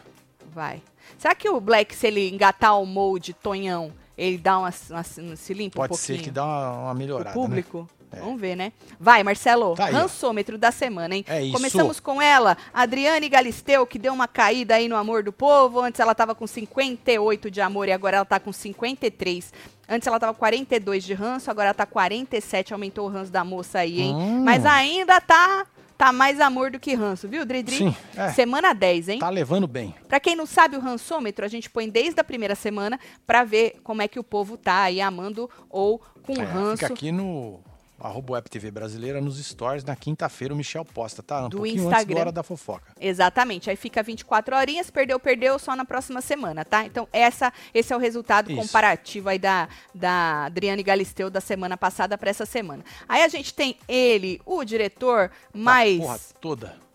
Vai. 0.52 0.82
Será 1.16 1.34
que 1.34 1.48
o 1.48 1.58
Black, 1.60 1.94
se 1.96 2.06
ele 2.06 2.28
engatar 2.28 2.78
o 2.78 2.84
molde 2.84 3.32
Tonhão, 3.32 3.90
ele 4.18 4.36
dá 4.36 4.58
uma, 4.58 4.72
uma- 4.90 5.36
se 5.36 5.54
limpa 5.54 5.78
um 5.78 5.80
Pode 5.80 5.88
pouquinho? 5.88 6.18
ser 6.18 6.22
que 6.24 6.30
dá 6.30 6.44
uma, 6.44 6.72
uma 6.82 6.92
o 6.92 6.94
melhorada, 6.94 7.48
né? 7.48 7.64
É. 8.12 8.20
Vamos 8.20 8.40
ver, 8.40 8.56
né? 8.56 8.72
Vai, 8.98 9.22
Marcelo. 9.22 9.74
Tá 9.74 9.86
aí, 9.86 9.94
ó. 9.94 9.98
rançômetro 9.98 10.58
da 10.58 10.70
semana, 10.72 11.14
hein? 11.14 11.24
É 11.28 11.42
isso. 11.42 11.52
Começamos 11.52 12.00
com 12.00 12.20
ela, 12.20 12.56
Adriane 12.74 13.28
Galisteu, 13.28 13.86
que 13.86 13.98
deu 13.98 14.12
uma 14.12 14.26
caída 14.26 14.74
aí 14.74 14.88
no 14.88 14.96
amor 14.96 15.22
do 15.22 15.32
povo. 15.32 15.80
Antes 15.80 16.00
ela 16.00 16.14
tava 16.14 16.34
com 16.34 16.46
58 16.46 17.50
de 17.50 17.60
amor 17.60 17.88
e 17.88 17.92
agora 17.92 18.16
ela 18.16 18.24
tá 18.26 18.40
com 18.40 18.52
53. 18.52 19.52
Antes 19.88 20.06
ela 20.06 20.18
tava 20.20 20.32
com 20.32 20.38
42 20.40 21.04
de 21.04 21.14
ranço, 21.14 21.50
agora 21.50 21.68
ela 21.68 21.74
tá 21.74 21.86
47. 21.86 22.72
Aumentou 22.72 23.06
o 23.06 23.10
ranço 23.10 23.30
da 23.30 23.44
moça 23.44 23.80
aí, 23.80 24.00
hein? 24.00 24.14
Hum. 24.14 24.44
Mas 24.44 24.64
ainda 24.66 25.20
tá 25.20 25.66
tá 25.98 26.14
mais 26.14 26.40
amor 26.40 26.70
do 26.70 26.80
que 26.80 26.94
ranço, 26.94 27.28
viu, 27.28 27.44
Dridri? 27.44 27.76
Sim, 27.76 27.94
é. 28.16 28.30
Semana 28.30 28.72
10, 28.72 29.08
hein? 29.10 29.18
Tá 29.18 29.28
levando 29.28 29.66
bem. 29.66 29.94
Pra 30.08 30.18
quem 30.18 30.34
não 30.34 30.46
sabe, 30.46 30.74
o 30.74 30.80
rançômetro 30.80 31.44
a 31.44 31.48
gente 31.48 31.68
põe 31.68 31.90
desde 31.90 32.18
a 32.18 32.24
primeira 32.24 32.54
semana 32.54 32.98
pra 33.26 33.44
ver 33.44 33.78
como 33.84 34.00
é 34.00 34.08
que 34.08 34.18
o 34.18 34.24
povo 34.24 34.56
tá 34.56 34.84
aí 34.84 34.98
amando 34.98 35.50
ou 35.68 36.00
com 36.22 36.40
É, 36.40 36.44
ranço. 36.44 36.78
fica 36.78 36.94
aqui 36.94 37.12
no 37.12 37.60
arroba 38.00 38.34
Web 38.34 38.48
TV 38.48 38.70
Brasileira 38.70 39.20
nos 39.20 39.38
stories. 39.44 39.84
Na 39.84 39.96
quinta-feira 39.96 40.52
o 40.54 40.56
Michel 40.56 40.84
posta, 40.84 41.22
tá? 41.22 41.46
Um 41.46 41.48
Do 41.48 41.58
pouquinho 41.58 41.82
antes 41.82 41.92
Instagram. 41.92 42.14
da 42.14 42.20
hora 42.20 42.32
da 42.32 42.42
fofoca. 42.42 42.92
Exatamente. 43.00 43.70
Aí 43.70 43.76
fica 43.76 44.02
24 44.02 44.56
horinhas, 44.56 44.90
perdeu, 44.90 45.18
perdeu, 45.18 45.58
só 45.58 45.76
na 45.76 45.84
próxima 45.84 46.20
semana, 46.20 46.64
tá? 46.64 46.84
Então, 46.84 47.08
essa, 47.12 47.52
esse 47.72 47.92
é 47.92 47.96
o 47.96 47.98
resultado 47.98 48.50
Isso. 48.50 48.60
comparativo 48.60 49.28
aí 49.28 49.38
da, 49.38 49.68
da 49.94 50.46
Adriane 50.46 50.82
Galisteu 50.82 51.30
da 51.30 51.40
semana 51.40 51.76
passada 51.76 52.16
para 52.16 52.30
essa 52.30 52.46
semana. 52.46 52.84
Aí 53.08 53.22
a 53.22 53.28
gente 53.28 53.54
tem 53.54 53.76
ele, 53.88 54.40
o 54.44 54.64
diretor 54.64 55.30
mais, 55.52 56.00
A 56.00 56.02
porra 56.02 56.18
toda. 56.40 56.89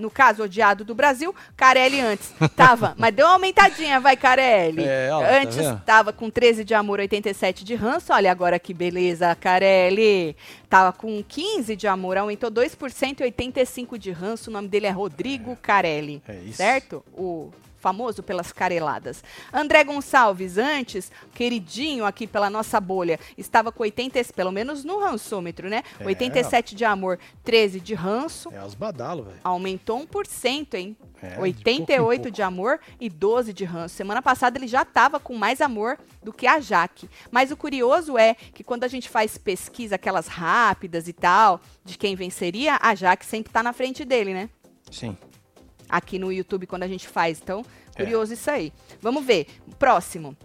No 0.00 0.10
caso, 0.10 0.42
odiado 0.42 0.84
do 0.84 0.94
Brasil, 0.94 1.34
Carelli 1.56 2.00
antes. 2.00 2.32
Tava, 2.56 2.94
mas 2.98 3.14
deu 3.14 3.26
uma 3.26 3.34
aumentadinha, 3.34 4.00
vai, 4.00 4.16
Carelli. 4.16 4.84
É, 4.84 5.08
tá 5.08 5.40
antes 5.40 5.56
vendo? 5.56 5.82
tava 5.84 6.12
com 6.12 6.30
13 6.30 6.64
de 6.64 6.74
amor, 6.74 7.00
87 7.00 7.64
de 7.64 7.74
ranço. 7.74 8.12
Olha 8.12 8.30
agora 8.30 8.58
que 8.58 8.72
beleza, 8.72 9.34
Carelli. 9.34 10.36
Tava 10.68 10.92
com 10.92 11.22
15 11.22 11.76
de 11.76 11.86
amor, 11.86 12.16
aumentou 12.16 12.50
2% 12.50 13.20
e 13.20 13.22
85 13.24 13.98
de 13.98 14.10
ranço. 14.10 14.50
O 14.50 14.52
nome 14.52 14.68
dele 14.68 14.86
é 14.86 14.90
Rodrigo 14.90 15.56
Carelli. 15.56 16.22
É 16.26 16.34
isso. 16.44 16.56
Certo? 16.56 17.04
O 17.12 17.50
famoso 17.80 18.22
pelas 18.22 18.52
careladas. 18.52 19.24
André 19.52 19.82
Gonçalves, 19.82 20.58
antes, 20.58 21.10
queridinho 21.34 22.04
aqui 22.04 22.26
pela 22.26 22.50
nossa 22.50 22.78
bolha, 22.78 23.18
estava 23.36 23.72
com 23.72 23.82
80, 23.82 24.22
pelo 24.34 24.52
menos 24.52 24.84
no 24.84 24.98
rançômetro, 24.98 25.68
né? 25.68 25.82
É. 25.98 26.04
87 26.04 26.74
de 26.74 26.84
amor, 26.84 27.18
13 27.42 27.80
de 27.80 27.94
ranço. 27.94 28.52
É 28.52 28.64
os 28.64 28.74
badalos, 28.74 29.26
velho. 29.26 29.38
Aumentou 29.42 30.06
1%, 30.06 30.74
hein? 30.74 30.96
É, 31.22 31.34
de 31.34 31.40
88 31.40 31.96
pouco 31.96 32.28
em 32.28 32.32
de 32.32 32.42
amor 32.42 32.80
e 33.00 33.08
12 33.08 33.52
de 33.52 33.64
ranço. 33.64 33.94
Semana 33.94 34.22
passada 34.22 34.58
ele 34.58 34.66
já 34.66 34.82
estava 34.82 35.20
com 35.20 35.36
mais 35.36 35.60
amor 35.60 35.98
do 36.22 36.32
que 36.32 36.46
a 36.46 36.60
Jaque. 36.60 37.08
Mas 37.30 37.50
o 37.50 37.56
curioso 37.56 38.16
é 38.16 38.34
que 38.34 38.64
quando 38.64 38.84
a 38.84 38.88
gente 38.88 39.08
faz 39.08 39.36
pesquisa, 39.36 39.96
aquelas 39.96 40.26
rápidas 40.26 41.08
e 41.08 41.12
tal, 41.12 41.60
de 41.84 41.98
quem 41.98 42.14
venceria, 42.14 42.78
a 42.80 42.94
Jaque 42.94 43.24
sempre 43.26 43.52
tá 43.52 43.62
na 43.62 43.72
frente 43.72 44.04
dele, 44.04 44.32
né? 44.32 44.48
Sim. 44.90 45.16
Aqui 45.90 46.18
no 46.18 46.32
YouTube, 46.32 46.66
quando 46.66 46.84
a 46.84 46.88
gente 46.88 47.08
faz. 47.08 47.40
Então, 47.42 47.64
É. 47.94 48.02
curioso 48.02 48.32
isso 48.32 48.50
aí. 48.50 48.72
Vamos 49.00 49.24
ver. 49.24 49.46
Próximo. 49.78 50.36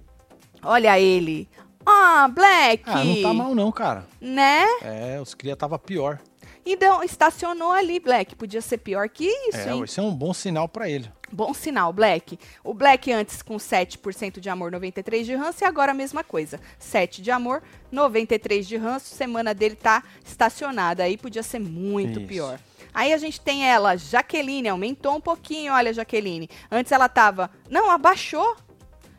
Olha 0.64 1.00
ele. 1.00 1.48
Ah, 1.86 2.28
Black! 2.34 2.84
Ah, 2.88 3.04
não 3.04 3.22
tá 3.22 3.34
mal 3.34 3.54
não, 3.54 3.72
cara. 3.72 4.06
Né? 4.20 4.66
É, 4.82 5.20
os 5.22 5.36
cria 5.36 5.56
tava 5.56 5.78
pior. 5.78 6.20
Então, 6.66 7.04
estacionou 7.04 7.72
ali, 7.72 8.00
Black. 8.00 8.36
Podia 8.36 8.60
ser 8.60 8.80
pior 8.80 9.08
que 9.08 9.26
isso, 9.26 9.70
é, 9.70 9.72
hein? 9.72 9.84
isso 9.84 10.00
é 10.00 10.04
um 10.04 10.16
bom 10.16 10.34
sinal 10.34 10.68
pra 10.68 10.90
ele. 10.90 11.08
Bom 11.32 11.54
sinal, 11.54 11.94
Black. 11.94 12.40
O 12.64 12.74
Black 12.74 13.12
antes 13.12 13.44
com 13.44 13.58
7% 13.58 14.40
de 14.40 14.50
amor, 14.50 14.72
93 14.72 15.28
de 15.28 15.36
ranço, 15.36 15.64
e 15.64 15.68
agora 15.68 15.92
a 15.92 15.96
mesma 15.96 16.24
coisa. 16.24 16.60
7 16.80 17.22
de 17.22 17.30
amor, 17.30 17.62
93 17.92 18.68
de 18.68 18.78
ranço. 18.78 19.14
Semana 19.14 19.54
dele 19.54 19.76
tá 19.76 20.04
estacionada. 20.26 21.04
Aí 21.04 21.18
podia 21.18 21.44
ser 21.44 21.60
muito 21.60 22.20
Isso. 22.20 22.28
pior. 22.28 22.60
Aí 22.96 23.12
a 23.12 23.18
gente 23.18 23.42
tem 23.42 23.70
ela, 23.70 23.98
Jaqueline, 23.98 24.70
aumentou 24.70 25.18
um 25.18 25.22
pouquinho, 25.22 25.74
olha, 25.74 25.94
Jaqueline. 25.94 26.50
Antes 26.72 26.94
ela 26.94 27.10
tava. 27.10 27.52
Não, 27.70 27.92
abaixou. 27.92 28.56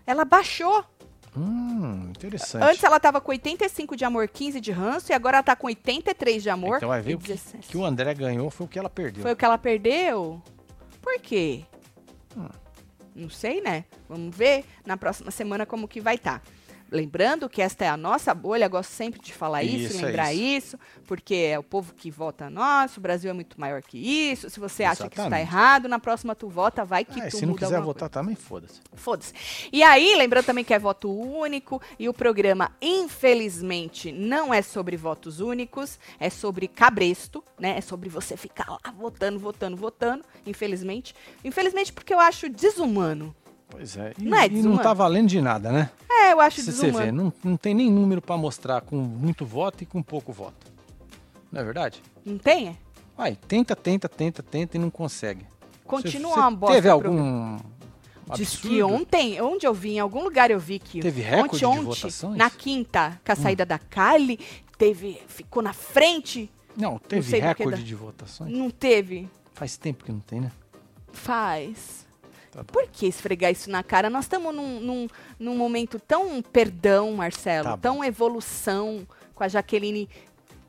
Ela 0.06 0.24
baixou. 0.24 0.82
Hum, 1.36 2.08
interessante. 2.08 2.64
Antes 2.64 2.82
ela 2.82 2.98
tava 2.98 3.20
com 3.20 3.30
85 3.30 3.94
de 3.94 4.02
amor, 4.06 4.26
15 4.28 4.62
de 4.62 4.72
ranço, 4.72 5.12
e 5.12 5.14
agora 5.14 5.36
ela 5.36 5.44
tá 5.44 5.54
com 5.54 5.66
83 5.66 6.42
de 6.42 6.48
amor. 6.48 6.78
então 6.78 6.88
vai 6.88 7.02
ver 7.02 7.10
e 7.10 7.14
o 7.16 7.18
que, 7.18 7.28
17. 7.28 7.68
que 7.68 7.76
o 7.76 7.84
André 7.84 8.14
ganhou 8.14 8.48
foi 8.50 8.64
o 8.64 8.68
que 8.68 8.78
ela 8.78 8.88
perdeu. 8.88 9.22
Foi 9.22 9.32
o 9.34 9.36
que 9.36 9.44
ela 9.44 9.58
perdeu? 9.58 10.42
Por 11.02 11.20
quê? 11.20 11.62
Hum. 12.34 12.48
Não 13.14 13.28
sei, 13.28 13.60
né? 13.60 13.84
Vamos 14.08 14.34
ver 14.34 14.64
na 14.86 14.96
próxima 14.96 15.30
semana 15.30 15.66
como 15.66 15.86
que 15.86 16.00
vai 16.00 16.14
estar. 16.14 16.42
Lembrando 16.90 17.48
que 17.48 17.60
esta 17.60 17.84
é 17.84 17.88
a 17.88 17.96
nossa 17.96 18.32
bolha, 18.32 18.68
gosto 18.68 18.90
sempre 18.90 19.20
de 19.20 19.32
falar 19.32 19.62
isso, 19.62 19.94
Isso, 19.94 19.98
é 20.02 20.06
lembrar 20.06 20.32
isso. 20.32 20.42
isso, 20.76 20.78
porque 21.06 21.34
é 21.34 21.58
o 21.58 21.62
povo 21.62 21.92
que 21.94 22.10
vota 22.10 22.48
nós, 22.48 22.96
o 22.96 23.00
Brasil 23.00 23.28
é 23.28 23.32
muito 23.32 23.60
maior 23.60 23.82
que 23.82 23.98
isso. 23.98 24.48
Se 24.48 24.60
você 24.60 24.84
acha 24.84 25.08
que 25.08 25.14
está 25.14 25.22
Exatamente. 25.26 25.48
errado, 25.48 25.88
na 25.88 25.98
próxima 25.98 26.34
tu 26.34 26.48
vota, 26.48 26.84
vai 26.84 27.04
que 27.04 27.20
Ah, 27.20 27.28
tu 27.28 27.36
se 27.38 27.46
não 27.46 27.54
quiser 27.54 27.80
votar 27.80 28.08
também, 28.08 28.34
foda-se. 28.36 28.80
Foda-se. 28.94 29.32
E 29.72 29.82
aí, 29.82 30.14
lembrando 30.16 30.44
também 30.46 30.64
que 30.64 30.72
é 30.74 30.78
voto 30.78 31.10
único 31.12 31.80
e 31.98 32.08
o 32.08 32.14
programa, 32.14 32.70
infelizmente, 32.80 34.12
não 34.12 34.52
é 34.54 34.62
sobre 34.62 34.96
votos 34.96 35.40
únicos, 35.40 35.98
é 36.20 36.30
sobre 36.30 36.68
cabresto, 36.68 37.42
né? 37.58 37.76
É 37.78 37.80
sobre 37.80 38.08
você 38.08 38.36
ficar 38.36 38.66
lá 38.70 38.92
votando, 38.96 39.38
votando, 39.38 39.76
votando, 39.76 40.24
infelizmente. 40.46 41.14
Infelizmente 41.44 41.92
porque 41.92 42.14
eu 42.14 42.20
acho 42.20 42.48
desumano. 42.48 43.34
Pois 43.68 43.96
é. 43.96 44.12
E 44.18 44.24
Não 44.24 44.36
é 44.38 44.46
e 44.46 44.62
não 44.62 44.78
tá 44.78 44.92
valendo 44.94 45.28
de 45.28 45.40
nada, 45.40 45.70
né? 45.72 45.90
É, 46.10 46.32
eu 46.32 46.40
acho 46.40 46.60
Se 46.60 46.72
você 46.72 46.86
desumano. 46.86 47.04
vê, 47.06 47.12
não, 47.12 47.32
não 47.44 47.56
tem 47.56 47.74
nem 47.74 47.90
número 47.90 48.22
pra 48.22 48.36
mostrar 48.36 48.80
com 48.80 48.96
muito 48.96 49.44
voto 49.44 49.82
e 49.82 49.86
com 49.86 50.02
pouco 50.02 50.32
voto. 50.32 50.66
Não 51.52 51.60
é 51.60 51.64
verdade? 51.64 52.02
Não 52.24 52.38
tem? 52.38 52.68
é? 52.68 52.76
Vai, 53.16 53.36
tenta, 53.36 53.74
tenta, 53.74 54.08
tenta, 54.08 54.42
tenta 54.42 54.76
e 54.76 54.80
não 54.80 54.90
consegue. 54.90 55.46
Continua 55.84 56.32
Você- 56.34 56.40
uma 56.40 56.50
você 56.50 56.56
bosta. 56.56 56.74
Teve 56.74 56.88
algum. 56.88 57.58
Diz 58.34 58.56
que 58.56 58.82
ontem, 58.82 59.40
onde 59.40 59.66
eu 59.66 59.72
vi, 59.72 59.92
em 59.94 60.00
algum 60.00 60.22
lugar 60.24 60.50
eu 60.50 60.58
vi 60.58 60.80
que 60.80 61.00
Teve 61.00 61.22
recorde 61.22 61.64
ontem, 61.64 61.78
de 61.80 61.84
votações? 61.86 62.34
Hum. 62.34 62.36
na 62.36 62.50
quinta, 62.50 63.20
com 63.24 63.32
a 63.32 63.36
saída 63.36 63.64
da 63.64 63.78
Kylie, 63.78 64.40
teve, 64.76 65.20
ficou 65.28 65.62
na 65.62 65.72
frente, 65.72 66.50
Não, 66.76 66.98
teve 66.98 67.30
que 67.30 67.38
recorde 67.38 67.76
dá. 67.76 67.86
de 67.86 67.94
votações? 67.94 68.52
não 68.52 68.68
teve. 68.68 69.28
Faz 69.54 69.76
tempo 69.76 70.02
que 70.04 70.10
não 70.10 70.18
tem, 70.18 70.40
né? 70.40 70.50
Faz. 71.12 72.05
Tá. 72.64 72.64
Por 72.72 72.86
que 72.88 73.06
esfregar 73.06 73.50
isso 73.52 73.70
na 73.70 73.82
cara? 73.82 74.08
Nós 74.08 74.24
estamos 74.24 74.54
num, 74.54 74.80
num, 74.80 75.06
num 75.38 75.56
momento 75.56 75.98
tão 76.00 76.40
perdão, 76.42 77.12
Marcelo, 77.12 77.70
Tá 77.70 77.76
tão 77.76 78.02
evolução 78.04 79.06
com 79.34 79.44
a 79.44 79.48
Jaqueline. 79.48 80.08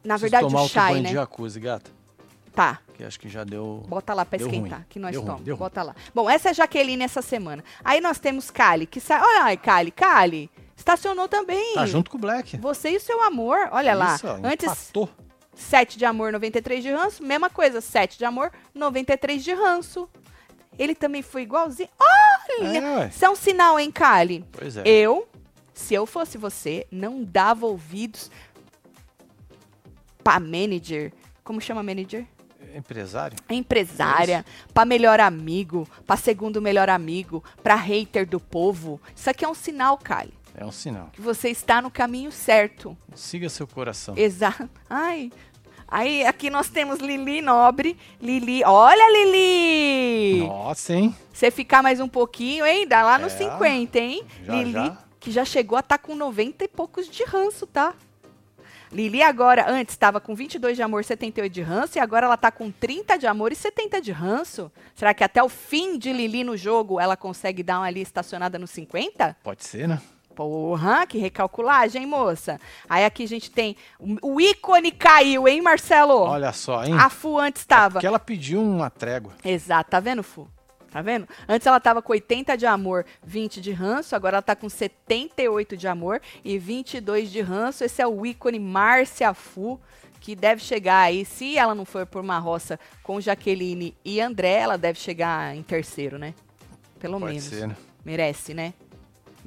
Na 0.03 0.15
Preciso 0.15 0.21
verdade, 0.31 0.51
tomar 0.53 0.63
o 0.63 0.67
Shai, 0.67 0.91
banho 0.93 1.03
né? 1.03 1.09
de 1.09 1.15
jacuzzi, 1.15 1.59
gata. 1.59 1.91
Tá, 2.53 2.79
Que 2.95 3.03
acho 3.03 3.19
que 3.19 3.29
já 3.29 3.43
deu... 3.43 3.83
bota 3.87 4.13
lá 4.15 4.25
pra 4.25 4.37
esquentar, 4.37 4.79
ruim. 4.79 4.85
que 4.89 4.97
nós 4.99 5.11
Deu 5.11 5.21
ruim, 5.21 5.27
tomamos. 5.27 5.45
deu 5.45 5.55
ruim. 5.55 5.59
Bota 5.59 5.83
lá. 5.83 5.95
Bom, 6.13 6.27
essa 6.29 6.49
é 6.49 6.51
a 6.51 6.53
Jaqueline 6.53 7.03
essa 7.03 7.21
semana. 7.21 7.63
Aí 7.83 8.01
nós 8.01 8.17
temos 8.19 8.49
Kali, 8.49 8.87
que 8.87 8.99
sai. 8.99 9.21
Olha 9.21 9.55
Kali, 9.57 9.91
Kali. 9.91 10.49
Estacionou 10.75 11.27
também. 11.27 11.75
Tá 11.75 11.85
junto 11.85 12.09
com 12.09 12.17
o 12.17 12.19
Black. 12.21 12.57
Você 12.57 12.91
e 12.91 12.97
o 12.97 12.99
seu 12.99 13.21
amor, 13.23 13.57
olha 13.71 13.93
lá. 13.93 14.15
Isso, 14.15 14.27
ó, 14.27 14.39
Antes, 14.43 14.65
empatou. 14.65 15.09
7 15.53 15.97
de 15.97 16.05
amor, 16.05 16.31
93 16.31 16.83
de 16.83 16.91
ranço. 16.91 17.23
Mesma 17.23 17.49
coisa, 17.49 17.79
7 17.81 18.17
de 18.17 18.25
amor, 18.25 18.51
93 18.73 19.43
de 19.43 19.53
ranço. 19.53 20.09
Ele 20.77 20.93
também 20.95 21.21
foi 21.21 21.41
igualzinho. 21.43 21.89
Olha! 21.99 23.03
É. 23.03 23.07
Isso 23.07 23.25
é 23.25 23.29
um 23.29 23.35
sinal, 23.35 23.79
hein, 23.79 23.91
Kali? 23.91 24.45
Pois 24.51 24.77
é. 24.77 24.83
Eu, 24.85 25.27
se 25.73 25.93
eu 25.93 26.05
fosse 26.05 26.37
você, 26.37 26.87
não 26.91 27.23
dava 27.23 27.65
ouvidos 27.65 28.29
pra 30.23 30.39
manager. 30.39 31.11
Como 31.43 31.61
chama 31.61 31.81
manager? 31.83 32.25
Empresário? 32.75 33.37
Empresária, 33.49 34.45
pra 34.73 34.85
melhor 34.85 35.19
amigo, 35.19 35.87
pra 36.05 36.17
segundo 36.17 36.61
melhor 36.61 36.89
amigo, 36.89 37.43
pra 37.63 37.75
hater 37.75 38.27
do 38.27 38.39
povo. 38.39 39.01
Isso 39.15 39.29
aqui 39.29 39.45
é 39.45 39.47
um 39.47 39.53
sinal, 39.53 39.97
Kali, 39.97 40.33
É 40.55 40.65
um 40.65 40.71
sinal. 40.71 41.09
que 41.13 41.21
você 41.21 41.49
está 41.49 41.81
no 41.81 41.89
caminho 41.89 42.31
certo. 42.31 42.95
Siga 43.15 43.49
seu 43.49 43.65
coração. 43.65 44.15
Exato. 44.17 44.69
Ai. 44.89 45.31
Aí 45.87 46.25
aqui 46.25 46.49
nós 46.49 46.69
temos 46.69 46.99
Lili 46.99 47.41
Nobre. 47.41 47.97
Lili, 48.21 48.61
olha 48.65 49.09
Lili! 49.11 50.45
Nossa, 50.47 50.93
hein? 50.93 51.15
Você 51.31 51.49
ficar 51.49 51.81
mais 51.81 51.99
um 51.99 52.07
pouquinho, 52.07 52.65
hein? 52.65 52.87
Dá 52.87 53.03
lá 53.03 53.17
nos 53.17 53.33
É. 53.33 53.37
50, 53.37 53.97
hein? 53.99 54.23
Já, 54.43 54.53
Lili, 54.55 54.71
já. 54.73 54.97
que 55.19 55.31
já 55.31 55.45
chegou 55.45 55.77
a 55.77 55.79
estar 55.81 55.97
com 55.97 56.13
90 56.15 56.65
e 56.65 56.67
poucos 56.67 57.07
de 57.09 57.23
ranço, 57.23 57.65
tá? 57.65 57.93
Lili 58.91 59.21
agora, 59.21 59.69
antes 59.69 59.93
estava 59.93 60.19
com 60.19 60.33
22 60.33 60.77
de 60.77 60.81
amor, 60.81 61.03
78 61.03 61.51
de 61.51 61.61
ranço, 61.61 61.97
e 61.97 61.99
agora 62.01 62.25
ela 62.25 62.37
tá 62.37 62.49
com 62.49 62.71
30 62.71 63.17
de 63.17 63.27
amor 63.27 63.51
e 63.51 63.55
70 63.55 63.99
de 64.01 64.13
ranço. 64.13 64.71
Será 64.95 65.13
que 65.13 65.23
até 65.25 65.43
o 65.43 65.49
fim 65.49 65.97
de 65.97 66.13
Lili 66.13 66.43
no 66.43 66.55
jogo 66.55 66.97
ela 66.99 67.17
consegue 67.17 67.63
dar 67.63 67.79
uma 67.79 67.85
ali 67.87 68.01
estacionada 68.01 68.57
nos 68.57 68.71
50? 68.71 69.35
Pode 69.43 69.65
ser, 69.65 69.87
né? 69.89 70.01
Porra, 70.37 71.07
que 71.07 71.17
recalculagem, 71.17 72.03
hein, 72.03 72.07
moça? 72.07 72.61
Aí 72.87 73.03
aqui 73.03 73.23
a 73.23 73.27
gente 73.27 73.49
tem. 73.49 73.75
O 74.21 74.39
ícone 74.39 74.91
caiu, 74.91 75.47
hein, 75.47 75.63
Marcelo? 75.63 76.13
Olha 76.13 76.53
só, 76.53 76.85
hein? 76.85 76.93
A 76.93 77.09
Fu 77.09 77.39
antes 77.39 77.63
estava. 77.63 77.93
Porque 77.93 78.05
ela 78.05 78.19
pediu 78.19 78.61
uma 78.61 78.87
trégua. 78.91 79.33
Exato, 79.43 79.89
tá 79.89 79.99
vendo, 79.99 80.21
Fu? 80.21 80.47
Tá 80.91 81.01
vendo? 81.01 81.27
Antes 81.49 81.65
ela 81.65 81.79
tava 81.79 82.03
com 82.03 82.13
80 82.13 82.55
de 82.55 82.67
amor, 82.67 83.03
20 83.25 83.59
de 83.59 83.71
ranço, 83.71 84.15
agora 84.15 84.35
ela 84.35 84.41
tá 84.43 84.55
com 84.55 84.69
78 84.69 85.75
de 85.75 85.87
amor 85.87 86.21
e 86.45 86.59
22 86.59 87.31
de 87.31 87.41
ranço. 87.41 87.83
Esse 87.83 87.99
é 87.99 88.05
o 88.05 88.23
ícone 88.23 88.59
Márcia 88.59 89.33
Fu, 89.33 89.81
que 90.21 90.35
deve 90.35 90.61
chegar 90.61 90.99
aí, 90.99 91.25
se 91.25 91.57
ela 91.57 91.73
não 91.73 91.83
for 91.83 92.05
por 92.05 92.21
uma 92.21 92.37
roça 92.37 92.79
com 93.01 93.19
Jaqueline 93.19 93.97
e 94.05 94.21
André, 94.21 94.53
ela 94.53 94.77
deve 94.77 94.99
chegar 94.99 95.55
em 95.55 95.63
terceiro, 95.63 96.19
né? 96.19 96.35
Pelo 96.99 97.19
Pode 97.19 97.33
menos. 97.33 97.43
ser, 97.43 97.67
né? 97.67 97.75
Merece, 98.05 98.53
né? 98.53 98.73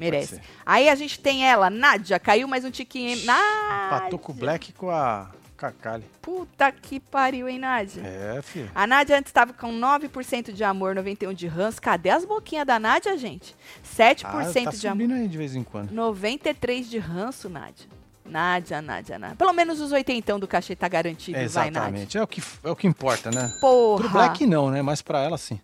Merece. 0.00 0.40
Aí 0.64 0.88
a 0.88 0.94
gente 0.94 1.20
tem 1.20 1.46
ela, 1.46 1.68
Nádia, 1.68 2.18
caiu 2.18 2.48
mais 2.48 2.64
um 2.64 2.70
tiquinho. 2.70 3.16
Nádia. 3.26 3.86
Empatou 3.86 4.18
com 4.18 4.32
o 4.32 4.34
Black 4.34 4.72
com 4.72 4.90
a 4.90 5.30
Cacali. 5.58 6.04
Puta 6.22 6.72
que 6.72 6.98
pariu, 6.98 7.46
hein, 7.46 7.58
Nádia? 7.58 8.02
É, 8.02 8.40
filho. 8.40 8.70
A 8.74 8.86
Nádia 8.86 9.18
antes 9.18 9.28
estava 9.28 9.52
com 9.52 9.70
9% 9.70 10.52
de 10.52 10.64
amor, 10.64 10.94
91% 10.96 11.34
de 11.34 11.46
ranço. 11.46 11.82
Cadê 11.82 12.08
as 12.08 12.24
boquinhas 12.24 12.66
da 12.66 12.78
Nádia, 12.78 13.16
gente? 13.18 13.54
7% 13.84 14.24
Ah, 14.24 14.30
tá 14.64 14.70
de 14.70 14.88
amor. 14.88 15.02
subindo 15.02 15.12
aí 15.14 15.28
de 15.28 15.36
vez 15.36 15.54
em 15.54 15.62
quando. 15.62 15.90
93% 15.94 16.88
de 16.88 16.98
ranço, 16.98 17.50
Nádia. 17.50 17.86
Nádia, 18.24 18.80
Nádia, 18.80 19.18
Nádia. 19.18 19.36
Pelo 19.36 19.52
menos 19.52 19.80
os 19.80 19.92
oitentão 19.92 20.38
do 20.40 20.46
cachê 20.48 20.74
tá 20.74 20.88
garantido, 20.88 21.36
vai, 21.50 21.70
Nádia. 21.70 21.70
Exatamente. 21.70 22.16
É 22.16 22.22
o, 22.22 22.26
que, 22.26 22.42
é 22.64 22.70
o 22.70 22.76
que 22.76 22.86
importa, 22.86 23.30
né? 23.30 23.52
Porra. 23.60 24.00
Pro 24.02 24.08
Black 24.08 24.46
não, 24.46 24.70
né? 24.70 24.80
Mas 24.80 25.02
pra 25.02 25.20
ela 25.20 25.36
sim. 25.36 25.60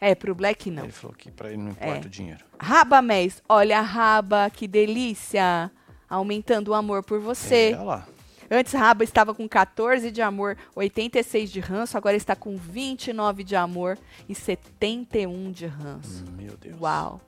É, 0.00 0.14
pro 0.14 0.34
Black 0.34 0.70
não. 0.70 0.84
Ele 0.84 0.92
falou 0.92 1.14
que 1.16 1.30
pra 1.30 1.48
ele 1.48 1.58
não 1.58 1.70
importa 1.72 2.06
É. 2.06 2.06
o 2.06 2.10
dinheiro. 2.10 2.44
Rabamés, 2.58 3.42
olha 3.48 3.78
a 3.78 3.82
Raba, 3.82 4.48
que 4.50 4.66
delícia. 4.66 5.70
Aumentando 6.08 6.68
o 6.68 6.74
amor 6.74 7.02
por 7.04 7.20
você. 7.20 7.72
É, 7.72 7.76
olha 7.76 7.82
lá. 7.82 8.08
Antes, 8.50 8.72
Raba 8.72 9.04
estava 9.04 9.32
com 9.32 9.48
14 9.48 10.10
de 10.10 10.20
amor, 10.20 10.56
86 10.74 11.52
de 11.52 11.60
ranço. 11.60 11.96
Agora 11.96 12.16
está 12.16 12.34
com 12.34 12.56
29 12.56 13.44
de 13.44 13.54
amor 13.54 13.96
e 14.28 14.34
71 14.34 15.52
de 15.52 15.66
ranço. 15.66 16.24
Hum, 16.26 16.32
Meu 16.36 16.56
Deus. 16.56 16.80
Uau. 16.80 17.20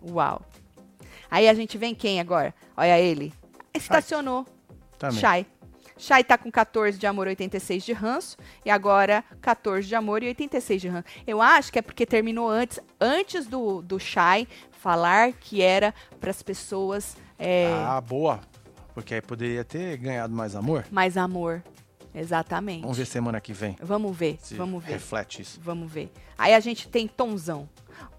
Uau. 0.00 0.42
Aí 1.28 1.48
a 1.48 1.54
gente 1.54 1.76
vem 1.76 1.92
quem 1.94 2.20
agora? 2.20 2.54
Olha 2.76 3.00
ele. 3.00 3.32
Estacionou. 3.74 4.46
Também. 4.98 5.18
Shai. 5.18 5.46
Shai 6.00 6.24
tá 6.24 6.38
com 6.38 6.50
14 6.50 6.98
de 6.98 7.06
amor, 7.06 7.26
86 7.28 7.84
de 7.84 7.92
ranço. 7.92 8.36
E 8.64 8.70
agora 8.70 9.22
14 9.40 9.86
de 9.86 9.94
amor 9.94 10.22
e 10.22 10.28
86 10.28 10.80
de 10.80 10.88
ranço. 10.88 11.06
Eu 11.26 11.40
acho 11.42 11.70
que 11.72 11.78
é 11.78 11.82
porque 11.82 12.06
terminou 12.06 12.48
antes, 12.48 12.80
antes 13.00 13.46
do, 13.46 13.82
do 13.82 13.98
Shai 14.00 14.48
falar 14.72 15.32
que 15.32 15.60
era 15.62 15.94
para 16.18 16.30
as 16.30 16.42
pessoas 16.42 17.16
é, 17.38 17.72
Ah, 17.86 18.00
boa. 18.00 18.40
Porque 18.94 19.14
aí 19.14 19.20
poderia 19.22 19.64
ter 19.64 19.96
ganhado 19.98 20.34
mais 20.34 20.56
amor. 20.56 20.84
mais 20.90 21.16
amor. 21.16 21.62
Exatamente. 22.14 22.82
Vamos 22.82 22.98
ver 22.98 23.06
semana 23.06 23.40
que 23.40 23.52
vem. 23.52 23.76
Vamos 23.80 24.16
ver, 24.16 24.36
Se 24.42 24.54
vamos 24.54 24.82
ver. 24.82 24.92
reflete 24.94 25.42
isso. 25.42 25.60
Vamos 25.62 25.90
ver. 25.90 26.10
Aí 26.36 26.52
a 26.54 26.60
gente 26.60 26.88
tem 26.88 27.06
Tonzão. 27.06 27.68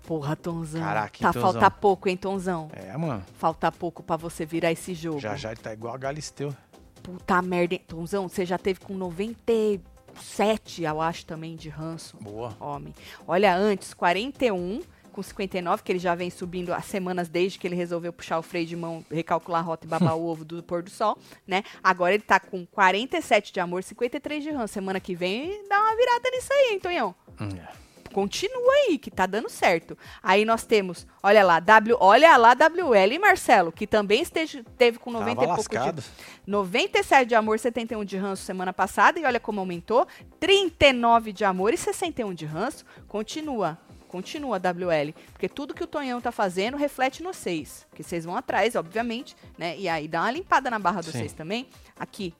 Porra, 0.08 0.36
Tonzão. 0.36 0.82
Caraca, 0.82 1.18
tá, 1.20 1.34
Tonzão? 1.34 1.52
falta 1.52 1.70
pouco, 1.72 2.08
hein, 2.08 2.16
Tonzão? 2.16 2.70
É, 2.74 2.96
mano. 2.96 3.24
Falta 3.38 3.70
pouco 3.72 4.02
pra 4.02 4.16
você 4.16 4.46
virar 4.46 4.72
esse 4.72 4.94
jogo. 4.94 5.20
Já 5.20 5.36
já 5.36 5.52
ele 5.52 5.60
tá 5.60 5.74
igual 5.74 5.94
a 5.94 5.98
Galisteu. 5.98 6.56
Puta 7.04 7.42
merda, 7.42 7.76
hein? 7.76 7.82
Tonzão, 7.88 8.28
você 8.28 8.46
já 8.46 8.58
teve 8.58 8.80
com 8.80 8.94
97, 8.94 10.84
eu 10.84 11.02
acho, 11.02 11.26
também, 11.26 11.56
de 11.56 11.70
ranço. 11.70 12.18
Boa. 12.22 12.56
Homem. 12.60 12.94
Olha, 13.28 13.56
antes, 13.56 13.94
41 13.94 14.82
com 15.12 15.22
59, 15.22 15.84
que 15.84 15.92
ele 15.92 16.00
já 16.00 16.16
vem 16.16 16.30
subindo 16.30 16.74
as 16.74 16.86
semanas 16.86 17.28
desde 17.28 17.60
que 17.60 17.68
ele 17.68 17.76
resolveu 17.76 18.14
puxar 18.14 18.40
o 18.40 18.42
freio 18.42 18.66
de 18.66 18.76
mão, 18.76 19.06
recalcular 19.12 19.62
a 19.62 19.64
rota 19.64 19.86
e 19.86 19.90
babar 19.90 20.16
o 20.16 20.26
ovo 20.26 20.46
do 20.46 20.64
pôr 20.64 20.82
do 20.82 20.90
sol, 20.90 21.18
né? 21.46 21.64
Agora 21.84 22.14
ele 22.14 22.24
tá 22.24 22.40
com 22.40 22.66
47 22.66 23.52
de 23.54 23.60
amor, 23.60 23.84
53 23.84 24.44
de 24.44 24.52
ranço. 24.52 24.74
Semana 24.74 25.00
que 25.00 25.14
vem 25.14 25.68
dá 25.68 25.80
uma 25.80 25.96
virada 25.96 26.30
nisso 26.32 26.54
aí, 26.54 26.70
hein, 26.72 26.80
Tonhão? 26.80 27.16
Hum, 27.40 27.50
é. 27.58 27.91
Continua 28.12 28.74
aí, 28.88 28.98
que 28.98 29.10
tá 29.10 29.26
dando 29.26 29.50
certo. 29.50 29.98
Aí 30.22 30.46
nós 30.46 30.64
temos, 30.64 31.08
olha 31.24 31.44
lá, 31.44 31.60
W, 31.60 31.98
olha 32.00 32.36
lá, 32.38 32.54
WL 32.54 33.14
e 33.14 33.20
Marcelo, 33.20 33.72
que 33.72 33.88
também 33.88 34.22
esteja, 34.22 34.64
teve 34.78 35.00
com 35.00 35.12
90 35.12 35.36
Tava 35.36 35.44
e 35.44 35.56
pouco 35.56 35.70
de, 35.70 35.76
lascado. 35.76 36.04
97 36.46 37.28
de 37.28 37.36
amor, 37.36 37.60
71 37.60 38.04
de 38.06 38.18
ranço 38.18 38.44
semana 38.44 38.74
passada, 38.74 39.20
e 39.20 39.26
olha 39.26 39.40
como 39.40 39.60
aumentou. 39.60 40.08
39 40.40 41.34
de 41.34 41.46
amor 41.46 41.74
e 41.74 41.78
61 41.78 42.34
de 42.34 42.46
ranço. 42.46 42.86
Continua, 43.08 43.78
continua 44.08 44.58
WL. 44.58 45.14
Porque 45.32 45.48
tudo 45.48 45.74
que 45.74 45.84
o 45.84 45.88
Tonhão 45.88 46.20
tá 46.20 46.32
fazendo 46.32 46.78
reflete 46.78 47.24
no 47.24 47.34
vocês. 47.34 47.86
Porque 47.90 48.04
vocês 48.04 48.26
vão 48.26 48.36
atrás, 48.36 48.76
obviamente, 48.76 49.36
né? 49.58 49.78
E 49.78 49.88
aí 49.88 50.08
dá 50.08 50.22
uma 50.22 50.32
limpada 50.32 50.70
na 50.70 50.78
barra 50.78 51.02
de 51.02 51.08
Sim. 51.08 51.20
vocês 51.20 51.34
também. 51.34 51.68
Aqui. 51.98 52.34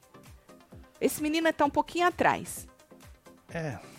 Esse 1.00 1.22
menino 1.22 1.52
tá 1.52 1.66
um 1.66 1.70
pouquinho 1.70 2.08
atrás. 2.08 2.68
É. 3.54 3.91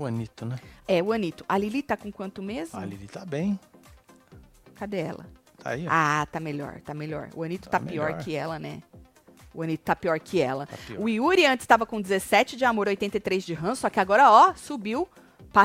O 0.00 0.06
Anitta, 0.06 0.46
né? 0.46 0.56
É, 0.88 1.02
o 1.02 1.12
Anito. 1.12 1.44
A 1.46 1.58
Lili 1.58 1.82
tá 1.82 1.94
com 1.94 2.10
quanto 2.10 2.42
mesmo? 2.42 2.78
A 2.80 2.86
Lili 2.86 3.06
tá 3.06 3.22
bem. 3.26 3.60
Cadê 4.74 4.96
ela? 5.00 5.26
Tá 5.62 5.70
aí, 5.72 5.86
ó. 5.86 5.90
Ah, 5.92 6.26
tá 6.32 6.40
melhor, 6.40 6.80
tá 6.80 6.94
melhor. 6.94 7.28
O 7.34 7.42
Anito 7.42 7.68
tá, 7.68 7.78
Tá 7.78 7.84
pior 7.84 8.06
melhor. 8.06 8.24
que 8.24 8.34
ela, 8.34 8.58
né? 8.58 8.82
O 9.52 9.60
Anito 9.62 9.84
tá 9.84 9.94
pior 9.94 10.18
que 10.18 10.40
ela. 10.40 10.66
Tá 10.66 10.74
pior. 10.86 11.02
O 11.02 11.06
Yuri 11.06 11.44
antes 11.44 11.64
estava 11.64 11.84
com 11.84 12.00
17 12.00 12.56
de 12.56 12.64
amor, 12.64 12.88
83 12.88 13.44
de 13.44 13.52
ranço, 13.52 13.82
só 13.82 13.90
que 13.90 14.00
agora, 14.00 14.30
ó, 14.30 14.54
subiu. 14.54 15.06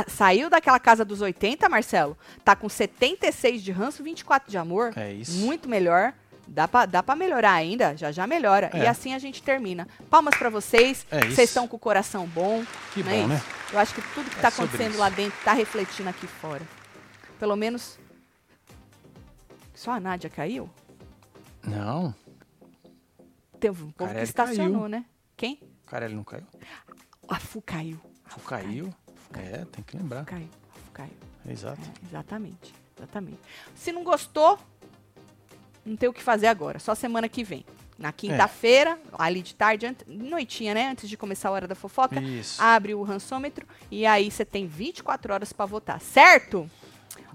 saiu 0.10 0.50
daquela 0.50 0.82
casa 0.82 1.06
dos 1.06 1.22
80, 1.22 1.70
Marcelo. 1.70 2.18
Tá 2.44 2.58
com 2.58 2.68
76 2.68 3.64
de 3.64 3.72
ranço, 3.72 4.04
24 4.04 4.52
de 4.52 4.58
amor. 4.58 4.92
É 4.98 5.14
isso. 5.14 5.38
Muito 5.46 5.70
melhor. 5.70 6.14
Dá 6.48 6.68
pra, 6.68 6.86
dá 6.86 7.02
pra 7.02 7.16
melhorar 7.16 7.54
ainda, 7.54 7.96
já 7.98 8.12
já 8.12 8.26
melhora. 8.28 8.70
É. 8.74 8.80
E 8.84 8.88
assim 8.88 9.14
a 9.14 9.20
gente 9.20 9.42
termina. 9.42 9.88
Palmas 10.10 10.36
pra 10.38 10.50
vocês. 10.50 11.06
É. 11.10 11.20
Vocês 11.26 11.50
estão 11.50 11.68
com 11.68 11.76
o 11.76 11.80
coração 11.80 12.28
bom. 12.28 12.64
Que 12.94 13.04
não 13.04 13.12
é 13.12 13.22
bom, 13.22 13.28
né? 13.28 13.42
Eu 13.74 13.80
acho 13.80 13.94
que 13.96 14.02
tudo 14.14 14.30
que 14.30 14.38
É 14.38 14.42
tá 14.42 14.48
acontecendo 14.50 14.98
lá 14.98 15.10
dentro 15.10 15.38
tá 15.44 15.54
refletindo 15.54 16.10
aqui 16.10 16.28
fora. 16.28 16.62
Pelo 17.40 17.56
menos. 17.56 17.98
Só 19.74 19.92
a 19.92 20.00
Nádia 20.00 20.30
caiu? 20.30 20.70
Não. 21.64 22.14
Teve 23.60 23.84
um 23.84 23.92
povo 23.92 23.94
que 23.94 23.98
Carelli 24.06 24.24
estacionou, 24.24 24.82
caiu. 24.82 24.90
né? 24.90 25.06
Quem? 25.36 25.60
O 25.86 25.90
cara 25.90 26.06
ele 26.06 26.16
não 26.16 26.24
caiu. 26.24 26.46
A 27.28 27.40
Fu 27.40 27.62
caiu. 27.62 28.00
O 28.38 28.40
caiu. 28.42 28.94
É, 29.34 29.66
tem 29.66 29.84
que 29.84 29.98
lembrar. 29.98 30.26
Caiu. 30.26 30.50
A 30.72 30.80
Fu 30.80 30.92
caiu. 30.92 31.18
Exato. 31.48 31.82
Exatamente, 32.08 32.74
exatamente. 32.98 33.40
Se 33.76 33.92
não 33.92 34.04
gostou, 34.04 34.58
não 35.86 35.96
tem 35.96 36.10
o 36.10 36.14
que 36.14 36.24
fazer 36.24 36.48
agora, 36.48 36.80
só 36.80 36.96
semana 36.96 37.30
que 37.30 37.44
vem. 37.44 37.66
Na 37.98 38.12
quinta-feira, 38.12 39.00
ali 39.18 39.42
de 39.42 39.56
tarde, 39.56 39.96
noitinha, 40.06 40.74
né? 40.74 40.90
Antes 40.90 41.08
de 41.08 41.16
começar 41.16 41.48
a 41.48 41.52
hora 41.54 41.68
da 41.68 41.76
fofoca, 41.76 42.20
Isso. 42.20 42.62
abre 42.62 42.94
o 42.94 43.04
rançômetro 43.04 43.66
e 43.90 44.06
aí 44.06 44.30
você 44.30 44.44
tem 44.44 44.68
24 44.68 45.34
horas 45.34 45.54
pra 45.54 45.66
votar, 45.66 46.02
certo? 46.02 46.70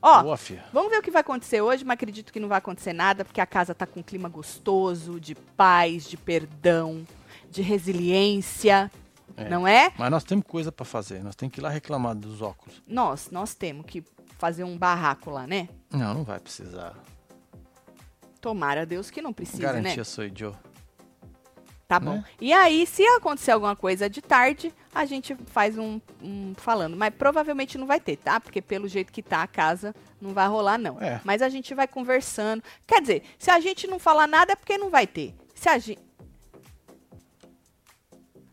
Ó, 0.02 0.22
Boa. 0.22 0.38
Vamos 0.72 0.90
ver 0.90 0.98
o 0.98 1.02
que 1.02 1.10
vai 1.10 1.20
acontecer 1.20 1.60
hoje, 1.62 1.82
mas 1.84 1.94
acredito 1.94 2.30
que 2.32 2.38
não 2.40 2.48
vai 2.48 2.58
acontecer 2.58 2.92
nada, 2.92 3.24
porque 3.24 3.40
a 3.40 3.46
casa 3.46 3.74
tá 3.74 3.86
com 3.86 4.00
um 4.00 4.02
clima 4.02 4.28
gostoso, 4.28 5.18
de 5.18 5.34
paz, 5.34 6.04
de 6.04 6.16
perdão, 6.18 7.06
de 7.50 7.62
resiliência, 7.62 8.90
É. 9.36 9.48
não 9.48 9.66
é? 9.66 9.92
Mas 9.98 10.10
nós 10.10 10.24
temos 10.24 10.44
coisa 10.46 10.70
pra 10.70 10.84
fazer. 10.84 11.22
Nós 11.22 11.34
temos 11.36 11.54
que 11.54 11.60
ir 11.60 11.62
lá 11.62 11.70
reclamar 11.70 12.14
dos 12.14 12.42
óculos. 12.42 12.82
Nós, 12.86 13.30
nós 13.30 13.54
temos 13.54 13.86
que 13.86 14.02
fazer 14.38 14.64
um 14.64 14.76
barraco 14.76 15.30
lá, 15.30 15.46
né? 15.46 15.68
Não, 15.90 16.12
não 16.14 16.24
vai 16.24 16.38
precisar. 16.38 16.94
Tomara 18.40 18.86
Deus 18.86 19.10
que 19.10 19.20
não 19.20 19.32
precise, 19.32 19.62
Garantia 19.62 19.96
né? 19.96 20.04
sou 20.04 20.24
Joe. 20.34 20.54
Tá 21.90 21.98
bom. 21.98 22.14
né? 22.14 22.24
E 22.40 22.52
aí, 22.52 22.86
se 22.86 23.04
acontecer 23.04 23.50
alguma 23.50 23.74
coisa 23.74 24.08
de 24.08 24.22
tarde, 24.22 24.72
a 24.94 25.04
gente 25.04 25.36
faz 25.46 25.76
um, 25.76 26.00
um 26.22 26.54
falando. 26.56 26.96
Mas 26.96 27.12
provavelmente 27.12 27.76
não 27.76 27.84
vai 27.84 27.98
ter, 27.98 28.16
tá? 28.16 28.38
Porque 28.38 28.62
pelo 28.62 28.86
jeito 28.86 29.12
que 29.12 29.20
tá 29.20 29.42
a 29.42 29.46
casa, 29.48 29.92
não 30.20 30.32
vai 30.32 30.46
rolar, 30.46 30.78
não. 30.78 31.02
É. 31.02 31.20
Mas 31.24 31.42
a 31.42 31.48
gente 31.48 31.74
vai 31.74 31.88
conversando. 31.88 32.62
Quer 32.86 33.00
dizer, 33.00 33.24
se 33.36 33.50
a 33.50 33.58
gente 33.58 33.88
não 33.88 33.98
falar 33.98 34.28
nada, 34.28 34.52
é 34.52 34.56
porque 34.56 34.78
não 34.78 34.88
vai 34.88 35.04
ter. 35.04 35.34
Se 35.52 35.68
a 35.68 35.78
gente. 35.78 36.00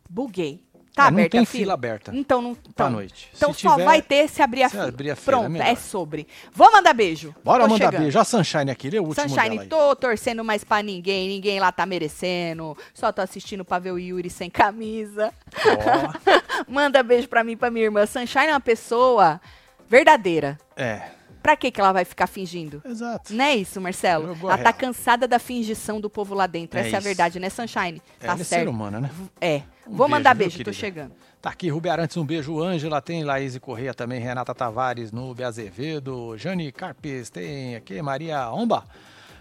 Buguei. 0.10 0.67
Tá 0.98 1.04
É, 1.04 1.12
não 1.12 1.18
aberta 1.20 1.30
tem 1.30 1.42
a 1.42 1.46
fila 1.46 1.60
fila? 1.62 1.74
aberta 1.76 2.12
Então 2.16 2.42
não. 2.42 2.56
pra 2.56 2.64
Então, 2.72 2.90
noite. 2.90 3.30
então 3.36 3.54
Se 3.54 3.62
só 3.62 3.72
tiver- 3.74 3.86
vai 3.86 4.02
ter 4.02 4.28
se 4.28 4.42
abrir 4.42 4.64
a 4.64 4.70
se 4.70 4.76
fila. 4.76 4.88
abrir 4.90 5.12
a 5.12 5.16
fila, 5.16 5.38
é 5.38 5.40
Pronto, 5.40 5.52
melhor. 5.52 5.68
é 5.68 5.76
sobre. 5.76 6.28
Vou 6.52 6.72
mandar 6.72 6.94
beijo. 6.94 7.36
Bora 7.44 7.64
Tô 7.66 7.70
mandar 7.70 7.86
chegando. 7.86 8.02
beijo. 8.02 8.18
A 8.20 8.24
Sunshine 8.24 8.72
aqui, 8.72 8.90
lê 8.90 8.98
o 9.00 9.04
último 9.04 9.16
dela 9.28 9.30
Sunshine, 9.30 9.60
aí. 9.60 9.68
tô 9.68 9.96
torcendo 9.96 10.44
mais 10.44 10.64
pra 10.64 10.82
ninguém, 10.82 11.28
ninguém 11.28 11.60
lá 11.60 11.72
tá 11.72 11.86
merecendo. 11.86 12.76
Só 12.96 13.12
tô 13.12 13.22
assistindo 13.22 13.64
pra 13.64 13.78
ver 13.78 13.92
o 13.92 14.00
Yuri 14.00 14.30
sem 14.32 14.50
camisa. 14.50 15.32
Ó, 15.56 16.66
Manda 16.68 17.04
beijo 17.04 17.28
pra 17.30 17.44
mim 17.44 17.52
e 17.52 17.56
pra 17.56 17.70
minha 17.70 17.86
irmã. 17.86 18.06
Sunshine 18.08 18.48
é 18.48 18.52
uma 18.54 18.60
pessoa 18.60 19.40
verdadeira. 19.88 20.58
é, 20.76 21.02
Pra 21.44 21.56
que 21.56 21.72
que 21.72 21.80
ela 21.80 21.94
vai 21.94 22.04
ficar 22.04 22.28
fingindo? 22.28 22.82
exato. 22.84 23.34
Não 23.34 23.46
é 23.46 23.56
isso, 23.56 23.80
Marcelo? 23.80 24.38
Ela 24.44 24.58
tá 24.58 24.74
cansada 24.74 25.26
da 25.28 25.40
fingição 25.40 26.02
do 26.02 26.10
povo 26.10 26.36
lá 26.36 26.46
dentro. 26.46 26.78
É 26.78 26.82
Essa 26.82 26.90
é 26.90 26.96
a 26.96 26.98
isso. 27.00 27.08
verdade, 27.08 27.40
né, 27.40 27.50
Sunshine? 27.50 28.02
É, 28.20 28.26
Tá 28.26 28.34
ela 28.34 28.42
é 28.42 28.44
ser 28.44 28.68
humana, 28.68 29.00
né? 29.00 29.10
É. 29.40 29.62
Um 29.90 29.96
Vou 29.96 30.08
mandar 30.08 30.34
beijo, 30.34 30.58
querida? 30.58 30.74
chegando. 30.74 31.14
Tá 31.42 31.50
aqui, 31.52 31.70
Rubi 31.70 31.90
Arantes, 31.90 32.18
um 32.18 32.26
beijo. 32.26 32.60
Ângela, 32.62 33.02
tem 33.02 33.24
Laís 33.24 33.58
Correia 33.58 33.94
também, 33.94 34.20
Renata 34.20 34.54
Tavares, 34.54 35.12
Nube 35.12 35.44
Azevedo, 35.44 36.38
Jane 36.38 36.72
Carpes, 36.72 37.30
tem 37.30 37.76
aqui 37.76 38.02
Maria 38.02 38.52
Omba, 38.52 38.84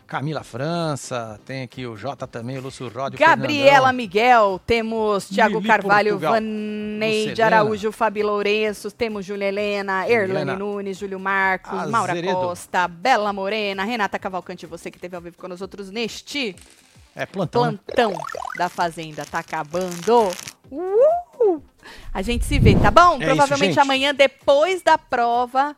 Camila 0.07 0.45
França, 0.45 1.41
tem 1.45 1.63
aqui 1.63 1.85
o 1.85 1.97
Jota 1.97 2.27
também, 2.27 2.59
o 2.59 2.61
Lúcio 2.61 2.89
Ródio, 2.89 3.19
Gabriela 3.19 3.71
Fernandão. 3.71 3.93
Miguel, 3.93 4.61
temos 4.65 5.29
Tiago 5.29 5.61
Carvalho, 5.63 6.11
Portugal, 6.11 6.35
Vaneide. 6.35 7.43
Araújo, 7.43 7.91
Fabi 7.91 8.23
Lourenço, 8.23 8.91
temos 8.93 9.27
Júlia 9.27 9.47
Helena, 9.49 10.09
Erlane. 10.09 10.55
Nunes, 10.55 10.99
Júlio 10.99 11.19
Marcos, 11.19 11.91
Maura 11.91 12.13
Azeredo. 12.13 12.35
Costa, 12.35 12.87
Bela 12.87 13.33
Morena, 13.33 13.83
Renata 13.83 14.19
Cavalcante, 14.19 14.65
você 14.65 14.91
que 14.93 14.97
esteve 14.97 15.17
ao 15.17 15.23
vivo 15.23 15.37
com 15.39 15.49
nós 15.49 15.61
outros 15.61 15.91
neste 15.91 16.55
é 17.17 17.25
plantão. 17.25 17.73
Né? 17.73 17.79
Plantão 17.87 18.13
da 18.59 18.69
Fazenda 18.69 19.25
tá 19.25 19.39
acabando. 19.39 20.29
Uh! 20.71 21.63
A 22.13 22.21
gente 22.21 22.45
se 22.45 22.59
vê, 22.59 22.77
tá 22.77 22.91
bom? 22.91 23.21
É 23.21 23.25
Provavelmente 23.25 23.71
isso, 23.71 23.81
amanhã, 23.81 24.15
depois 24.15 24.83
da 24.83 24.99
prova 24.99 25.75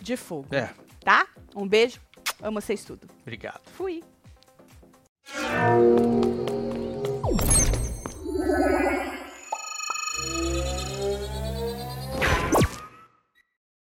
de 0.00 0.16
fogo. 0.16 0.48
É. 0.50 0.70
Tá? 1.04 1.26
Um 1.54 1.68
beijo. 1.68 2.00
Amo 2.42 2.60
vocês 2.60 2.84
tudo. 2.84 3.06
Obrigado. 3.22 3.60
Fui. 3.76 4.02